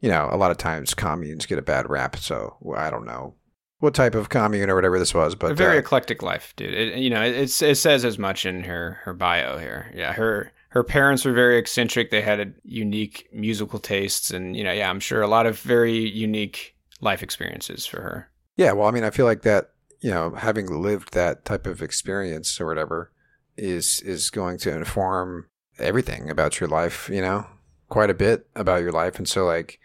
you 0.00 0.08
know, 0.08 0.28
a 0.30 0.36
lot 0.36 0.50
of 0.50 0.56
times 0.56 0.94
communes 0.94 1.46
get 1.46 1.58
a 1.58 1.62
bad 1.62 1.90
rap. 1.90 2.16
So 2.16 2.56
I 2.76 2.90
don't 2.90 3.06
know 3.06 3.34
what 3.78 3.94
type 3.94 4.14
of 4.14 4.28
commune 4.28 4.70
or 4.70 4.74
whatever 4.74 4.98
this 4.98 5.14
was, 5.14 5.34
but 5.34 5.52
a 5.52 5.54
very 5.54 5.76
uh, 5.76 5.80
eclectic 5.80 6.22
life, 6.22 6.54
dude. 6.56 6.74
It, 6.74 6.98
you 6.98 7.10
know, 7.10 7.22
it, 7.22 7.34
it's 7.34 7.60
it 7.62 7.76
says 7.76 8.04
as 8.04 8.18
much 8.18 8.46
in 8.46 8.64
her 8.64 9.00
her 9.04 9.12
bio 9.12 9.58
here. 9.58 9.92
Yeah, 9.94 10.12
her 10.12 10.52
her 10.70 10.84
parents 10.84 11.24
were 11.24 11.32
very 11.32 11.58
eccentric. 11.58 12.10
They 12.10 12.22
had 12.22 12.40
a 12.40 12.52
unique 12.62 13.28
musical 13.32 13.78
tastes, 13.78 14.30
and 14.30 14.56
you 14.56 14.64
know, 14.64 14.72
yeah, 14.72 14.88
I'm 14.88 15.00
sure 15.00 15.22
a 15.22 15.28
lot 15.28 15.46
of 15.46 15.58
very 15.60 15.98
unique 15.98 16.75
life 17.00 17.22
experiences 17.22 17.86
for 17.86 18.00
her. 18.00 18.30
Yeah, 18.56 18.72
well, 18.72 18.88
I 18.88 18.90
mean, 18.90 19.04
I 19.04 19.10
feel 19.10 19.26
like 19.26 19.42
that, 19.42 19.72
you 20.00 20.10
know, 20.10 20.30
having 20.30 20.66
lived 20.66 21.12
that 21.12 21.44
type 21.44 21.66
of 21.66 21.82
experience 21.82 22.60
or 22.60 22.66
whatever 22.66 23.12
is 23.56 24.00
is 24.00 24.30
going 24.30 24.58
to 24.58 24.74
inform 24.74 25.48
everything 25.78 26.30
about 26.30 26.60
your 26.60 26.68
life, 26.68 27.08
you 27.10 27.20
know, 27.20 27.46
quite 27.88 28.10
a 28.10 28.14
bit 28.14 28.48
about 28.54 28.82
your 28.82 28.92
life. 28.92 29.16
And 29.16 29.28
so, 29.28 29.44
like, 29.44 29.78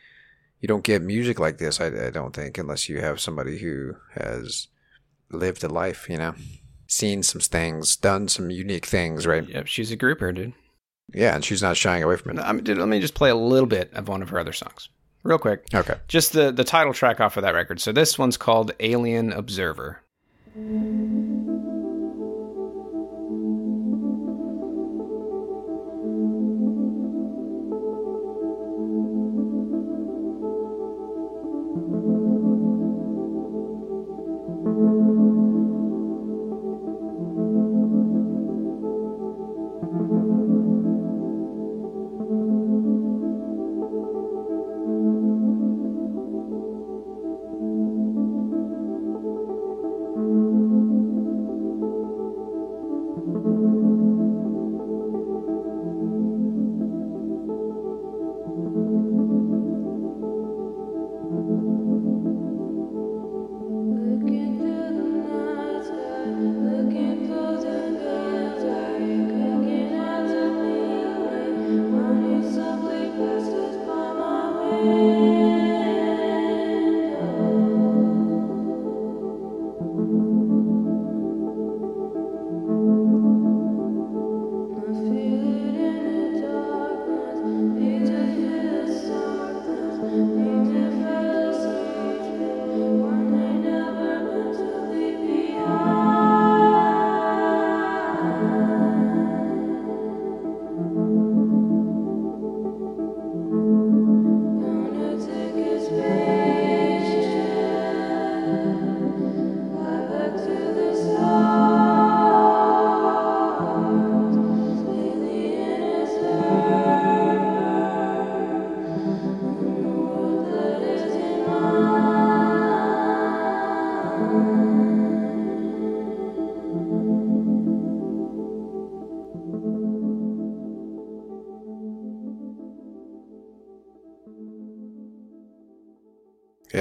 you 0.59 0.67
don't 0.67 0.83
get 0.83 1.01
music 1.01 1.39
like 1.39 1.57
this, 1.57 1.81
I, 1.81 1.87
I 1.87 2.09
don't 2.11 2.35
think, 2.35 2.57
unless 2.57 2.87
you 2.87 2.99
have 2.99 3.19
somebody 3.19 3.59
who 3.59 3.95
has 4.13 4.67
lived 5.31 5.63
a 5.63 5.67
life, 5.67 6.07
you 6.09 6.17
know, 6.17 6.35
seen 6.87 7.23
some 7.23 7.41
things, 7.41 7.95
done 7.95 8.27
some 8.27 8.51
unique 8.51 8.85
things, 8.85 9.25
right? 9.25 9.47
Yep, 9.47 9.67
she's 9.67 9.91
a 9.91 9.95
grouper, 9.95 10.31
dude. 10.31 10.53
Yeah, 11.13 11.35
and 11.35 11.43
she's 11.43 11.61
not 11.61 11.77
shying 11.77 12.03
away 12.03 12.17
from 12.17 12.37
it. 12.37 12.41
I 12.41 12.51
mean, 12.51 12.63
dude, 12.63 12.77
let 12.77 12.87
me 12.87 12.99
just 12.99 13.15
play 13.15 13.29
a 13.29 13.35
little 13.35 13.67
bit 13.67 13.91
of 13.93 14.07
one 14.07 14.21
of 14.21 14.29
her 14.29 14.39
other 14.39 14.53
songs, 14.53 14.89
real 15.23 15.37
quick. 15.39 15.65
Okay. 15.73 15.95
Just 16.07 16.33
the 16.33 16.51
the 16.51 16.63
title 16.63 16.93
track 16.93 17.19
off 17.19 17.37
of 17.37 17.43
that 17.43 17.53
record. 17.53 17.79
So 17.79 17.91
this 17.91 18.17
one's 18.17 18.37
called 18.37 18.71
Alien 18.79 19.31
Observer. 19.31 20.01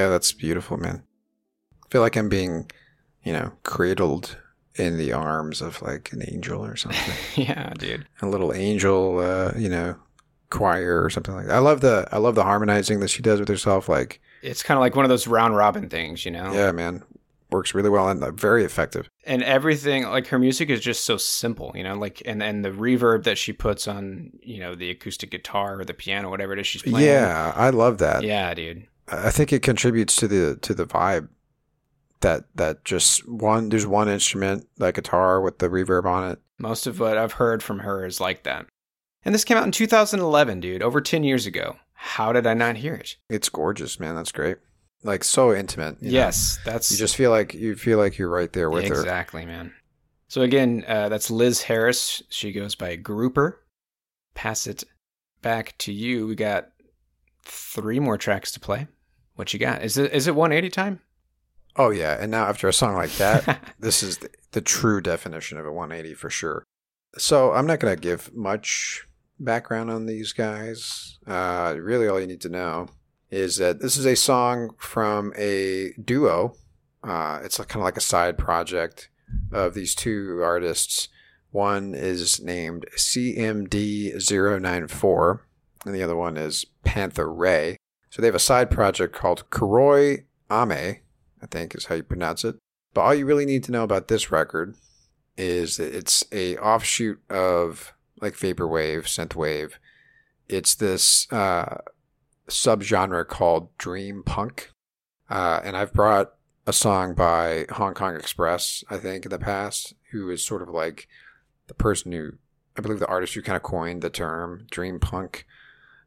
Yeah, 0.01 0.09
that's 0.09 0.33
beautiful, 0.33 0.77
man. 0.77 1.03
I 1.85 1.87
feel 1.91 2.01
like 2.01 2.17
I'm 2.17 2.29
being, 2.29 2.71
you 3.25 3.33
know, 3.33 3.53
cradled 3.65 4.37
in 4.77 4.97
the 4.99 5.13
arms 5.13 5.61
of 5.61 5.83
like 5.83 6.13
an 6.13 6.23
angel 6.33 6.65
or 6.65 6.77
something. 6.77 7.15
yeah, 7.45 7.73
dude. 7.75 8.07
a 8.23 8.27
little 8.27 8.53
angel, 8.55 9.19
uh, 9.19 9.53
you 9.57 9.69
know, 9.69 9.97
choir 10.51 11.03
or 11.03 11.11
something 11.11 11.35
like 11.35 11.47
that. 11.47 11.55
I 11.57 11.59
love 11.59 11.81
the 11.81 12.09
I 12.13 12.19
love 12.19 12.35
the 12.35 12.45
harmonizing 12.45 13.01
that 13.01 13.09
she 13.09 13.23
does 13.23 13.41
with 13.41 13.49
herself. 13.49 13.89
Like, 13.89 14.21
It's 14.43 14.63
kind 14.63 14.77
of 14.79 14.81
like 14.83 14.97
one 14.97 15.05
of 15.05 15.09
those 15.09 15.27
round 15.27 15.57
robin 15.57 15.89
things, 15.89 16.25
you 16.25 16.31
know? 16.31 16.53
yeah, 16.53 16.73
man, 16.73 17.03
works 17.51 17.75
really 17.75 17.91
well 17.91 18.09
and 18.09 18.23
uh, 18.23 18.31
very 18.31 18.65
effective. 18.65 19.09
and 19.25 19.43
everything 19.43 20.05
like 20.05 20.29
her 20.29 20.39
music 20.39 20.71
is 20.71 20.81
just 20.81 21.05
so 21.05 21.17
simple 21.17 21.73
you 21.75 21.83
know 21.83 21.95
like 21.97 22.23
and 22.25 22.41
and 22.43 22.65
the 22.65 22.71
reverb 22.71 23.25
that 23.25 23.37
she 23.37 23.53
puts 23.53 23.87
on 23.89 24.31
you 24.41 24.59
know 24.61 24.75
the 24.77 24.89
acoustic 24.89 25.31
guitar 25.33 25.81
or 25.81 25.85
the 25.85 25.93
piano 25.93 26.31
whatever 26.31 26.53
it 26.53 26.59
is 26.61 26.67
she's 26.69 26.83
playing 26.83 27.07
Yeah, 27.07 27.53
I 27.57 27.71
love 27.71 27.99
that. 27.99 28.23
yeah 28.23 28.55
dude 28.55 28.87
I 29.11 29.31
think 29.31 29.53
it 29.53 29.63
contributes 29.63 30.17
to 30.17 30.29
the 30.29 30.57
to 30.63 30.75
the 30.75 30.87
vibe. 30.87 31.29
That 32.21 32.45
that 32.55 32.85
just 32.85 33.27
one 33.29 33.71
there's 33.71 33.87
one 33.87 34.09
instrument, 34.09 34.69
that 34.77 34.95
guitar 34.95 35.41
with 35.41 35.59
the 35.59 35.69
reverb 35.69 36.05
on 36.05 36.31
it. 36.33 36.39
most 36.59 36.87
of 36.87 37.01
what 37.01 37.17
i've 37.17 37.33
heard 37.33 37.63
from 37.63 37.79
her 37.79 38.05
is 38.05 38.21
like 38.21 38.43
that 38.43 38.67
and 39.25 39.35
this 39.35 39.43
came 39.45 39.57
out 39.57 39.65
in 39.65 39.73
2011 39.73 40.61
dude 40.61 40.83
over 40.83 41.01
10 41.01 41.25
years 41.25 41.47
ago 41.47 41.77
how 41.95 42.31
did 42.35 42.47
i 42.47 42.53
not 42.53 42.77
hear 42.77 42.93
it 42.95 43.17
It's 43.31 43.49
gorgeous, 43.49 43.99
man. 43.99 44.15
That's 44.15 44.33
great. 44.33 44.59
Like 45.03 45.25
so 45.25 45.55
intimate. 45.55 45.97
you 46.03 46.09
know? 46.11 46.19
yes 46.19 46.59
that's 46.65 46.91
You 46.91 46.99
just 46.99 47.17
feel 47.17 47.31
like 47.31 47.55
you 47.55 47.75
feel 47.75 47.97
like 47.97 48.19
you're 48.19 48.29
right 48.29 48.53
there 48.53 48.69
with 48.69 48.87
her. 48.89 48.95
exactly 49.01 49.47
man 49.47 49.73
so 50.29 50.43
again 50.43 50.85
uh, 50.87 51.09
that's 51.09 51.31
liz 51.31 51.63
harris 51.63 52.23
she 52.29 52.53
goes 52.53 52.75
by 52.75 52.97
grouper 52.97 53.61
pass 54.35 54.67
it 54.67 54.85
back 55.41 55.75
to 55.79 55.91
you 55.93 56.27
we 56.27 56.35
got 56.35 56.69
three 57.47 57.99
more 57.99 58.19
tracks 58.19 58.53
to 58.53 58.61
play 58.61 58.87
what 59.41 59.53
you 59.53 59.59
got 59.59 59.83
is 59.83 59.97
it 59.97 60.13
is 60.13 60.29
it 60.29 60.37
180 60.37 60.71
time 60.71 61.01
Oh 61.77 61.91
yeah, 61.91 62.17
and 62.21 62.31
now 62.31 62.47
after 62.47 62.69
a 62.69 62.73
song 62.73 62.95
like 62.95 63.13
that, 63.13 63.63
this 63.79 64.03
is 64.03 64.19
the, 64.19 64.29
the 64.53 64.61
true 64.61 65.01
definition 65.01 65.57
of 65.57 65.65
a 65.67 65.73
180 65.73 66.15
for 66.15 66.29
sure. 66.29 66.65
So 67.17 67.53
I'm 67.53 67.67
not 67.67 67.81
going 67.81 67.95
to 67.95 68.01
give 68.01 68.35
much 68.35 69.07
background 69.39 69.91
on 69.91 70.07
these 70.07 70.33
guys. 70.33 71.19
Uh, 71.27 71.77
really, 71.79 72.09
all 72.09 72.21
you 72.21 72.27
need 72.27 72.41
to 72.43 72.49
know 72.49 72.89
is 73.31 73.59
that 73.59 73.81
this 73.81 73.97
is 73.97 74.07
a 74.07 74.17
song 74.17 74.75
from 74.79 75.33
a 75.37 75.93
duo. 76.03 76.55
Uh, 77.03 77.41
it's 77.43 77.57
kind 77.57 77.77
of 77.77 77.83
like 77.83 77.97
a 77.97 78.03
side 78.03 78.37
project 78.37 79.09
of 79.53 79.75
these 79.75 79.95
two 79.95 80.41
artists. 80.43 81.09
One 81.51 81.95
is 81.95 82.41
named 82.41 82.87
CMD094, 82.97 85.41
and 85.87 85.95
the 85.95 86.03
other 86.03 86.17
one 86.17 86.37
is 86.37 86.67
Panther 86.85 87.33
Ray. 87.33 87.77
So 88.11 88.21
they 88.21 88.29
have 88.29 88.35
a 88.35 88.41
side 88.41 88.71
project 88.71 89.15
called 89.15 89.49
Kuroi 89.51 90.25
Ame, 90.51 90.99
I 91.43 91.47
think 91.51 91.75
is 91.75 91.87
how 91.87 91.95
you 91.95 92.03
pronounce 92.03 92.45
it. 92.45 92.57
But 92.93 93.03
all 93.03 93.15
you 93.15 93.25
really 93.25 93.47
need 93.47 93.63
to 93.65 93.73
know 93.73 93.85
about 93.85 94.09
this 94.09 94.33
record 94.33 94.75
is 95.37 95.77
that 95.77 95.95
it's 95.95 96.25
a 96.33 96.57
offshoot 96.57 97.21
of 97.31 97.95
like 98.21 98.35
vaporwave, 98.35 99.05
synthwave. 99.05 99.75
It's 100.49 100.75
this 100.75 101.31
uh, 101.33 101.79
subgenre 102.49 103.27
called 103.27 103.77
dream 103.79 104.25
punk, 104.25 104.73
uh, 105.31 105.61
and 105.63 105.77
I've 105.77 105.93
brought 105.93 106.33
a 106.67 106.73
song 106.73 107.15
by 107.15 107.67
Hong 107.71 107.95
Kong 107.95 108.17
Express, 108.17 108.83
I 108.91 108.97
think, 108.99 109.25
in 109.25 109.31
the 109.31 109.39
past, 109.39 109.95
who 110.11 110.29
is 110.31 110.45
sort 110.45 110.63
of 110.63 110.69
like 110.69 111.07
the 111.69 111.75
person 111.75 112.11
who 112.13 112.33
I 112.77 112.81
believe 112.81 112.99
the 112.99 113.07
artist 113.07 113.35
who 113.35 113.43
kind 113.43 113.57
of 113.57 113.63
coined 113.63 114.03
the 114.03 114.11
term 114.11 114.67
dream 114.71 114.99
punk. 114.99 115.47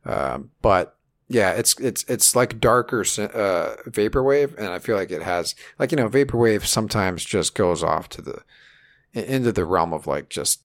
Um, 0.06 0.51
but 0.62 0.97
yeah, 1.34 1.52
it's 1.52 1.78
it's 1.80 2.04
it's 2.08 2.36
like 2.36 2.60
darker 2.60 3.02
uh, 3.02 3.76
vaporwave, 3.90 4.56
and 4.58 4.68
I 4.68 4.80
feel 4.80 4.96
like 4.96 5.12
it 5.12 5.24
has 5.24 5.56
like 5.80 5.92
you 5.92 5.98
know 5.98 6.08
vaporwave 6.08 6.66
sometimes 6.66 7.26
just 7.26 7.56
goes 7.56 7.84
off 7.84 8.08
to 8.10 8.22
the 8.22 8.44
into 9.14 9.52
the 9.52 9.66
realm 9.66 9.94
of 9.94 10.06
like 10.06 10.30
just 10.30 10.64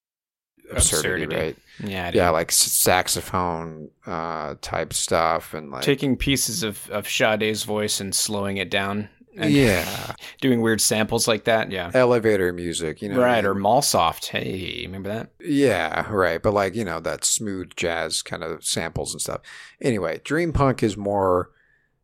absurdity, 0.70 1.24
Absurdity. 1.24 1.36
right? 1.36 1.56
yeah 1.90 2.10
Yeah, 2.12 2.30
like 2.30 2.52
saxophone 2.52 3.90
uh, 4.06 4.56
type 4.60 4.92
stuff, 4.92 5.54
and 5.54 5.70
like 5.70 5.82
taking 5.82 6.16
pieces 6.16 6.62
of 6.62 6.90
of 6.90 7.08
Sade's 7.08 7.62
voice 7.64 8.00
and 8.00 8.14
slowing 8.14 8.58
it 8.58 8.70
down. 8.70 9.08
And 9.38 9.52
yeah, 9.52 10.14
doing 10.40 10.60
weird 10.60 10.80
samples 10.80 11.28
like 11.28 11.44
that. 11.44 11.70
Yeah, 11.70 11.90
elevator 11.94 12.52
music, 12.52 13.00
you 13.00 13.08
know, 13.08 13.20
right. 13.20 13.44
Or 13.44 13.54
mean? 13.54 13.64
Mallsoft. 13.64 14.26
Hey, 14.26 14.82
remember 14.84 15.08
that? 15.08 15.30
Yeah, 15.40 16.10
right. 16.10 16.42
But 16.42 16.54
like, 16.54 16.74
you 16.74 16.84
know, 16.84 17.00
that 17.00 17.24
smooth 17.24 17.74
jazz 17.76 18.22
kind 18.22 18.42
of 18.42 18.64
samples 18.64 19.12
and 19.12 19.20
stuff. 19.20 19.40
Anyway, 19.80 20.20
Dream 20.24 20.52
Punk 20.52 20.82
is 20.82 20.96
more 20.96 21.50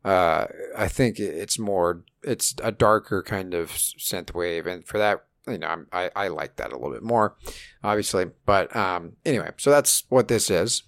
uh 0.03 0.45
I 0.77 0.87
think 0.87 1.19
it's 1.19 1.57
more 1.57 2.03
it's 2.23 2.55
a 2.63 2.71
darker 2.71 3.23
kind 3.23 3.53
of 3.53 3.71
synth 3.71 4.33
wave 4.33 4.67
and 4.67 4.85
for 4.85 4.97
that, 4.97 5.25
you 5.47 5.57
know, 5.57 5.67
I'm, 5.67 5.87
I 5.91 6.11
I 6.15 6.27
like 6.29 6.55
that 6.57 6.71
a 6.71 6.75
little 6.75 6.93
bit 6.93 7.03
more, 7.03 7.35
obviously. 7.83 8.25
But 8.45 8.73
um 8.75 9.13
anyway, 9.25 9.51
so 9.57 9.71
that's 9.71 10.03
what 10.09 10.27
this 10.27 10.49
is. 10.49 10.83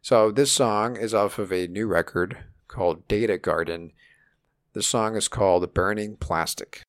So 0.00 0.30
this 0.30 0.50
song 0.50 0.96
is 0.96 1.12
off 1.14 1.38
of 1.38 1.52
a 1.52 1.66
new 1.66 1.86
record 1.86 2.38
called 2.66 3.06
Data 3.06 3.38
Garden. 3.38 3.92
The 4.74 4.82
song 4.82 5.16
is 5.16 5.28
called 5.28 5.74
Burning 5.74 6.16
Plastic. 6.16 6.82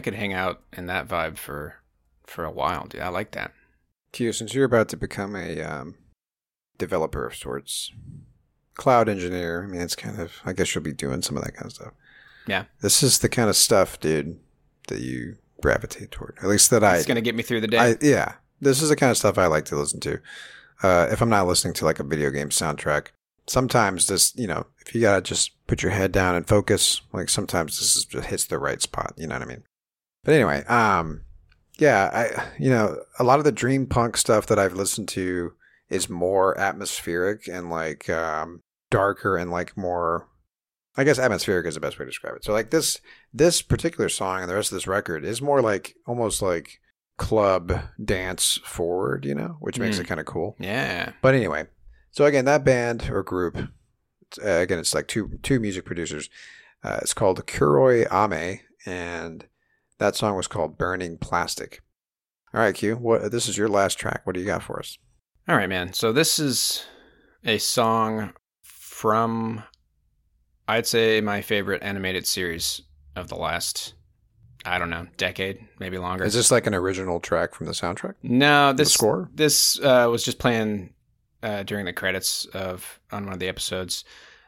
I 0.00 0.02
could 0.02 0.14
hang 0.14 0.32
out 0.32 0.62
in 0.72 0.86
that 0.86 1.08
vibe 1.08 1.36
for 1.36 1.74
for 2.26 2.42
a 2.42 2.50
while, 2.50 2.86
dude. 2.86 3.02
I 3.02 3.08
like 3.08 3.32
that. 3.32 3.52
Q, 4.12 4.32
since 4.32 4.54
you're 4.54 4.64
about 4.64 4.88
to 4.88 4.96
become 4.96 5.36
a 5.36 5.60
um, 5.60 5.96
developer 6.78 7.26
of 7.26 7.36
sorts, 7.36 7.92
cloud 8.76 9.10
engineer, 9.10 9.62
I 9.62 9.66
mean, 9.66 9.82
it's 9.82 9.94
kind 9.94 10.18
of, 10.18 10.40
I 10.46 10.54
guess 10.54 10.74
you'll 10.74 10.84
be 10.84 10.94
doing 10.94 11.20
some 11.20 11.36
of 11.36 11.44
that 11.44 11.52
kind 11.52 11.66
of 11.66 11.72
stuff. 11.72 11.92
Yeah. 12.46 12.64
This 12.80 13.02
is 13.02 13.18
the 13.18 13.28
kind 13.28 13.50
of 13.50 13.56
stuff, 13.56 14.00
dude, 14.00 14.38
that 14.88 15.00
you 15.00 15.36
gravitate 15.60 16.12
toward. 16.12 16.38
At 16.42 16.48
least 16.48 16.70
that 16.70 16.82
I. 16.82 16.96
It's 16.96 17.04
gonna 17.04 17.20
get 17.20 17.34
me 17.34 17.42
through 17.42 17.60
the 17.60 17.68
day. 17.68 17.78
I 17.78 17.96
yeah, 18.00 18.36
this 18.58 18.80
is 18.80 18.88
the 18.88 18.96
kind 18.96 19.10
of 19.10 19.18
stuff 19.18 19.36
I 19.36 19.48
like 19.48 19.66
to 19.66 19.76
listen 19.76 20.00
to. 20.00 20.18
Uh, 20.82 21.08
if 21.10 21.20
I'm 21.20 21.28
not 21.28 21.46
listening 21.46 21.74
to 21.74 21.84
like 21.84 22.00
a 22.00 22.04
video 22.04 22.30
game 22.30 22.48
soundtrack, 22.48 23.08
sometimes 23.46 24.06
this, 24.06 24.34
you 24.34 24.46
know, 24.46 24.64
if 24.78 24.94
you 24.94 25.02
gotta 25.02 25.20
just 25.20 25.50
put 25.66 25.82
your 25.82 25.92
head 25.92 26.10
down 26.10 26.36
and 26.36 26.48
focus, 26.48 27.02
like 27.12 27.28
sometimes 27.28 27.78
this 27.78 27.96
is, 27.96 28.06
just 28.06 28.28
hits 28.28 28.46
the 28.46 28.58
right 28.58 28.80
spot. 28.80 29.12
You 29.18 29.26
know 29.26 29.34
what 29.34 29.42
I 29.42 29.44
mean? 29.44 29.64
But 30.24 30.34
anyway, 30.34 30.64
um, 30.66 31.22
yeah, 31.78 32.10
I, 32.12 32.48
you 32.58 32.70
know, 32.70 32.98
a 33.18 33.24
lot 33.24 33.38
of 33.38 33.44
the 33.44 33.52
dream 33.52 33.86
punk 33.86 34.16
stuff 34.16 34.46
that 34.46 34.58
I've 34.58 34.74
listened 34.74 35.08
to 35.10 35.52
is 35.88 36.08
more 36.10 36.58
atmospheric 36.58 37.48
and 37.48 37.70
like 37.70 38.08
um, 38.10 38.62
darker 38.90 39.36
and 39.36 39.50
like 39.50 39.76
more. 39.76 40.28
I 40.96 41.04
guess 41.04 41.18
atmospheric 41.18 41.66
is 41.66 41.74
the 41.74 41.80
best 41.80 41.98
way 41.98 42.04
to 42.04 42.10
describe 42.10 42.34
it. 42.36 42.44
So 42.44 42.52
like 42.52 42.70
this 42.70 42.98
this 43.32 43.62
particular 43.62 44.08
song 44.08 44.42
and 44.42 44.50
the 44.50 44.54
rest 44.54 44.70
of 44.72 44.76
this 44.76 44.86
record 44.88 45.24
is 45.24 45.40
more 45.40 45.62
like 45.62 45.94
almost 46.06 46.42
like 46.42 46.80
club 47.16 47.72
dance 48.04 48.58
forward, 48.64 49.24
you 49.24 49.34
know, 49.34 49.56
which 49.60 49.78
makes 49.78 49.96
Mm. 49.96 50.00
it 50.00 50.06
kind 50.08 50.20
of 50.20 50.26
cool. 50.26 50.56
yeah. 50.58 51.12
But 51.22 51.34
anyway, 51.34 51.66
so 52.10 52.24
again, 52.26 52.44
that 52.46 52.64
band 52.64 53.08
or 53.10 53.22
group, 53.22 53.56
uh, 54.44 54.50
again, 54.50 54.78
it's 54.78 54.94
like 54.94 55.06
two 55.06 55.38
two 55.42 55.60
music 55.60 55.84
producers. 55.84 56.28
Uh, 56.82 56.98
it's 57.02 57.14
called 57.14 57.46
Kuroi 57.46 58.06
Ame, 58.12 58.60
and 58.84 59.46
that 60.00 60.16
song 60.16 60.36
was 60.36 60.48
called 60.48 60.76
"Burning 60.76 61.16
Plastic." 61.16 61.80
All 62.52 62.60
right, 62.60 62.74
Q, 62.74 62.96
what 62.96 63.30
this 63.30 63.48
is 63.48 63.56
your 63.56 63.68
last 63.68 63.98
track. 63.98 64.22
What 64.24 64.34
do 64.34 64.40
you 64.40 64.46
got 64.46 64.62
for 64.64 64.78
us? 64.78 64.98
All 65.48 65.56
right, 65.56 65.68
man. 65.68 65.92
So 65.92 66.12
this 66.12 66.38
is 66.38 66.84
a 67.44 67.58
song 67.58 68.32
from 68.62 69.62
I'd 70.66 70.86
say 70.86 71.20
my 71.20 71.40
favorite 71.40 71.82
animated 71.82 72.26
series 72.26 72.82
of 73.16 73.28
the 73.28 73.36
last 73.36 73.94
I 74.64 74.78
don't 74.78 74.90
know, 74.90 75.06
decade, 75.16 75.58
maybe 75.78 75.96
longer. 75.96 76.24
Is 76.24 76.34
this 76.34 76.50
like 76.50 76.66
an 76.66 76.74
original 76.74 77.18
track 77.18 77.54
from 77.54 77.66
the 77.66 77.72
soundtrack? 77.72 78.14
No, 78.22 78.72
The 78.72 78.82
this 78.82 78.92
score? 78.92 79.30
This 79.34 79.80
uh, 79.80 80.06
was 80.10 80.22
just 80.22 80.38
playing 80.38 80.92
uh, 81.42 81.62
during 81.62 81.86
the 81.86 81.94
credits 81.94 82.44
of 82.46 83.00
on 83.10 83.24
one 83.24 83.32
of 83.32 83.38
the 83.38 83.48
episodes. 83.48 84.04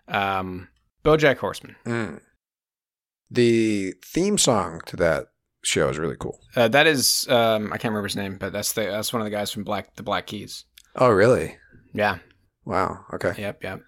Um, 0.09 0.69
BoJack 1.05 1.39
Horseman. 1.39 1.77
Mm. 1.87 2.21
The 3.31 3.95
theme 4.05 4.37
song 4.37 4.83
to 4.87 4.97
that 4.97 5.29
show 5.63 5.89
is 5.89 5.99
really 5.99 6.17
cool. 6.19 6.41
Uh, 6.57 6.69
that 6.69 6.87
is 6.87 7.27
um, 7.29 7.67
I 7.73 7.79
can't 7.79 7.93
remember 7.93 8.09
his 8.09 8.17
name, 8.17 8.37
but 8.39 8.53
that's 8.53 8.73
the 8.73 8.83
that's 8.83 9.13
one 9.13 9.23
of 9.23 9.27
the 9.27 9.31
guys 9.31 9.51
from 9.51 9.65
Black 9.65 9.95
the 9.97 10.03
Black 10.03 10.27
Keys. 10.27 10.65
Oh, 10.97 11.11
really? 11.11 11.57
Yeah. 11.95 12.19
Wow. 12.65 13.05
Okay. 13.15 13.35
Yep. 13.39 13.63
Yep. 13.63 13.83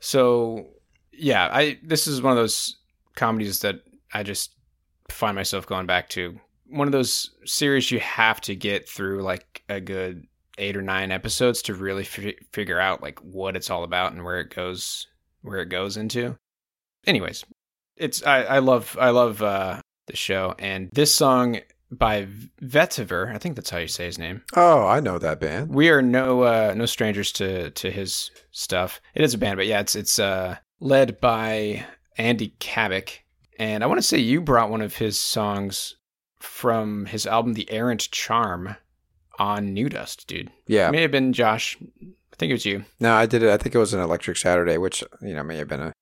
So 0.00 0.66
yeah, 1.12 1.48
I 1.52 1.78
this 1.82 2.06
is 2.06 2.22
one 2.22 2.32
of 2.32 2.36
those 2.36 2.76
comedies 3.16 3.60
that 3.60 3.76
I 4.12 4.22
just 4.22 4.54
find 5.08 5.34
myself 5.34 5.66
going 5.66 5.86
back 5.86 6.08
to. 6.10 6.38
One 6.66 6.88
of 6.88 6.92
those 6.92 7.30
series 7.44 7.90
you 7.90 8.00
have 8.00 8.40
to 8.42 8.54
get 8.54 8.88
through 8.88 9.22
like 9.22 9.62
a 9.68 9.80
good 9.80 10.26
eight 10.58 10.76
or 10.76 10.82
nine 10.82 11.10
episodes 11.10 11.62
to 11.62 11.74
really 11.74 12.04
fi- 12.04 12.36
figure 12.52 12.80
out 12.80 13.02
like 13.02 13.18
what 13.20 13.56
it's 13.56 13.70
all 13.70 13.84
about 13.84 14.12
and 14.12 14.24
where 14.24 14.40
it 14.40 14.54
goes 14.54 15.06
where 15.42 15.60
it 15.60 15.68
goes 15.68 15.96
into. 15.96 16.36
Anyways, 17.06 17.44
it's 17.96 18.24
I, 18.24 18.42
I 18.44 18.58
love 18.60 18.96
I 19.00 19.10
love 19.10 19.42
uh, 19.42 19.80
the 20.06 20.16
show 20.16 20.54
and 20.58 20.90
this 20.92 21.14
song 21.14 21.60
by 21.90 22.26
Vetiver, 22.60 23.32
I 23.32 23.38
think 23.38 23.56
that's 23.56 23.70
how 23.70 23.78
you 23.78 23.88
say 23.88 24.06
his 24.06 24.18
name. 24.18 24.42
Oh, 24.56 24.86
I 24.86 25.00
know 25.00 25.18
that 25.18 25.40
band. 25.40 25.72
We 25.72 25.90
are 25.90 26.02
no 26.02 26.42
uh, 26.42 26.74
no 26.76 26.86
strangers 26.86 27.32
to 27.32 27.70
to 27.70 27.90
his 27.90 28.30
stuff. 28.50 29.00
It 29.14 29.22
is 29.22 29.34
a 29.34 29.38
band, 29.38 29.56
but 29.56 29.66
yeah, 29.66 29.80
it's 29.80 29.94
it's 29.94 30.18
uh, 30.18 30.56
led 30.80 31.20
by 31.20 31.84
Andy 32.18 32.54
Cabic, 32.58 33.24
and 33.58 33.84
I 33.84 33.86
want 33.86 33.98
to 33.98 34.06
say 34.06 34.18
you 34.18 34.40
brought 34.40 34.70
one 34.70 34.82
of 34.82 34.96
his 34.96 35.20
songs 35.20 35.96
from 36.40 37.06
his 37.06 37.26
album 37.26 37.54
The 37.54 37.70
Errant 37.70 38.10
Charm 38.10 38.76
on 39.38 39.72
New 39.72 39.88
Dust, 39.88 40.26
dude. 40.26 40.50
Yeah. 40.66 40.88
It 40.88 40.92
may 40.92 41.02
have 41.02 41.10
been 41.10 41.32
Josh. 41.32 41.76
I 42.02 42.36
think 42.36 42.50
it 42.50 42.54
was 42.54 42.66
you. 42.66 42.84
No, 43.00 43.14
I 43.14 43.26
did 43.26 43.42
it. 43.42 43.50
I 43.50 43.56
think 43.56 43.74
it 43.74 43.78
was 43.78 43.94
an 43.94 44.00
Electric 44.00 44.36
Saturday, 44.36 44.76
which 44.76 45.02
you 45.22 45.34
know 45.34 45.42
may 45.42 45.56
have 45.56 45.68
been 45.68 45.80
a, 45.80 45.92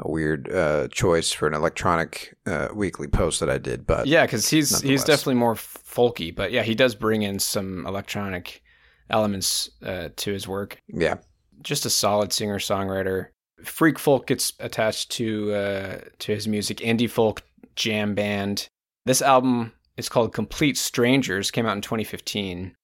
a 0.00 0.10
weird 0.10 0.52
uh, 0.52 0.88
choice 0.88 1.32
for 1.32 1.46
an 1.46 1.54
electronic 1.54 2.36
uh, 2.46 2.68
weekly 2.74 3.08
post 3.08 3.40
that 3.40 3.50
I 3.50 3.58
did. 3.58 3.86
But 3.86 4.06
Yeah, 4.06 4.26
because 4.26 4.48
he's 4.48 4.80
he's 4.80 5.04
definitely 5.04 5.34
more 5.34 5.54
folky, 5.54 6.34
but 6.34 6.52
yeah, 6.52 6.62
he 6.62 6.74
does 6.74 6.94
bring 6.94 7.22
in 7.22 7.38
some 7.38 7.86
electronic 7.86 8.62
elements 9.10 9.70
uh, 9.84 10.08
to 10.16 10.32
his 10.32 10.48
work. 10.48 10.80
yeah, 10.88 11.16
just 11.62 11.86
a 11.86 11.90
solid 11.90 12.32
singer 12.32 12.58
songwriter. 12.58 13.28
Freak 13.64 13.98
folk 13.98 14.26
gets 14.26 14.54
attached 14.58 15.10
to 15.12 15.52
uh, 15.52 15.98
to 16.18 16.32
his 16.32 16.48
music. 16.48 16.78
Indie 16.78 17.10
folk 17.10 17.42
jam 17.76 18.14
band. 18.14 18.68
This 19.06 19.22
album 19.22 19.72
is 19.96 20.08
called 20.08 20.32
Complete 20.32 20.78
Strangers. 20.78 21.50
Came 21.50 21.66
out 21.66 21.76
in 21.76 21.82
2015, 21.82 22.74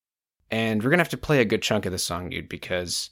and 0.51 0.83
we're 0.83 0.91
gonna 0.91 1.01
have 1.01 1.09
to 1.11 1.17
play 1.17 1.41
a 1.41 1.47
good 1.47 1.63
chunk 1.63 1.87
of 1.87 1.93
the 1.93 1.99
song, 1.99 2.31
dude, 2.31 2.49
because 2.49 3.11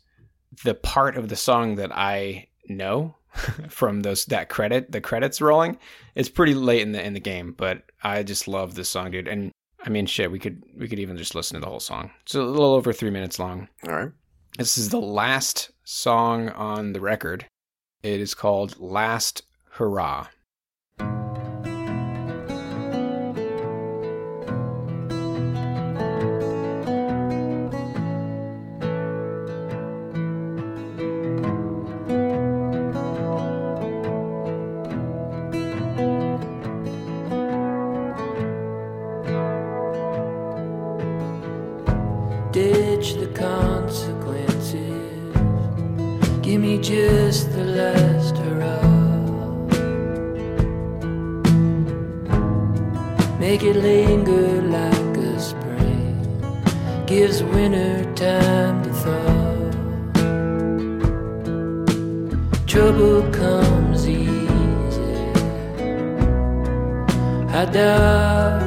the 0.63 0.75
part 0.75 1.17
of 1.17 1.29
the 1.29 1.37
song 1.37 1.77
that 1.77 1.91
I 1.97 2.49
know 2.69 3.17
from 3.69 4.01
those 4.01 4.25
that 4.27 4.49
credit, 4.49 4.93
the 4.93 5.01
credits 5.01 5.41
rolling, 5.41 5.79
it's 6.15 6.29
pretty 6.29 6.55
late 6.55 6.83
in 6.83 6.93
the 6.93 7.05
in 7.05 7.15
the 7.15 7.21
game. 7.21 7.53
But 7.57 7.83
I 8.03 8.23
just 8.23 8.49
love 8.49 8.75
this 8.75 8.89
song, 8.89 9.11
dude. 9.11 9.29
And 9.29 9.51
I 9.85 9.91
mean, 9.91 10.07
shit, 10.07 10.31
we 10.31 10.39
could 10.39 10.63
we 10.77 10.89
could 10.89 10.99
even 10.99 11.17
just 11.17 11.35
listen 11.35 11.57
to 11.57 11.61
the 11.61 11.71
whole 11.71 11.81
song. 11.81 12.11
It's 12.23 12.35
a 12.35 12.43
little 12.43 12.75
over 12.75 12.93
three 12.93 13.11
minutes 13.11 13.39
long. 13.39 13.69
all 13.87 13.95
right. 13.95 14.13
This 14.59 14.79
is 14.79 14.91
the 14.91 15.01
last 15.01 15.73
song 15.83 16.49
on 16.51 16.93
the 16.93 17.01
record. 17.01 17.47
It 18.05 18.21
is 18.21 18.35
called 18.35 18.79
Last 18.79 19.43
Hurrah. 19.73 20.29
Just 46.85 47.51
the 47.53 47.65
last 47.65 48.37
hurrah. 48.37 48.83
Make 53.41 53.63
it 53.63 53.77
linger 53.77 54.61
like 54.61 55.17
a 55.17 55.41
spring. 55.41 56.15
Gives 57.07 57.43
winter 57.43 58.05
time 58.15 58.83
to 58.85 58.93
thaw. 59.03 59.45
Trouble 62.67 63.23
comes 63.33 64.07
easy. 64.07 65.17
I 67.49 67.65
dodge 67.65 68.64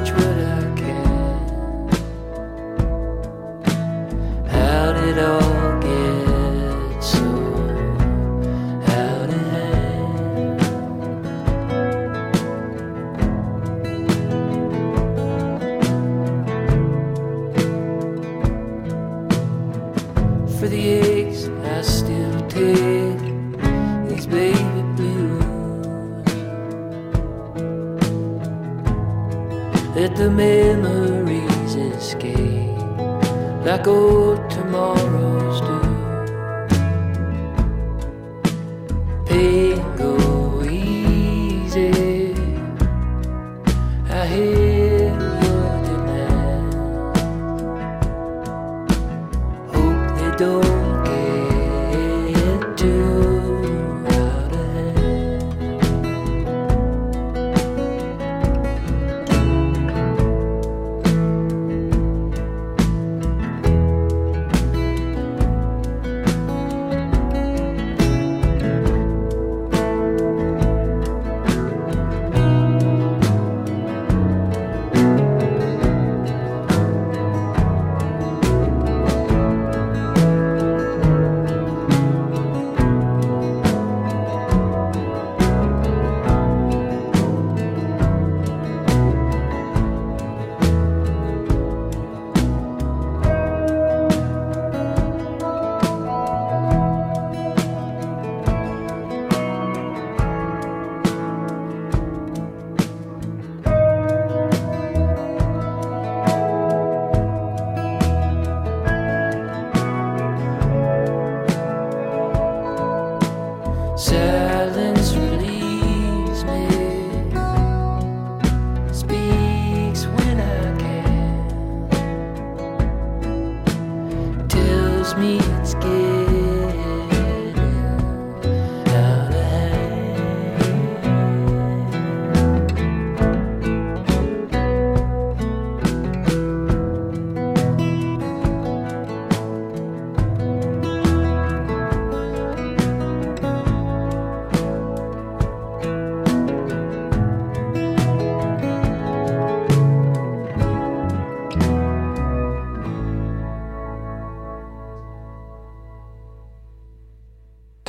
like 33.68 33.86
old 33.86 34.48
tomorrows 34.48 35.60
do. 35.60 35.78
Pain 39.26 39.78
go 39.94 40.62
easy. 40.64 41.92
I 44.08 44.24
hear 44.32 45.12
your 45.44 45.72
demand. 45.88 46.72
Hope 49.74 50.02
they 50.18 50.30
don't 50.42 50.77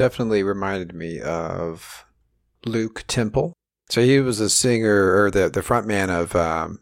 definitely 0.09 0.41
reminded 0.41 0.95
me 0.95 1.21
of 1.21 2.03
Luke 2.65 3.03
Temple. 3.07 3.53
So 3.89 4.01
he 4.01 4.19
was 4.19 4.39
a 4.39 4.49
singer 4.49 5.15
or 5.15 5.29
the 5.29 5.49
the 5.49 5.61
front 5.61 5.85
man 5.85 6.09
of 6.09 6.35
um, 6.35 6.79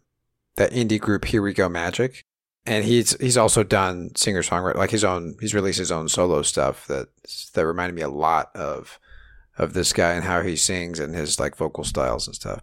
that 0.56 0.72
indie 0.72 1.00
group 1.00 1.26
Here 1.26 1.42
We 1.42 1.54
Go 1.54 1.68
Magic, 1.68 2.24
and 2.66 2.86
he's 2.86 3.20
he's 3.20 3.36
also 3.36 3.64
done 3.64 4.12
singer 4.16 4.42
songwriter 4.42 4.76
like 4.76 4.92
his 4.92 5.04
own. 5.04 5.36
He's 5.42 5.54
released 5.54 5.78
his 5.78 5.92
own 5.92 6.08
solo 6.08 6.42
stuff 6.42 6.88
that 6.88 7.10
that 7.54 7.68
reminded 7.68 7.96
me 7.96 8.02
a 8.02 8.10
lot 8.10 8.50
of 8.56 8.98
of 9.58 9.74
this 9.74 9.92
guy 9.92 10.14
and 10.14 10.24
how 10.24 10.42
he 10.42 10.56
sings 10.56 11.00
and 11.00 11.14
his 11.14 11.38
like 11.38 11.58
vocal 11.58 11.84
styles 11.84 12.28
and 12.28 12.36
stuff. 12.36 12.62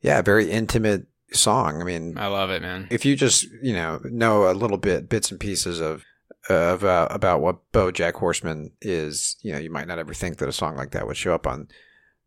Yeah, 0.00 0.20
very 0.20 0.50
intimate 0.50 1.06
song. 1.32 1.80
I 1.80 1.84
mean, 1.84 2.18
I 2.18 2.26
love 2.26 2.50
it, 2.50 2.62
man. 2.62 2.88
if 2.90 3.04
you 3.04 3.14
just 3.14 3.44
you 3.62 3.72
know 3.72 4.00
know 4.02 4.50
a 4.50 4.54
little 4.54 4.78
bit 4.78 5.08
bits 5.08 5.30
and 5.30 5.38
pieces 5.38 5.78
of 5.78 6.02
of 6.02 6.04
uh, 6.50 7.08
about 7.10 7.40
what 7.40 7.70
BoJack 7.72 8.14
Horseman 8.14 8.72
is, 8.80 9.36
you 9.42 9.52
know, 9.52 9.58
you 9.58 9.70
might 9.70 9.88
not 9.88 9.98
ever 9.98 10.14
think 10.14 10.38
that 10.38 10.48
a 10.48 10.52
song 10.52 10.76
like 10.76 10.92
that 10.92 11.06
would 11.06 11.16
show 11.16 11.34
up 11.34 11.46
on 11.46 11.68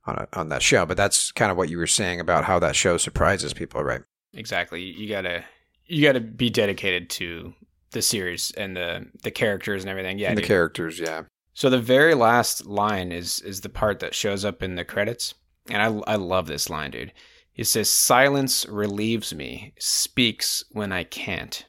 on 0.05 0.15
a, 0.15 0.27
on 0.39 0.49
that 0.49 0.61
show. 0.61 0.85
But 0.85 0.97
that's 0.97 1.31
kind 1.31 1.51
of 1.51 1.57
what 1.57 1.69
you 1.69 1.77
were 1.77 1.87
saying 1.87 2.19
about 2.19 2.45
how 2.45 2.59
that 2.59 2.75
show 2.75 2.97
surprises 2.97 3.53
people, 3.53 3.83
right? 3.83 4.01
Exactly. 4.33 4.81
You 4.81 5.07
gotta 5.09 5.43
you 5.85 6.03
gotta 6.03 6.19
be 6.19 6.49
dedicated 6.49 7.09
to 7.11 7.53
the 7.91 8.01
series 8.01 8.51
and 8.51 8.75
the 8.75 9.07
the 9.23 9.31
characters 9.31 9.83
and 9.83 9.89
everything. 9.89 10.19
Yeah. 10.19 10.29
and 10.29 10.37
the 10.37 10.41
dude. 10.41 10.47
characters, 10.47 10.99
yeah. 10.99 11.23
So 11.53 11.69
the 11.69 11.79
very 11.79 12.13
last 12.13 12.65
line 12.65 13.11
is 13.11 13.39
is 13.41 13.61
the 13.61 13.69
part 13.69 13.99
that 13.99 14.15
shows 14.15 14.45
up 14.45 14.63
in 14.63 14.75
the 14.75 14.85
credits, 14.85 15.33
and 15.69 15.81
I 15.81 16.13
I 16.13 16.15
love 16.15 16.47
this 16.47 16.69
line, 16.69 16.91
dude. 16.91 17.13
It 17.55 17.65
says, 17.65 17.91
"Silence 17.91 18.65
relieves 18.69 19.33
me, 19.33 19.73
speaks 19.79 20.63
when 20.71 20.93
I 20.93 21.03
can't, 21.03 21.65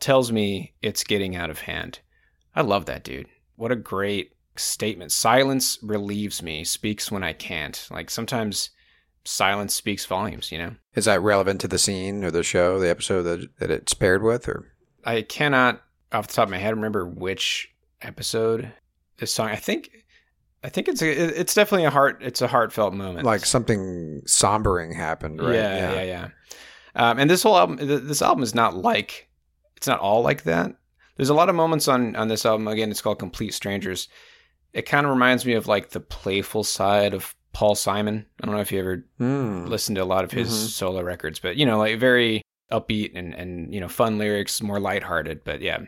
tells 0.00 0.32
me 0.32 0.74
it's 0.82 1.04
getting 1.04 1.36
out 1.36 1.50
of 1.50 1.60
hand." 1.60 2.00
I 2.54 2.62
love 2.62 2.86
that, 2.86 3.04
dude. 3.04 3.26
What 3.56 3.72
a 3.72 3.76
great 3.76 4.32
statement. 4.56 5.12
Silence 5.12 5.78
relieves 5.82 6.42
me, 6.42 6.64
speaks 6.64 7.10
when 7.10 7.22
I 7.22 7.32
can't. 7.32 7.86
Like 7.90 8.10
sometimes 8.10 8.70
silence 9.24 9.74
speaks 9.74 10.06
volumes, 10.06 10.50
you 10.50 10.58
know. 10.58 10.74
Is 10.94 11.04
that 11.04 11.22
relevant 11.22 11.60
to 11.60 11.68
the 11.68 11.78
scene 11.78 12.24
or 12.24 12.30
the 12.30 12.42
show, 12.42 12.78
the 12.78 12.90
episode 12.90 13.22
that 13.22 13.58
that 13.58 13.70
it's 13.70 13.94
paired 13.94 14.22
with, 14.22 14.48
or 14.48 14.72
I 15.04 15.22
cannot, 15.22 15.82
off 16.12 16.26
the 16.26 16.34
top 16.34 16.44
of 16.44 16.50
my 16.50 16.58
head, 16.58 16.74
remember 16.74 17.06
which 17.06 17.68
episode 18.02 18.72
this 19.18 19.32
song. 19.32 19.48
I 19.48 19.56
think, 19.56 19.90
I 20.64 20.68
think 20.68 20.88
it's 20.88 21.02
a, 21.02 21.40
it's 21.40 21.54
definitely 21.54 21.84
a 21.84 21.90
heart. 21.90 22.18
It's 22.20 22.42
a 22.42 22.48
heartfelt 22.48 22.94
moment. 22.94 23.24
like 23.24 23.44
something 23.44 24.22
sombering 24.26 24.94
happened, 24.94 25.40
right? 25.40 25.54
Yeah, 25.54 25.92
yeah, 25.92 26.02
yeah. 26.02 26.28
Um, 26.94 27.18
and 27.18 27.30
this 27.30 27.42
whole 27.42 27.56
album, 27.56 27.78
th- 27.78 28.02
this 28.02 28.22
album 28.22 28.42
is 28.42 28.54
not 28.54 28.76
like, 28.76 29.27
it's 29.78 29.86
not 29.86 30.00
all 30.00 30.20
like 30.22 30.42
that. 30.42 30.74
There's 31.16 31.30
a 31.30 31.34
lot 31.34 31.48
of 31.48 31.54
moments 31.54 31.88
on 31.88 32.14
on 32.16 32.28
this 32.28 32.44
album. 32.44 32.68
Again, 32.68 32.90
it's 32.90 33.00
called 33.00 33.18
Complete 33.18 33.54
Strangers. 33.54 34.08
It 34.74 34.82
kind 34.82 35.06
of 35.06 35.10
reminds 35.12 35.46
me 35.46 35.54
of 35.54 35.66
like 35.66 35.90
the 35.90 36.00
playful 36.00 36.62
side 36.64 37.14
of 37.14 37.34
Paul 37.54 37.74
Simon. 37.74 38.26
I 38.42 38.46
don't 38.46 38.54
know 38.54 38.60
if 38.60 38.70
you 38.70 38.78
ever 38.80 39.04
Hmm. 39.16 39.64
listened 39.66 39.96
to 39.96 40.02
a 40.02 40.04
lot 40.04 40.24
of 40.24 40.30
his 40.30 40.50
Mhm. 40.50 40.66
solo 40.68 41.02
records, 41.02 41.38
but 41.38 41.56
you 41.56 41.64
know, 41.64 41.78
like 41.78 41.98
very 41.98 42.42
upbeat 42.70 43.12
and 43.14 43.34
and 43.34 43.72
you 43.72 43.80
know, 43.80 43.88
fun 43.88 44.18
lyrics, 44.18 44.60
more 44.62 44.78
lighthearted. 44.78 45.42
But 45.44 45.62
yeah, 45.62 45.78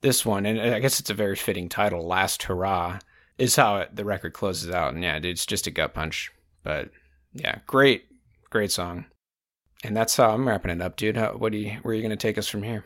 this 0.00 0.24
one, 0.24 0.46
and 0.46 0.58
I 0.60 0.78
guess 0.78 0.98
it's 1.00 1.10
a 1.10 1.14
very 1.14 1.36
fitting 1.36 1.68
title, 1.68 2.06
"Last 2.06 2.44
Hurrah," 2.44 2.98
is 3.36 3.56
how 3.56 3.76
it, 3.78 3.94
the 3.94 4.04
record 4.04 4.32
closes 4.32 4.70
out. 4.70 4.94
And 4.94 5.02
yeah, 5.02 5.18
it's 5.22 5.44
just 5.46 5.66
a 5.66 5.70
gut 5.70 5.92
punch. 5.92 6.32
But 6.62 6.90
yeah, 7.34 7.58
great, 7.66 8.06
great 8.50 8.72
song. 8.72 9.04
And 9.84 9.94
that's 9.96 10.16
how 10.16 10.30
I'm 10.30 10.48
wrapping 10.48 10.70
it 10.70 10.80
up, 10.80 10.96
dude. 10.96 11.16
How, 11.18 11.32
what 11.36 11.52
do 11.52 11.58
you? 11.58 11.72
Where 11.82 11.92
are 11.92 11.94
you 11.94 12.00
going 12.02 12.10
to 12.10 12.16
take 12.16 12.38
us 12.38 12.48
from 12.48 12.62
here? 12.62 12.84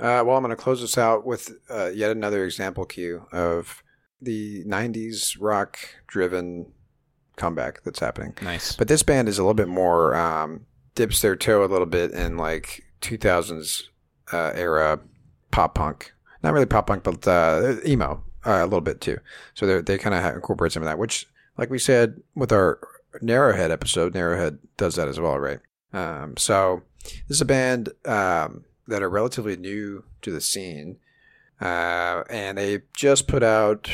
Uh, 0.00 0.22
well, 0.24 0.36
I'm 0.36 0.42
going 0.42 0.50
to 0.50 0.56
close 0.56 0.80
this 0.80 0.96
out 0.96 1.26
with 1.26 1.58
uh, 1.70 1.90
yet 1.90 2.10
another 2.10 2.44
example 2.44 2.84
cue 2.84 3.26
of 3.32 3.82
the 4.20 4.64
90s 4.64 5.36
rock 5.40 5.78
driven 6.06 6.72
comeback 7.36 7.82
that's 7.84 8.00
happening. 8.00 8.34
Nice. 8.42 8.76
But 8.76 8.88
this 8.88 9.02
band 9.02 9.28
is 9.28 9.38
a 9.38 9.42
little 9.42 9.54
bit 9.54 9.68
more, 9.68 10.14
um, 10.14 10.66
dips 10.94 11.22
their 11.22 11.36
toe 11.36 11.64
a 11.64 11.66
little 11.66 11.86
bit 11.86 12.10
in 12.10 12.36
like 12.36 12.84
2000s 13.02 13.84
uh, 14.32 14.52
era 14.54 15.00
pop 15.50 15.74
punk. 15.74 16.12
Not 16.42 16.52
really 16.52 16.66
pop 16.66 16.88
punk, 16.88 17.04
but 17.04 17.26
uh, 17.26 17.76
emo 17.86 18.22
uh, 18.44 18.50
a 18.50 18.64
little 18.64 18.80
bit 18.80 19.00
too. 19.00 19.18
So 19.54 19.66
they 19.66 19.80
they 19.80 19.98
kind 19.98 20.14
of 20.14 20.34
incorporate 20.34 20.72
some 20.72 20.82
of 20.82 20.88
that, 20.88 20.98
which, 20.98 21.26
like 21.56 21.70
we 21.70 21.78
said 21.78 22.20
with 22.34 22.52
our 22.52 22.80
Narrowhead 23.22 23.70
episode, 23.70 24.14
Narrowhead 24.14 24.58
does 24.76 24.94
that 24.96 25.08
as 25.08 25.18
well, 25.18 25.38
right? 25.38 25.60
Um, 25.92 26.36
so 26.36 26.82
this 27.04 27.36
is 27.36 27.40
a 27.40 27.44
band 27.44 27.90
um, 28.04 28.64
that 28.88 29.02
are 29.02 29.08
relatively 29.10 29.56
new 29.56 30.04
to 30.22 30.32
the 30.32 30.40
scene, 30.40 30.96
uh, 31.60 32.24
and 32.28 32.58
they 32.58 32.80
just 32.94 33.28
put 33.28 33.42
out 33.42 33.88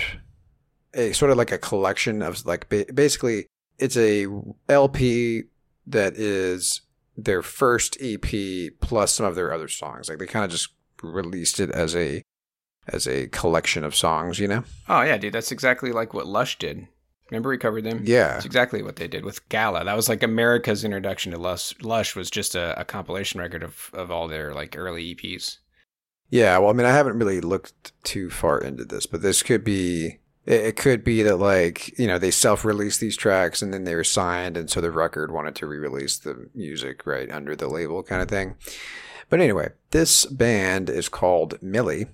a 0.94 1.12
sort 1.12 1.30
of 1.30 1.36
like 1.36 1.52
a 1.52 1.58
collection 1.58 2.22
of 2.22 2.46
like 2.46 2.68
ba- 2.68 2.86
basically 2.94 3.46
it's 3.78 3.96
a 3.96 4.26
LP 4.68 5.42
that 5.86 6.14
is 6.16 6.82
their 7.16 7.42
first 7.42 7.96
EP 8.00 8.70
plus 8.80 9.12
some 9.12 9.26
of 9.26 9.34
their 9.34 9.52
other 9.52 9.68
songs. 9.68 10.08
Like 10.08 10.18
they 10.18 10.26
kind 10.26 10.44
of 10.44 10.50
just 10.50 10.68
released 11.02 11.60
it 11.60 11.70
as 11.70 11.94
a 11.94 12.22
as 12.88 13.06
a 13.06 13.28
collection 13.28 13.82
of 13.84 13.96
songs, 13.96 14.38
you 14.38 14.48
know? 14.48 14.64
Oh 14.88 15.02
yeah, 15.02 15.16
dude. 15.16 15.32
That's 15.32 15.52
exactly 15.52 15.92
like 15.92 16.14
what 16.14 16.26
Lush 16.26 16.58
did. 16.58 16.86
Remember 17.30 17.48
we 17.48 17.58
covered 17.58 17.84
them? 17.84 18.02
Yeah. 18.04 18.34
That's 18.34 18.44
exactly 18.44 18.82
what 18.82 18.96
they 18.96 19.08
did 19.08 19.24
with 19.24 19.48
Gala. 19.48 19.84
That 19.84 19.96
was 19.96 20.08
like 20.08 20.22
America's 20.22 20.84
introduction 20.84 21.32
to 21.32 21.38
Lush. 21.38 21.74
Lush 21.80 22.14
was 22.14 22.30
just 22.30 22.54
a, 22.54 22.78
a 22.78 22.84
compilation 22.84 23.40
record 23.40 23.62
of, 23.62 23.90
of 23.94 24.10
all 24.10 24.28
their 24.28 24.52
like 24.52 24.76
early 24.76 25.14
EPs. 25.14 25.58
Yeah, 26.30 26.58
well, 26.58 26.70
I 26.70 26.72
mean, 26.72 26.86
I 26.86 26.90
haven't 26.90 27.18
really 27.18 27.40
looked 27.40 27.92
too 28.02 28.30
far 28.30 28.58
into 28.58 28.84
this, 28.84 29.06
but 29.06 29.22
this 29.22 29.42
could 29.42 29.62
be. 29.62 30.18
It 30.46 30.60
it 30.60 30.76
could 30.76 31.04
be 31.04 31.22
that, 31.22 31.36
like, 31.36 31.96
you 31.98 32.06
know, 32.06 32.18
they 32.18 32.30
self-released 32.30 33.00
these 33.00 33.16
tracks 33.16 33.62
and 33.62 33.72
then 33.72 33.84
they 33.84 33.94
were 33.94 34.04
signed, 34.04 34.56
and 34.56 34.68
so 34.68 34.80
the 34.80 34.90
record 34.90 35.30
wanted 35.30 35.54
to 35.56 35.66
re-release 35.66 36.18
the 36.18 36.50
music 36.54 37.06
right 37.06 37.30
under 37.30 37.56
the 37.56 37.68
label, 37.68 38.02
kind 38.02 38.20
of 38.20 38.28
thing. 38.28 38.56
But 39.30 39.40
anyway, 39.40 39.70
this 39.90 40.26
band 40.26 40.90
is 40.90 41.08
called 41.08 41.62
Milly, 41.62 42.06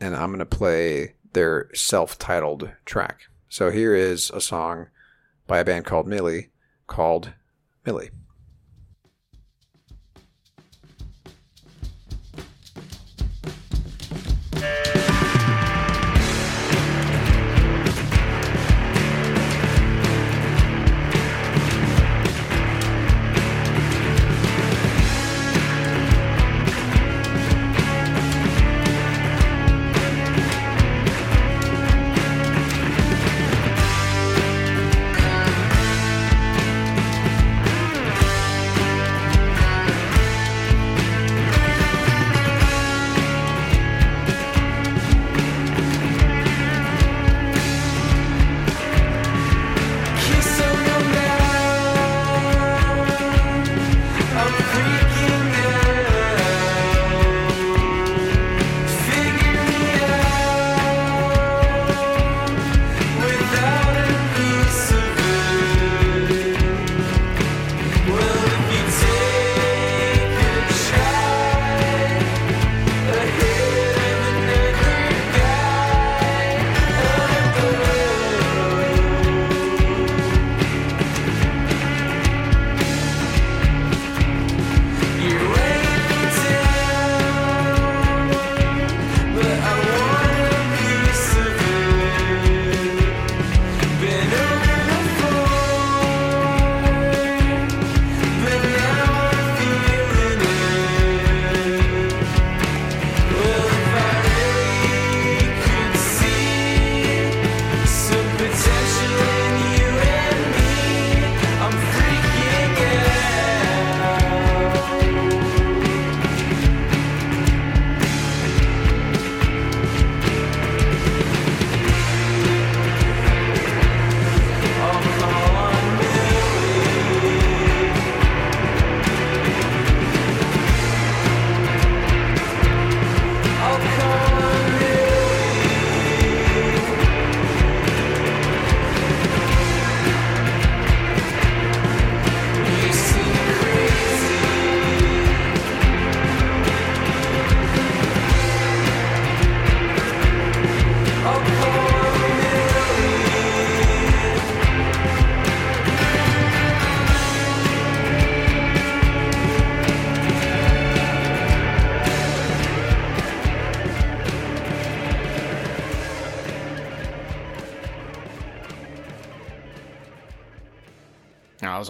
and 0.00 0.16
I'm 0.16 0.32
gonna 0.32 0.46
play 0.46 1.14
their 1.34 1.70
self-titled 1.74 2.70
track. 2.84 3.28
So 3.48 3.70
here 3.70 3.94
is 3.94 4.30
a 4.30 4.40
song 4.40 4.88
by 5.46 5.58
a 5.58 5.64
band 5.64 5.86
called 5.86 6.06
Milly, 6.06 6.50
called 6.86 7.32
Milly. 7.86 8.10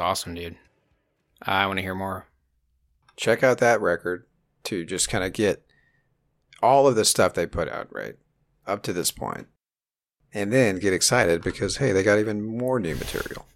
Awesome, 0.09 0.35
dude. 0.35 0.57
I 1.43 1.67
want 1.67 1.79
to 1.79 1.83
hear 1.83 1.95
more. 1.95 2.27
check 3.17 3.43
out 3.43 3.59
that 3.59 3.81
record 3.81 4.25
to 4.65 4.85
just 4.85 5.09
kind 5.09 5.23
of 5.23 5.33
get 5.33 5.65
all 6.63 6.87
of 6.89 6.97
the 6.97 7.05
stuff 7.05 7.35
they 7.35 7.47
put 7.47 7.69
out 7.69 7.89
right 7.93 8.17
up 8.67 8.83
to 8.83 8.93
this 8.93 9.11
point 9.11 9.47
and 10.33 10.53
then 10.53 10.79
get 10.79 10.93
excited 10.93 11.43
because 11.43 11.77
hey 11.77 11.93
they 11.93 12.03
got 12.03 12.19
even 12.19 12.43
more 12.43 12.81
new 12.81 12.95
material 12.97 13.47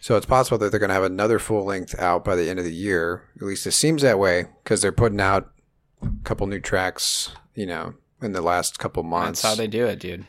so 0.00 0.16
it's 0.16 0.26
possible 0.26 0.56
that 0.58 0.70
they're 0.70 0.80
going 0.80 0.88
to 0.88 0.94
have 0.94 1.02
another 1.04 1.38
full 1.38 1.64
length 1.64 1.98
out 1.98 2.24
by 2.24 2.34
the 2.34 2.48
end 2.48 2.58
of 2.58 2.64
the 2.64 2.72
year 2.74 3.24
at 3.36 3.42
least 3.42 3.66
it 3.66 3.72
seems 3.72 4.00
that 4.02 4.18
way 4.18 4.46
because 4.64 4.80
they're 4.80 4.92
putting 4.92 5.20
out 5.20 5.50
a 6.02 6.08
couple 6.24 6.46
new 6.46 6.60
tracks 6.60 7.32
you 7.54 7.66
know 7.66 7.94
in 8.22 8.32
the 8.32 8.40
last 8.42 8.78
couple 8.78 9.02
months 9.02 9.42
That's 9.42 9.54
how 9.54 9.56
they 9.58 9.68
do 9.68 9.86
it, 9.86 9.98
dude. 9.98 10.26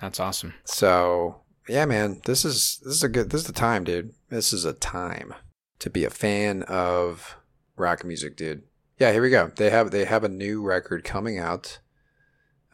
That's 0.00 0.18
awesome. 0.20 0.54
so 0.64 1.40
yeah, 1.68 1.84
man, 1.86 2.20
this 2.24 2.44
is 2.44 2.80
this 2.84 2.94
is 2.94 3.02
a 3.02 3.08
good 3.08 3.30
this 3.30 3.42
is 3.42 3.46
the 3.46 3.52
time, 3.52 3.84
dude. 3.84 4.14
This 4.28 4.52
is 4.52 4.64
a 4.64 4.72
time 4.72 5.34
to 5.78 5.90
be 5.90 6.04
a 6.04 6.10
fan 6.10 6.62
of 6.64 7.36
rock 7.76 8.04
music, 8.04 8.36
dude. 8.36 8.62
Yeah, 8.98 9.12
here 9.12 9.22
we 9.22 9.30
go. 9.30 9.50
They 9.54 9.70
have 9.70 9.90
they 9.90 10.04
have 10.04 10.24
a 10.24 10.28
new 10.28 10.62
record 10.62 11.04
coming 11.04 11.38
out 11.38 11.78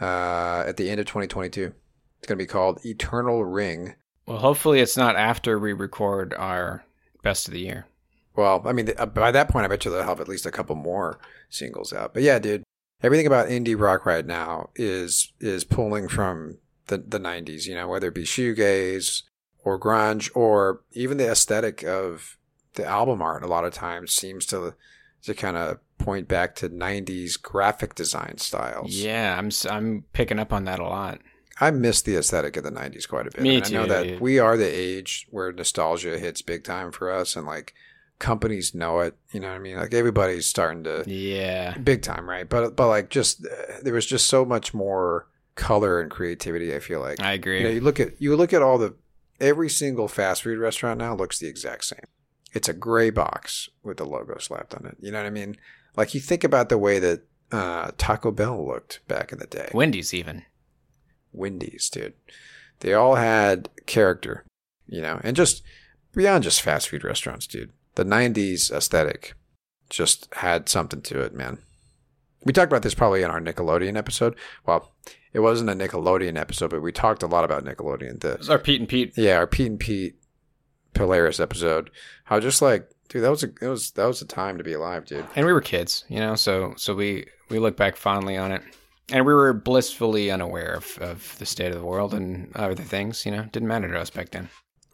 uh, 0.00 0.64
at 0.66 0.76
the 0.76 0.90
end 0.90 1.00
of 1.00 1.06
2022. 1.06 1.72
It's 2.18 2.26
gonna 2.26 2.38
be 2.38 2.46
called 2.46 2.84
Eternal 2.84 3.44
Ring. 3.44 3.94
Well, 4.26 4.38
hopefully 4.38 4.80
it's 4.80 4.96
not 4.96 5.16
after 5.16 5.58
we 5.58 5.72
record 5.72 6.34
our 6.34 6.84
best 7.22 7.48
of 7.48 7.54
the 7.54 7.60
year. 7.60 7.86
Well, 8.36 8.62
I 8.64 8.72
mean, 8.72 8.90
by 9.14 9.32
that 9.32 9.48
point, 9.48 9.64
I 9.64 9.68
bet 9.68 9.84
you 9.84 9.90
they'll 9.90 10.02
have 10.04 10.20
at 10.20 10.28
least 10.28 10.46
a 10.46 10.50
couple 10.50 10.76
more 10.76 11.18
singles 11.48 11.92
out. 11.92 12.14
But 12.14 12.22
yeah, 12.22 12.38
dude, 12.38 12.62
everything 13.02 13.26
about 13.26 13.48
indie 13.48 13.78
rock 13.78 14.06
right 14.06 14.24
now 14.24 14.70
is 14.76 15.32
is 15.40 15.64
pulling 15.64 16.08
from 16.08 16.58
the 16.90 16.98
the 16.98 17.18
'90s. 17.18 17.64
You 17.66 17.74
know, 17.74 17.88
whether 17.88 18.08
it 18.08 18.14
be 18.14 18.24
shoegaze 18.24 19.22
or 19.64 19.78
grunge, 19.80 20.30
or 20.34 20.82
even 20.92 21.16
the 21.16 21.30
aesthetic 21.30 21.82
of 21.82 22.36
the 22.74 22.84
album 22.86 23.20
art. 23.22 23.42
A 23.42 23.46
lot 23.48 23.64
of 23.64 23.72
times 23.74 24.12
seems 24.12 24.44
to 24.46 24.74
to 25.22 25.34
kind 25.34 25.56
of 25.56 25.78
point 25.98 26.28
back 26.28 26.54
to 26.56 26.68
'90s 26.68 27.40
graphic 27.40 27.94
design 27.94 28.36
styles. 28.38 28.94
Yeah, 28.94 29.36
I'm 29.38 29.50
I'm 29.70 30.04
picking 30.12 30.38
up 30.38 30.52
on 30.52 30.64
that 30.64 30.78
a 30.78 30.84
lot. 30.84 31.20
I 31.62 31.70
miss 31.70 32.00
the 32.00 32.16
aesthetic 32.16 32.56
of 32.56 32.64
the 32.64 32.70
'90s 32.70 33.06
quite 33.08 33.26
a 33.26 33.30
bit. 33.30 33.42
Me 33.42 33.56
And 33.56 33.64
I 33.66 33.68
know 33.68 33.86
that 33.86 34.02
dude. 34.04 34.20
we 34.20 34.38
are 34.38 34.56
the 34.56 34.64
age 34.68 35.26
where 35.30 35.52
nostalgia 35.52 36.18
hits 36.18 36.40
big 36.42 36.64
time 36.64 36.90
for 36.92 37.10
us, 37.10 37.36
and 37.36 37.46
like 37.46 37.74
companies 38.18 38.74
know 38.74 39.00
it. 39.00 39.14
You 39.32 39.40
know 39.40 39.48
what 39.48 39.56
I 39.56 39.58
mean? 39.58 39.76
Like 39.76 39.92
everybody's 39.94 40.46
starting 40.46 40.84
to 40.84 41.04
Yeah. 41.06 41.76
big 41.76 42.00
time, 42.02 42.28
right? 42.28 42.48
But 42.48 42.76
but 42.76 42.88
like 42.88 43.10
just 43.10 43.44
uh, 43.46 43.80
there 43.82 43.92
was 43.94 44.06
just 44.06 44.26
so 44.26 44.44
much 44.46 44.72
more 44.72 45.26
color 45.54 46.00
and 46.00 46.10
creativity. 46.10 46.74
I 46.74 46.80
feel 46.80 47.00
like 47.00 47.20
I 47.20 47.32
agree. 47.32 47.58
you 47.58 47.64
know 47.64 47.70
you 47.70 47.80
look 47.80 48.00
at 48.00 48.20
you 48.20 48.34
look 48.36 48.52
at 48.52 48.62
all 48.62 48.78
the 48.78 48.94
every 49.40 49.68
single 49.68 50.08
fast 50.08 50.42
food 50.42 50.58
restaurant 50.58 50.98
now 50.98 51.14
looks 51.14 51.38
the 51.38 51.48
exact 51.48 51.84
same. 51.84 52.04
It's 52.52 52.68
a 52.68 52.72
gray 52.74 53.10
box 53.10 53.68
with 53.82 53.96
the 53.98 54.04
logo 54.04 54.38
slapped 54.38 54.74
on 54.74 54.86
it. 54.86 54.96
You 55.00 55.12
know 55.12 55.18
what 55.18 55.26
I 55.26 55.30
mean? 55.30 55.56
Like 55.96 56.14
you 56.14 56.20
think 56.20 56.44
about 56.44 56.68
the 56.68 56.78
way 56.78 56.98
that 56.98 57.22
uh, 57.52 57.90
Taco 57.98 58.30
Bell 58.30 58.66
looked 58.66 59.00
back 59.08 59.32
in 59.32 59.38
the 59.38 59.46
day. 59.46 59.70
Wendy's 59.72 60.14
even. 60.14 60.44
Wendy's, 61.32 61.88
dude. 61.90 62.14
They 62.80 62.94
all 62.94 63.16
had 63.16 63.68
character, 63.86 64.44
you 64.86 65.00
know, 65.00 65.20
and 65.22 65.36
just 65.36 65.62
beyond 66.12 66.44
just 66.44 66.62
fast 66.62 66.88
food 66.88 67.04
restaurants, 67.04 67.46
dude. 67.46 67.70
The 67.94 68.04
90s 68.04 68.70
aesthetic 68.70 69.34
just 69.88 70.32
had 70.36 70.68
something 70.68 71.02
to 71.02 71.20
it, 71.20 71.34
man. 71.34 71.58
We 72.44 72.52
talked 72.52 72.72
about 72.72 72.82
this 72.82 72.94
probably 72.94 73.22
in 73.22 73.30
our 73.30 73.40
Nickelodeon 73.40 73.96
episode. 73.96 74.34
Well, 74.66 74.92
it 75.32 75.40
wasn't 75.40 75.70
a 75.70 75.74
Nickelodeon 75.74 76.38
episode, 76.38 76.70
but 76.70 76.82
we 76.82 76.90
talked 76.92 77.22
a 77.22 77.26
lot 77.26 77.44
about 77.44 77.64
Nickelodeon. 77.64 78.14
It 78.14 78.20
The, 78.20 78.36
was 78.38 78.50
our 78.50 78.58
Pete 78.58 78.80
and 78.80 78.88
Pete. 78.88 79.12
yeah, 79.16 79.36
our 79.36 79.46
Pete 79.46 79.66
and 79.70 79.78
Pete 79.80 80.16
Polaris 80.94 81.38
episode. 81.40 81.90
How 82.24 82.40
just 82.40 82.62
like, 82.62 82.88
dude, 83.08 83.22
that 83.24 83.30
was 83.30 83.44
a 83.44 83.48
it 83.60 83.68
was 83.68 83.90
that 83.92 84.06
was 84.06 84.22
a 84.22 84.26
time 84.26 84.58
to 84.58 84.64
be 84.64 84.72
alive, 84.72 85.04
dude. 85.06 85.26
And 85.36 85.46
we 85.46 85.52
were 85.52 85.60
kids, 85.60 86.04
you 86.08 86.18
know, 86.18 86.34
so 86.34 86.74
so 86.76 86.94
we 86.94 87.26
we 87.48 87.58
look 87.58 87.76
back 87.76 87.96
fondly 87.96 88.36
on 88.36 88.52
it. 88.52 88.62
And 89.12 89.26
we 89.26 89.34
were 89.34 89.52
blissfully 89.52 90.30
unaware 90.30 90.72
of, 90.72 90.96
of 91.00 91.36
the 91.40 91.46
state 91.46 91.72
of 91.72 91.78
the 91.78 91.84
world 91.84 92.14
and 92.14 92.54
other 92.54 92.76
things, 92.76 93.26
you 93.26 93.32
know, 93.32 93.42
didn't 93.50 93.66
matter 93.66 93.88
to 93.88 93.98
us 93.98 94.08
back 94.08 94.30
then. 94.30 94.48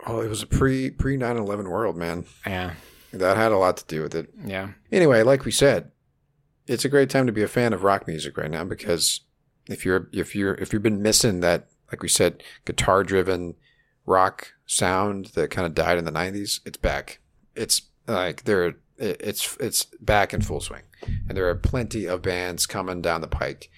Oh, 0.06 0.20
it 0.22 0.28
was 0.28 0.42
a 0.42 0.46
pre 0.46 0.90
pre 0.90 1.16
9/11 1.18 1.68
world, 1.68 1.96
man. 1.96 2.24
Yeah. 2.46 2.72
That 3.12 3.36
had 3.36 3.52
a 3.52 3.58
lot 3.58 3.76
to 3.78 3.84
do 3.86 4.02
with 4.02 4.14
it. 4.14 4.30
Yeah. 4.44 4.70
Anyway, 4.90 5.22
like 5.22 5.44
we 5.44 5.52
said, 5.52 5.90
it's 6.66 6.84
a 6.84 6.88
great 6.88 7.10
time 7.10 7.26
to 7.26 7.32
be 7.32 7.42
a 7.42 7.48
fan 7.48 7.72
of 7.72 7.82
rock 7.82 8.06
music 8.06 8.36
right 8.36 8.50
now 8.50 8.64
because 8.64 9.20
if 9.68 9.84
you're 9.84 10.08
if 10.12 10.34
you're 10.34 10.54
if 10.54 10.72
you've 10.72 10.82
been 10.82 11.02
missing 11.02 11.40
that, 11.40 11.68
like 11.92 12.02
we 12.02 12.08
said, 12.08 12.42
guitar 12.64 13.02
driven 13.04 13.54
rock 14.04 14.52
sound 14.66 15.26
that 15.34 15.50
kind 15.50 15.66
of 15.66 15.74
died 15.74 15.98
in 15.98 16.04
the 16.04 16.12
'90s, 16.12 16.60
it's 16.64 16.78
back. 16.78 17.20
It's 17.54 17.82
like 18.06 18.44
there, 18.44 18.66
it- 18.66 18.76
it's 18.98 19.56
it's 19.60 19.84
back 20.00 20.32
in 20.32 20.40
full 20.40 20.60
swing, 20.60 20.82
and 21.28 21.36
there 21.36 21.48
are 21.48 21.54
plenty 21.54 22.06
of 22.06 22.22
bands 22.22 22.66
coming 22.66 23.02
down 23.02 23.20
the 23.20 23.26
pike 23.28 23.70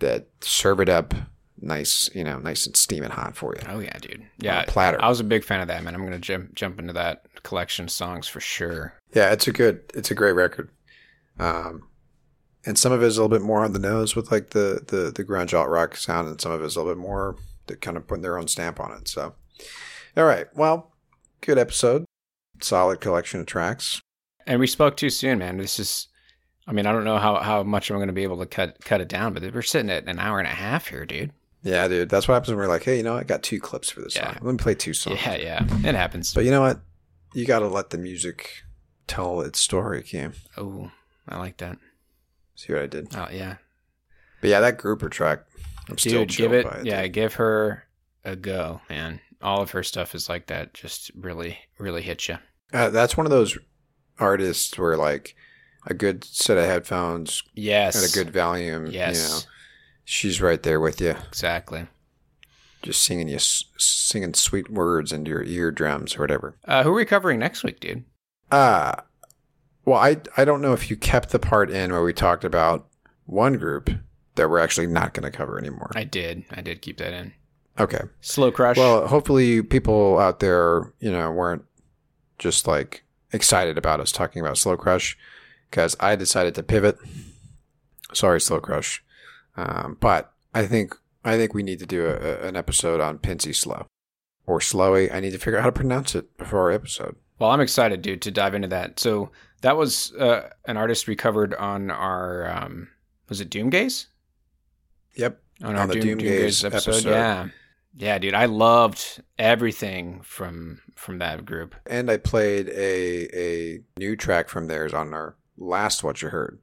that 0.00 0.26
serve 0.40 0.80
it 0.80 0.88
up 0.88 1.14
nice, 1.60 2.10
you 2.14 2.22
know, 2.22 2.38
nice 2.38 2.66
and 2.66 2.76
steaming 2.76 3.10
hot 3.10 3.34
for 3.36 3.54
you. 3.56 3.62
Oh 3.68 3.78
yeah, 3.78 3.96
dude. 3.98 4.26
Yeah. 4.38 4.64
platter. 4.66 5.02
I 5.02 5.08
was 5.08 5.20
a 5.20 5.24
big 5.24 5.42
fan 5.44 5.60
of 5.60 5.68
that, 5.68 5.82
man. 5.82 5.94
I'm 5.94 6.04
gonna 6.04 6.18
jump 6.18 6.54
jump 6.54 6.78
into 6.78 6.92
that 6.94 7.24
collection 7.44 7.84
of 7.86 7.90
songs 7.90 8.26
for 8.28 8.40
sure. 8.40 8.94
Yeah, 9.14 9.32
it's 9.32 9.46
a 9.48 9.52
good, 9.52 9.80
it's 9.94 10.10
a 10.10 10.14
great 10.14 10.32
record. 10.32 10.70
Um, 11.38 11.82
and 12.66 12.78
some 12.78 12.92
of 12.92 13.02
it 13.02 13.06
is 13.06 13.16
a 13.16 13.22
little 13.22 13.36
bit 13.38 13.44
more 13.46 13.64
on 13.64 13.72
the 13.72 13.78
nose 13.78 14.14
with 14.16 14.30
like 14.30 14.50
the 14.50 14.82
the 14.86 15.10
the 15.14 15.24
grunge 15.24 15.56
alt 15.58 15.68
rock 15.68 15.96
sound, 15.96 16.28
and 16.28 16.40
some 16.40 16.52
of 16.52 16.60
it 16.62 16.66
is 16.66 16.76
a 16.76 16.80
little 16.80 16.94
bit 16.94 17.00
more 17.00 17.36
that 17.68 17.80
kind 17.80 17.96
of 17.96 18.06
putting 18.06 18.22
their 18.22 18.38
own 18.38 18.48
stamp 18.48 18.78
on 18.80 18.92
it. 18.92 19.08
So, 19.08 19.34
all 20.16 20.24
right, 20.24 20.46
well, 20.54 20.92
good 21.40 21.58
episode, 21.58 22.04
solid 22.60 23.00
collection 23.00 23.40
of 23.40 23.46
tracks. 23.46 24.00
And 24.46 24.60
we 24.60 24.66
spoke 24.66 24.96
too 24.96 25.10
soon, 25.10 25.38
man. 25.38 25.56
This 25.56 25.78
is 25.78 26.08
I 26.68 26.72
mean, 26.72 26.86
I 26.86 26.92
don't 26.92 27.04
know 27.04 27.18
how, 27.18 27.36
how 27.36 27.62
much 27.62 27.90
I'm 27.90 27.98
gonna 27.98 28.12
be 28.12 28.22
able 28.24 28.38
to 28.38 28.46
cut 28.46 28.76
cut 28.84 29.00
it 29.00 29.08
down, 29.08 29.32
but 29.34 29.42
we're 29.54 29.62
sitting 29.62 29.90
at 29.90 30.08
an 30.08 30.18
hour 30.18 30.38
and 30.38 30.48
a 30.48 30.52
half 30.52 30.88
here, 30.88 31.06
dude. 31.06 31.32
Yeah, 31.62 31.88
dude, 31.88 32.08
that's 32.08 32.28
what 32.28 32.34
happens 32.34 32.50
when 32.50 32.58
we're 32.58 32.68
like, 32.68 32.84
hey, 32.84 32.96
you 32.98 33.02
know, 33.02 33.16
I 33.16 33.24
got 33.24 33.42
two 33.42 33.58
clips 33.60 33.90
for 33.90 34.00
this 34.00 34.14
Yeah. 34.14 34.34
song. 34.34 34.38
Let 34.42 34.52
me 34.52 34.58
play 34.58 34.74
two 34.76 34.94
songs. 34.94 35.18
Yeah, 35.24 35.34
yeah. 35.36 35.64
It 35.88 35.96
happens. 35.96 36.32
But 36.32 36.44
you 36.44 36.52
know 36.52 36.60
what? 36.60 36.80
You 37.34 37.44
got 37.44 37.58
to 37.58 37.66
let 37.66 37.90
the 37.90 37.98
music 37.98 38.62
tell 39.08 39.40
its 39.40 39.58
story, 39.58 40.02
Cam. 40.04 40.34
oh, 40.56 40.92
I 41.28 41.38
like 41.38 41.56
that. 41.56 41.78
See 42.56 42.72
what 42.72 42.82
I 42.82 42.86
did? 42.86 43.14
Oh 43.14 43.28
yeah. 43.30 43.56
But 44.40 44.50
yeah, 44.50 44.60
that 44.60 44.78
grouper 44.78 45.08
track, 45.08 45.44
I'm 45.88 45.96
still 45.98 46.24
Dude, 46.24 46.36
give 46.36 46.52
it, 46.52 46.64
by 46.68 46.78
it. 46.78 46.86
yeah, 46.86 47.06
give 47.06 47.34
her 47.34 47.84
a 48.24 48.34
go, 48.36 48.80
man. 48.90 49.20
All 49.40 49.62
of 49.62 49.70
her 49.70 49.82
stuff 49.82 50.14
is 50.14 50.28
like 50.28 50.46
that. 50.48 50.74
Just 50.74 51.10
really, 51.14 51.58
really 51.78 52.02
hits 52.02 52.28
you. 52.28 52.38
Uh, 52.72 52.90
that's 52.90 53.16
one 53.16 53.26
of 53.26 53.30
those 53.30 53.56
artists 54.18 54.76
where 54.78 54.96
like 54.96 55.36
a 55.86 55.94
good 55.94 56.24
set 56.24 56.58
of 56.58 56.64
headphones 56.64 57.42
Yes. 57.54 58.02
at 58.02 58.10
a 58.10 58.12
good 58.12 58.32
volume. 58.32 58.86
Yes. 58.86 59.22
You 59.22 59.28
know, 59.34 59.40
she's 60.04 60.40
right 60.42 60.62
there 60.62 60.80
with 60.80 61.00
you, 61.00 61.14
Exactly. 61.28 61.86
just 62.82 63.02
singing 63.02 63.28
you, 63.28 63.38
singing 63.38 64.34
sweet 64.34 64.68
words 64.70 65.12
into 65.12 65.30
your 65.30 65.44
eardrums 65.44 66.16
or 66.16 66.20
whatever. 66.20 66.56
Uh, 66.64 66.82
who 66.82 66.90
are 66.90 66.94
we 66.94 67.04
covering 67.04 67.38
next 67.38 67.62
week, 67.62 67.78
dude? 67.80 68.04
Uh, 68.50 68.94
well, 69.86 69.98
I, 69.98 70.18
I 70.36 70.44
don't 70.44 70.60
know 70.60 70.74
if 70.74 70.90
you 70.90 70.96
kept 70.96 71.30
the 71.30 71.38
part 71.38 71.70
in 71.70 71.90
where 71.92 72.02
we 72.02 72.12
talked 72.12 72.44
about 72.44 72.86
one 73.24 73.54
group 73.54 73.88
that 74.34 74.50
we're 74.50 74.58
actually 74.58 74.86
not 74.88 75.14
going 75.14 75.24
to 75.30 75.34
cover 75.36 75.58
anymore. 75.58 75.90
I 75.94 76.04
did. 76.04 76.44
I 76.50 76.60
did 76.60 76.82
keep 76.82 76.98
that 76.98 77.14
in. 77.14 77.32
okay. 77.78 78.00
Slow 78.20 78.52
Crush. 78.52 78.76
Well, 78.76 79.06
hopefully 79.06 79.62
people 79.62 80.18
out 80.18 80.40
there, 80.40 80.92
you 81.00 81.10
know, 81.10 81.30
weren't 81.30 81.64
just 82.38 82.66
like 82.66 83.04
excited 83.32 83.78
about 83.78 84.00
us 84.00 84.12
talking 84.12 84.42
about 84.42 84.58
Slow 84.58 84.76
Crush 84.76 85.16
because 85.70 85.96
I 86.00 86.16
decided 86.16 86.54
to 86.56 86.62
pivot. 86.62 86.98
Sorry, 88.12 88.40
Slow 88.40 88.60
Crush, 88.60 89.02
um, 89.56 89.96
but 90.00 90.32
I 90.54 90.66
think 90.66 90.94
I 91.24 91.36
think 91.36 91.54
we 91.54 91.62
need 91.62 91.78
to 91.80 91.86
do 91.86 92.06
a, 92.06 92.14
a- 92.14 92.46
an 92.48 92.56
episode 92.56 93.00
on 93.00 93.18
Pincy 93.18 93.54
Slow 93.54 93.86
or 94.46 94.60
Slowy. 94.60 95.12
I 95.12 95.20
need 95.20 95.32
to 95.32 95.38
figure 95.38 95.58
out 95.58 95.62
how 95.62 95.70
to 95.70 95.72
pronounce 95.72 96.14
it 96.14 96.36
before 96.38 96.60
our 96.60 96.70
episode. 96.70 97.16
Well, 97.38 97.50
I'm 97.50 97.60
excited, 97.60 98.00
dude, 98.02 98.22
to 98.22 98.30
dive 98.30 98.54
into 98.54 98.68
that. 98.68 99.00
So 99.00 99.30
that 99.66 99.76
was 99.76 100.12
uh, 100.14 100.48
an 100.66 100.76
artist 100.76 101.08
we 101.08 101.16
covered 101.16 101.52
on 101.54 101.90
our 101.90 102.48
um, 102.48 102.86
was 103.28 103.40
it 103.40 103.50
Doomgaze? 103.50 104.06
Yep. 105.16 105.42
On, 105.64 105.74
On 105.74 105.88
the 105.88 105.96
Doomgaze 105.96 106.64
episode. 106.64 107.04
Yeah, 107.04 107.48
yeah, 107.96 108.16
dude. 108.18 108.34
I 108.34 108.44
loved 108.44 109.24
everything 109.40 110.20
from 110.22 110.82
from 110.94 111.18
that 111.18 111.44
group. 111.44 111.74
And 111.84 112.08
I 112.08 112.16
played 112.16 112.68
a 112.68 113.36
a 113.36 113.80
new 113.98 114.14
track 114.14 114.48
from 114.48 114.68
theirs 114.68 114.94
on 114.94 115.12
our 115.12 115.34
last 115.56 116.04
What 116.04 116.22
You 116.22 116.28
Heard, 116.28 116.60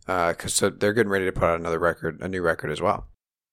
because 0.00 0.54
so 0.54 0.70
they're 0.70 0.92
getting 0.92 1.12
ready 1.12 1.26
to 1.26 1.32
put 1.32 1.44
out 1.44 1.60
another 1.60 1.78
record, 1.78 2.20
a 2.20 2.26
new 2.26 2.42
record 2.42 2.72
as 2.72 2.82
well. 2.82 3.06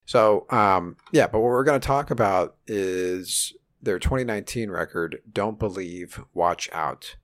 So 0.08 0.48
um, 0.50 0.98
yeah, 1.12 1.28
but 1.28 1.40
what 1.40 1.50
we're 1.50 1.66
going 1.66 1.80
to 1.80 1.86
talk 1.86 2.10
about 2.10 2.56
is 2.66 3.54
their 3.80 4.00
2019 4.00 4.72
record, 4.72 5.22
"Don't 5.32 5.60
Believe, 5.60 6.20
Watch 6.34 6.68
Out," 6.72 7.18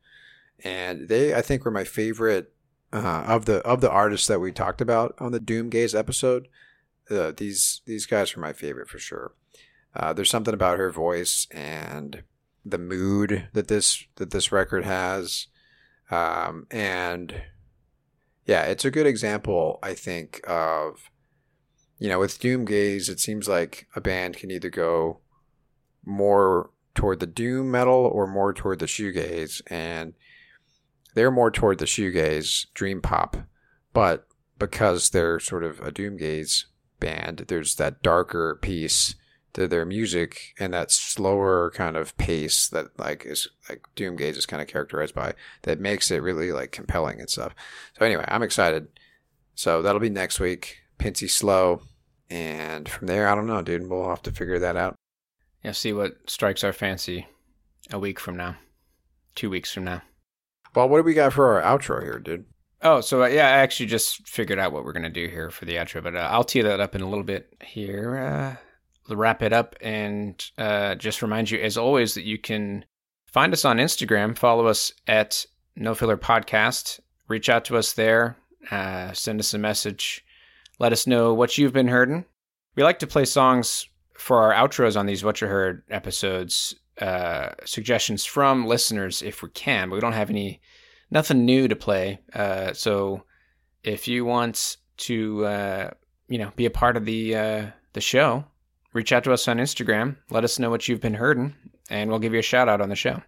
and 0.63 1.07
they 1.07 1.33
I 1.33 1.41
think 1.41 1.65
were 1.65 1.71
my 1.71 1.83
favorite 1.83 2.53
uh, 2.93 3.23
of 3.27 3.45
the 3.45 3.57
of 3.59 3.81
the 3.81 3.91
artists 3.91 4.27
that 4.27 4.39
we 4.39 4.51
talked 4.51 4.81
about 4.81 5.15
on 5.19 5.31
the 5.31 5.39
Doomgaze 5.39 5.97
episode. 5.97 6.47
Uh, 7.09 7.31
these 7.35 7.81
these 7.85 8.05
guys 8.05 8.35
are 8.35 8.39
my 8.39 8.53
favorite 8.53 8.89
for 8.89 8.99
sure. 8.99 9.33
Uh, 9.95 10.13
there's 10.13 10.29
something 10.29 10.53
about 10.53 10.77
her 10.77 10.91
voice 10.91 11.47
and 11.51 12.23
the 12.65 12.77
mood 12.77 13.47
that 13.53 13.67
this 13.67 14.05
that 14.15 14.31
this 14.31 14.51
record 14.51 14.85
has, 14.85 15.47
um, 16.11 16.67
and 16.69 17.41
yeah, 18.45 18.63
it's 18.63 18.85
a 18.85 18.91
good 18.91 19.07
example, 19.07 19.79
I 19.83 19.93
think, 19.93 20.41
of 20.47 21.09
you 21.99 22.09
know, 22.09 22.19
with 22.19 22.39
Doom 22.39 22.65
Gaze, 22.65 23.09
it 23.09 23.19
seems 23.19 23.47
like 23.47 23.87
a 23.95 24.01
band 24.01 24.37
can 24.37 24.51
either 24.51 24.69
go 24.69 25.19
more 26.05 26.69
toward 26.93 27.19
the 27.19 27.27
doom 27.27 27.71
metal 27.71 27.93
or 27.93 28.27
more 28.27 28.53
toward 28.53 28.79
the 28.79 28.85
shoegaze, 28.85 29.61
and 29.67 30.13
they're 31.17 31.31
more 31.31 31.51
toward 31.51 31.79
the 31.79 31.85
shoegaze, 31.85 32.67
dream 32.73 33.01
pop, 33.01 33.37
but 33.91 34.27
because 34.59 35.09
they're 35.09 35.39
sort 35.39 35.63
of 35.63 35.79
a 35.79 35.91
doom 35.91 36.17
gaze 36.17 36.67
band, 36.99 37.45
there's 37.47 37.75
that 37.75 38.01
darker 38.01 38.59
piece 38.61 39.15
to 39.53 39.67
their 39.67 39.85
music 39.85 40.53
and 40.59 40.73
that 40.73 40.91
slower 40.91 41.71
kind 41.71 41.97
of 41.97 42.15
pace 42.17 42.67
that 42.69 42.97
like 42.99 43.25
is 43.25 43.47
like 43.67 43.87
doom 43.95 44.15
gaze 44.15 44.37
is 44.37 44.45
kind 44.45 44.61
of 44.61 44.67
characterized 44.67 45.15
by 45.15 45.33
that 45.63 45.79
makes 45.79 46.11
it 46.11 46.21
really 46.21 46.51
like 46.51 46.71
compelling 46.71 47.19
and 47.19 47.29
stuff. 47.29 47.55
So 47.97 48.05
anyway, 48.05 48.25
I'm 48.27 48.43
excited. 48.43 48.87
So 49.55 49.81
that'll 49.81 49.99
be 49.99 50.09
next 50.09 50.39
week. 50.39 50.77
Pincy 50.99 51.29
slow, 51.29 51.81
and 52.29 52.87
from 52.87 53.07
there, 53.07 53.27
I 53.27 53.35
don't 53.35 53.47
know, 53.47 53.61
dude. 53.61 53.89
We'll 53.89 54.09
have 54.09 54.21
to 54.23 54.31
figure 54.31 54.59
that 54.59 54.75
out. 54.75 54.95
Yeah, 55.63 55.71
see 55.71 55.93
what 55.93 56.29
strikes 56.29 56.63
our 56.63 56.73
fancy 56.73 57.27
a 57.91 57.97
week 57.97 58.19
from 58.19 58.37
now, 58.37 58.57
two 59.33 59.49
weeks 59.49 59.71
from 59.71 59.83
now. 59.83 60.01
Well, 60.77 60.89
what 60.89 60.99
do 60.99 61.03
we 61.05 61.15
got 61.15 61.33
for 61.33 61.59
our 61.59 61.77
outro 61.77 62.03
here, 62.03 62.19
dude? 62.19 62.45
Oh, 62.83 63.01
so 63.01 63.23
uh, 63.23 63.25
yeah, 63.25 63.47
I 63.47 63.57
actually 63.61 63.87
just 63.87 64.27
figured 64.27 64.59
out 64.59 64.71
what 64.71 64.85
we're 64.85 64.93
gonna 64.93 65.09
do 65.09 65.27
here 65.27 65.49
for 65.49 65.65
the 65.65 65.73
outro, 65.73 66.03
but 66.03 66.15
uh, 66.15 66.29
I'll 66.31 66.43
tee 66.43 66.61
that 66.61 66.79
up 66.79 66.93
in 66.93 67.01
a 67.01 67.09
little 67.09 67.23
bit 67.23 67.51
here. 67.63 68.59
Uh, 69.09 69.15
wrap 69.15 69.41
it 69.41 69.53
up 69.53 69.75
and 69.81 70.51
uh, 70.59 70.93
just 70.93 71.23
remind 71.23 71.49
you, 71.49 71.57
as 71.57 71.79
always, 71.79 72.13
that 72.13 72.25
you 72.25 72.37
can 72.37 72.85
find 73.25 73.53
us 73.53 73.65
on 73.65 73.77
Instagram. 73.77 74.37
Follow 74.37 74.67
us 74.67 74.91
at 75.07 75.47
No 75.75 75.95
Filler 75.95 76.15
Podcast. 76.15 76.99
Reach 77.27 77.49
out 77.49 77.65
to 77.65 77.77
us 77.77 77.93
there. 77.93 78.37
Uh, 78.69 79.11
send 79.13 79.39
us 79.39 79.55
a 79.55 79.57
message. 79.57 80.23
Let 80.77 80.93
us 80.93 81.07
know 81.07 81.33
what 81.33 81.57
you've 81.57 81.73
been 81.73 81.87
hearing. 81.87 82.23
We 82.75 82.83
like 82.83 82.99
to 82.99 83.07
play 83.07 83.25
songs 83.25 83.89
for 84.15 84.43
our 84.43 84.53
outros 84.53 84.95
on 84.95 85.07
these 85.07 85.23
What 85.23 85.41
You 85.41 85.47
Heard 85.47 85.81
episodes. 85.89 86.75
Uh, 86.99 87.49
suggestions 87.63 88.25
from 88.25 88.65
listeners 88.65 89.21
if 89.21 89.43
we 89.43 89.49
can, 89.49 89.89
but 89.89 89.95
we 89.95 90.01
don't 90.01 90.13
have 90.13 90.29
any 90.31 90.59
nothing 91.11 91.45
new 91.45 91.67
to 91.67 91.75
play. 91.75 92.19
Uh, 92.33 92.73
so 92.73 93.23
if 93.83 94.07
you 94.07 94.25
want 94.25 94.77
to, 94.97 95.45
uh, 95.45 95.91
you 96.27 96.37
know, 96.37 96.51
be 96.55 96.65
a 96.65 96.71
part 96.71 96.97
of 96.97 97.05
the 97.05 97.35
uh, 97.35 97.65
the 97.93 98.01
show, 98.01 98.45
reach 98.93 99.11
out 99.11 99.23
to 99.23 99.33
us 99.33 99.47
on 99.47 99.57
Instagram. 99.57 100.17
Let 100.29 100.43
us 100.43 100.59
know 100.59 100.69
what 100.69 100.87
you've 100.87 101.01
been 101.01 101.13
hearing, 101.13 101.53
and 101.89 102.09
we'll 102.09 102.19
give 102.19 102.33
you 102.33 102.39
a 102.39 102.43
shout 102.43 102.69
out 102.69 102.81
on 102.81 102.89
the 102.89 102.95
show. 102.95 103.21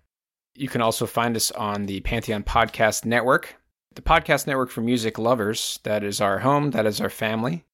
You 0.56 0.68
can 0.68 0.82
also 0.82 1.06
find 1.06 1.36
us 1.36 1.52
on 1.52 1.86
the 1.86 2.02
Pantheon 2.02 2.44
Podcast 2.44 3.06
Network, 3.06 3.56
the 3.94 4.02
podcast 4.02 4.48
network 4.48 4.72
for 4.72 4.82
music 4.82 5.18
lovers. 5.18 5.80
That 5.84 6.04
is 6.04 6.20
our 6.20 6.40
home. 6.40 6.72
That 6.72 6.86
is 6.86 7.00
our 7.00 7.10
family. 7.10 7.66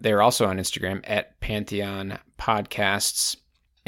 They're 0.00 0.22
also 0.22 0.46
on 0.46 0.58
Instagram 0.58 1.00
at 1.04 1.40
Pantheon 1.40 2.18
Podcasts. 2.38 3.36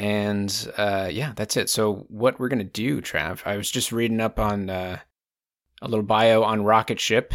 And 0.03 0.69
uh, 0.75 1.07
yeah, 1.09 1.31
that's 1.33 1.55
it. 1.55 1.69
So, 1.69 2.05
what 2.09 2.37
we're 2.37 2.49
going 2.49 2.59
to 2.59 2.65
do, 2.65 2.99
Trav, 3.01 3.39
I 3.45 3.55
was 3.55 3.71
just 3.71 3.93
reading 3.93 4.19
up 4.19 4.37
on 4.37 4.69
uh, 4.69 4.99
a 5.81 5.87
little 5.87 6.03
bio 6.03 6.43
on 6.43 6.65
Rocketship. 6.65 7.33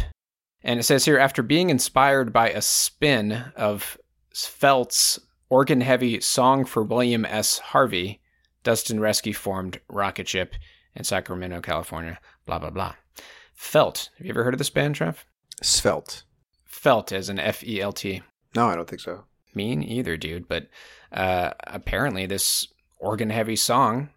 And 0.61 0.79
it 0.79 0.83
says 0.83 1.03
here 1.03 1.17
after 1.17 1.41
being 1.41 1.71
inspired 1.71 2.31
by 2.31 2.51
a 2.51 2.61
spin 2.61 3.45
of 3.55 3.97
Felt's 4.35 5.17
organ 5.49 5.81
heavy 5.81 6.21
Song 6.21 6.63
for 6.63 6.83
William 6.83 7.25
S. 7.25 7.57
Harvey, 7.57 8.21
Dustin 8.61 8.99
Reske 8.99 9.35
formed 9.35 9.79
Rocketship 9.89 10.53
in 10.93 11.03
Sacramento, 11.03 11.61
California. 11.61 12.19
Blah, 12.45 12.59
blah, 12.59 12.69
blah. 12.69 12.93
Felt. 13.55 14.11
Have 14.19 14.27
you 14.27 14.31
ever 14.31 14.43
heard 14.43 14.53
of 14.53 14.59
this 14.59 14.69
band, 14.69 14.93
Trev? 14.93 15.25
Svelte. 15.63 16.21
Felt 16.65 17.11
as 17.11 17.29
an 17.29 17.39
F 17.39 17.63
E 17.63 17.81
L 17.81 17.93
T. 17.93 18.21
No, 18.55 18.67
I 18.67 18.75
don't 18.75 18.87
think 18.87 19.01
so. 19.01 19.23
Me 19.53 19.73
either, 19.73 20.17
dude. 20.17 20.47
But 20.47 20.67
uh, 21.11 21.51
apparently, 21.65 22.25
this 22.25 22.67
organ 22.99 23.29
heavy 23.29 23.55
song 23.55 24.09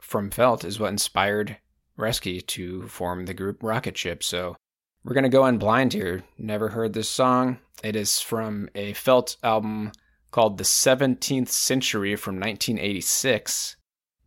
from 0.00 0.30
Felt 0.30 0.64
is 0.64 0.80
what 0.80 0.90
inspired 0.90 1.58
Reske 1.98 2.46
to 2.46 2.86
form 2.88 3.26
the 3.26 3.34
group 3.34 3.62
Rocketship. 3.62 4.22
So 4.22 4.56
we're 5.04 5.14
going 5.14 5.24
to 5.24 5.28
go 5.28 5.46
in 5.46 5.58
blind 5.58 5.92
here. 5.92 6.24
Never 6.38 6.68
heard 6.68 6.92
this 6.92 7.08
song. 7.08 7.58
It 7.82 7.96
is 7.96 8.20
from 8.20 8.68
a 8.74 8.92
Felt 8.94 9.36
album 9.42 9.92
called 10.30 10.58
The 10.58 10.64
17th 10.64 11.48
Century 11.48 12.16
from 12.16 12.36
1986. 12.36 13.76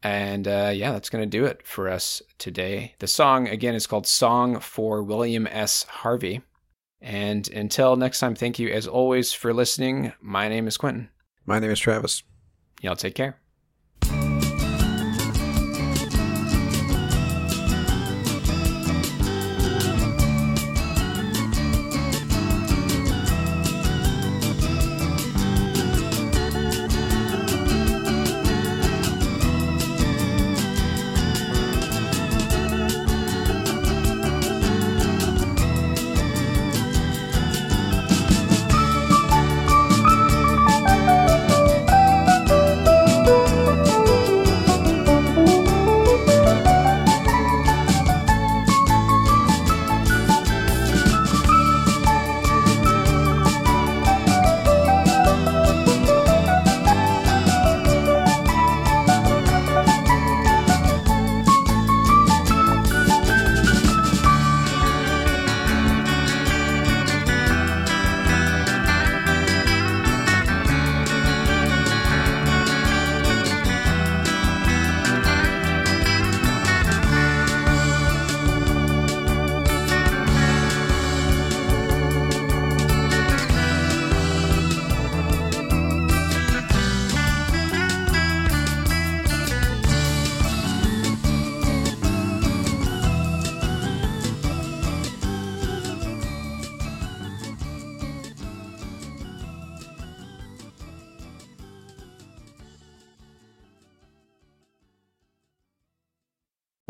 And 0.04 0.48
uh, 0.48 0.72
yeah, 0.74 0.92
that's 0.92 1.10
going 1.10 1.24
to 1.24 1.38
do 1.38 1.46
it 1.46 1.66
for 1.66 1.88
us 1.88 2.22
today. 2.38 2.96
The 3.00 3.08
song, 3.08 3.48
again, 3.48 3.76
is 3.76 3.88
called 3.88 4.08
Song 4.08 4.60
for 4.60 5.04
William 5.04 5.48
S. 5.48 5.84
Harvey. 5.84 6.42
And 7.02 7.50
until 7.50 7.96
next 7.96 8.20
time, 8.20 8.36
thank 8.36 8.60
you 8.60 8.70
as 8.70 8.88
always 8.88 9.34
for 9.34 9.54
listening. 9.54 10.14
My 10.22 10.48
name 10.48 10.68
is 10.68 10.78
Quentin. 10.78 11.10
My 11.46 11.60
name 11.60 11.72
is 11.72 11.80
Travis. 11.80 12.24
Y'all 12.82 12.96
take 12.96 13.16
care. 13.16 13.41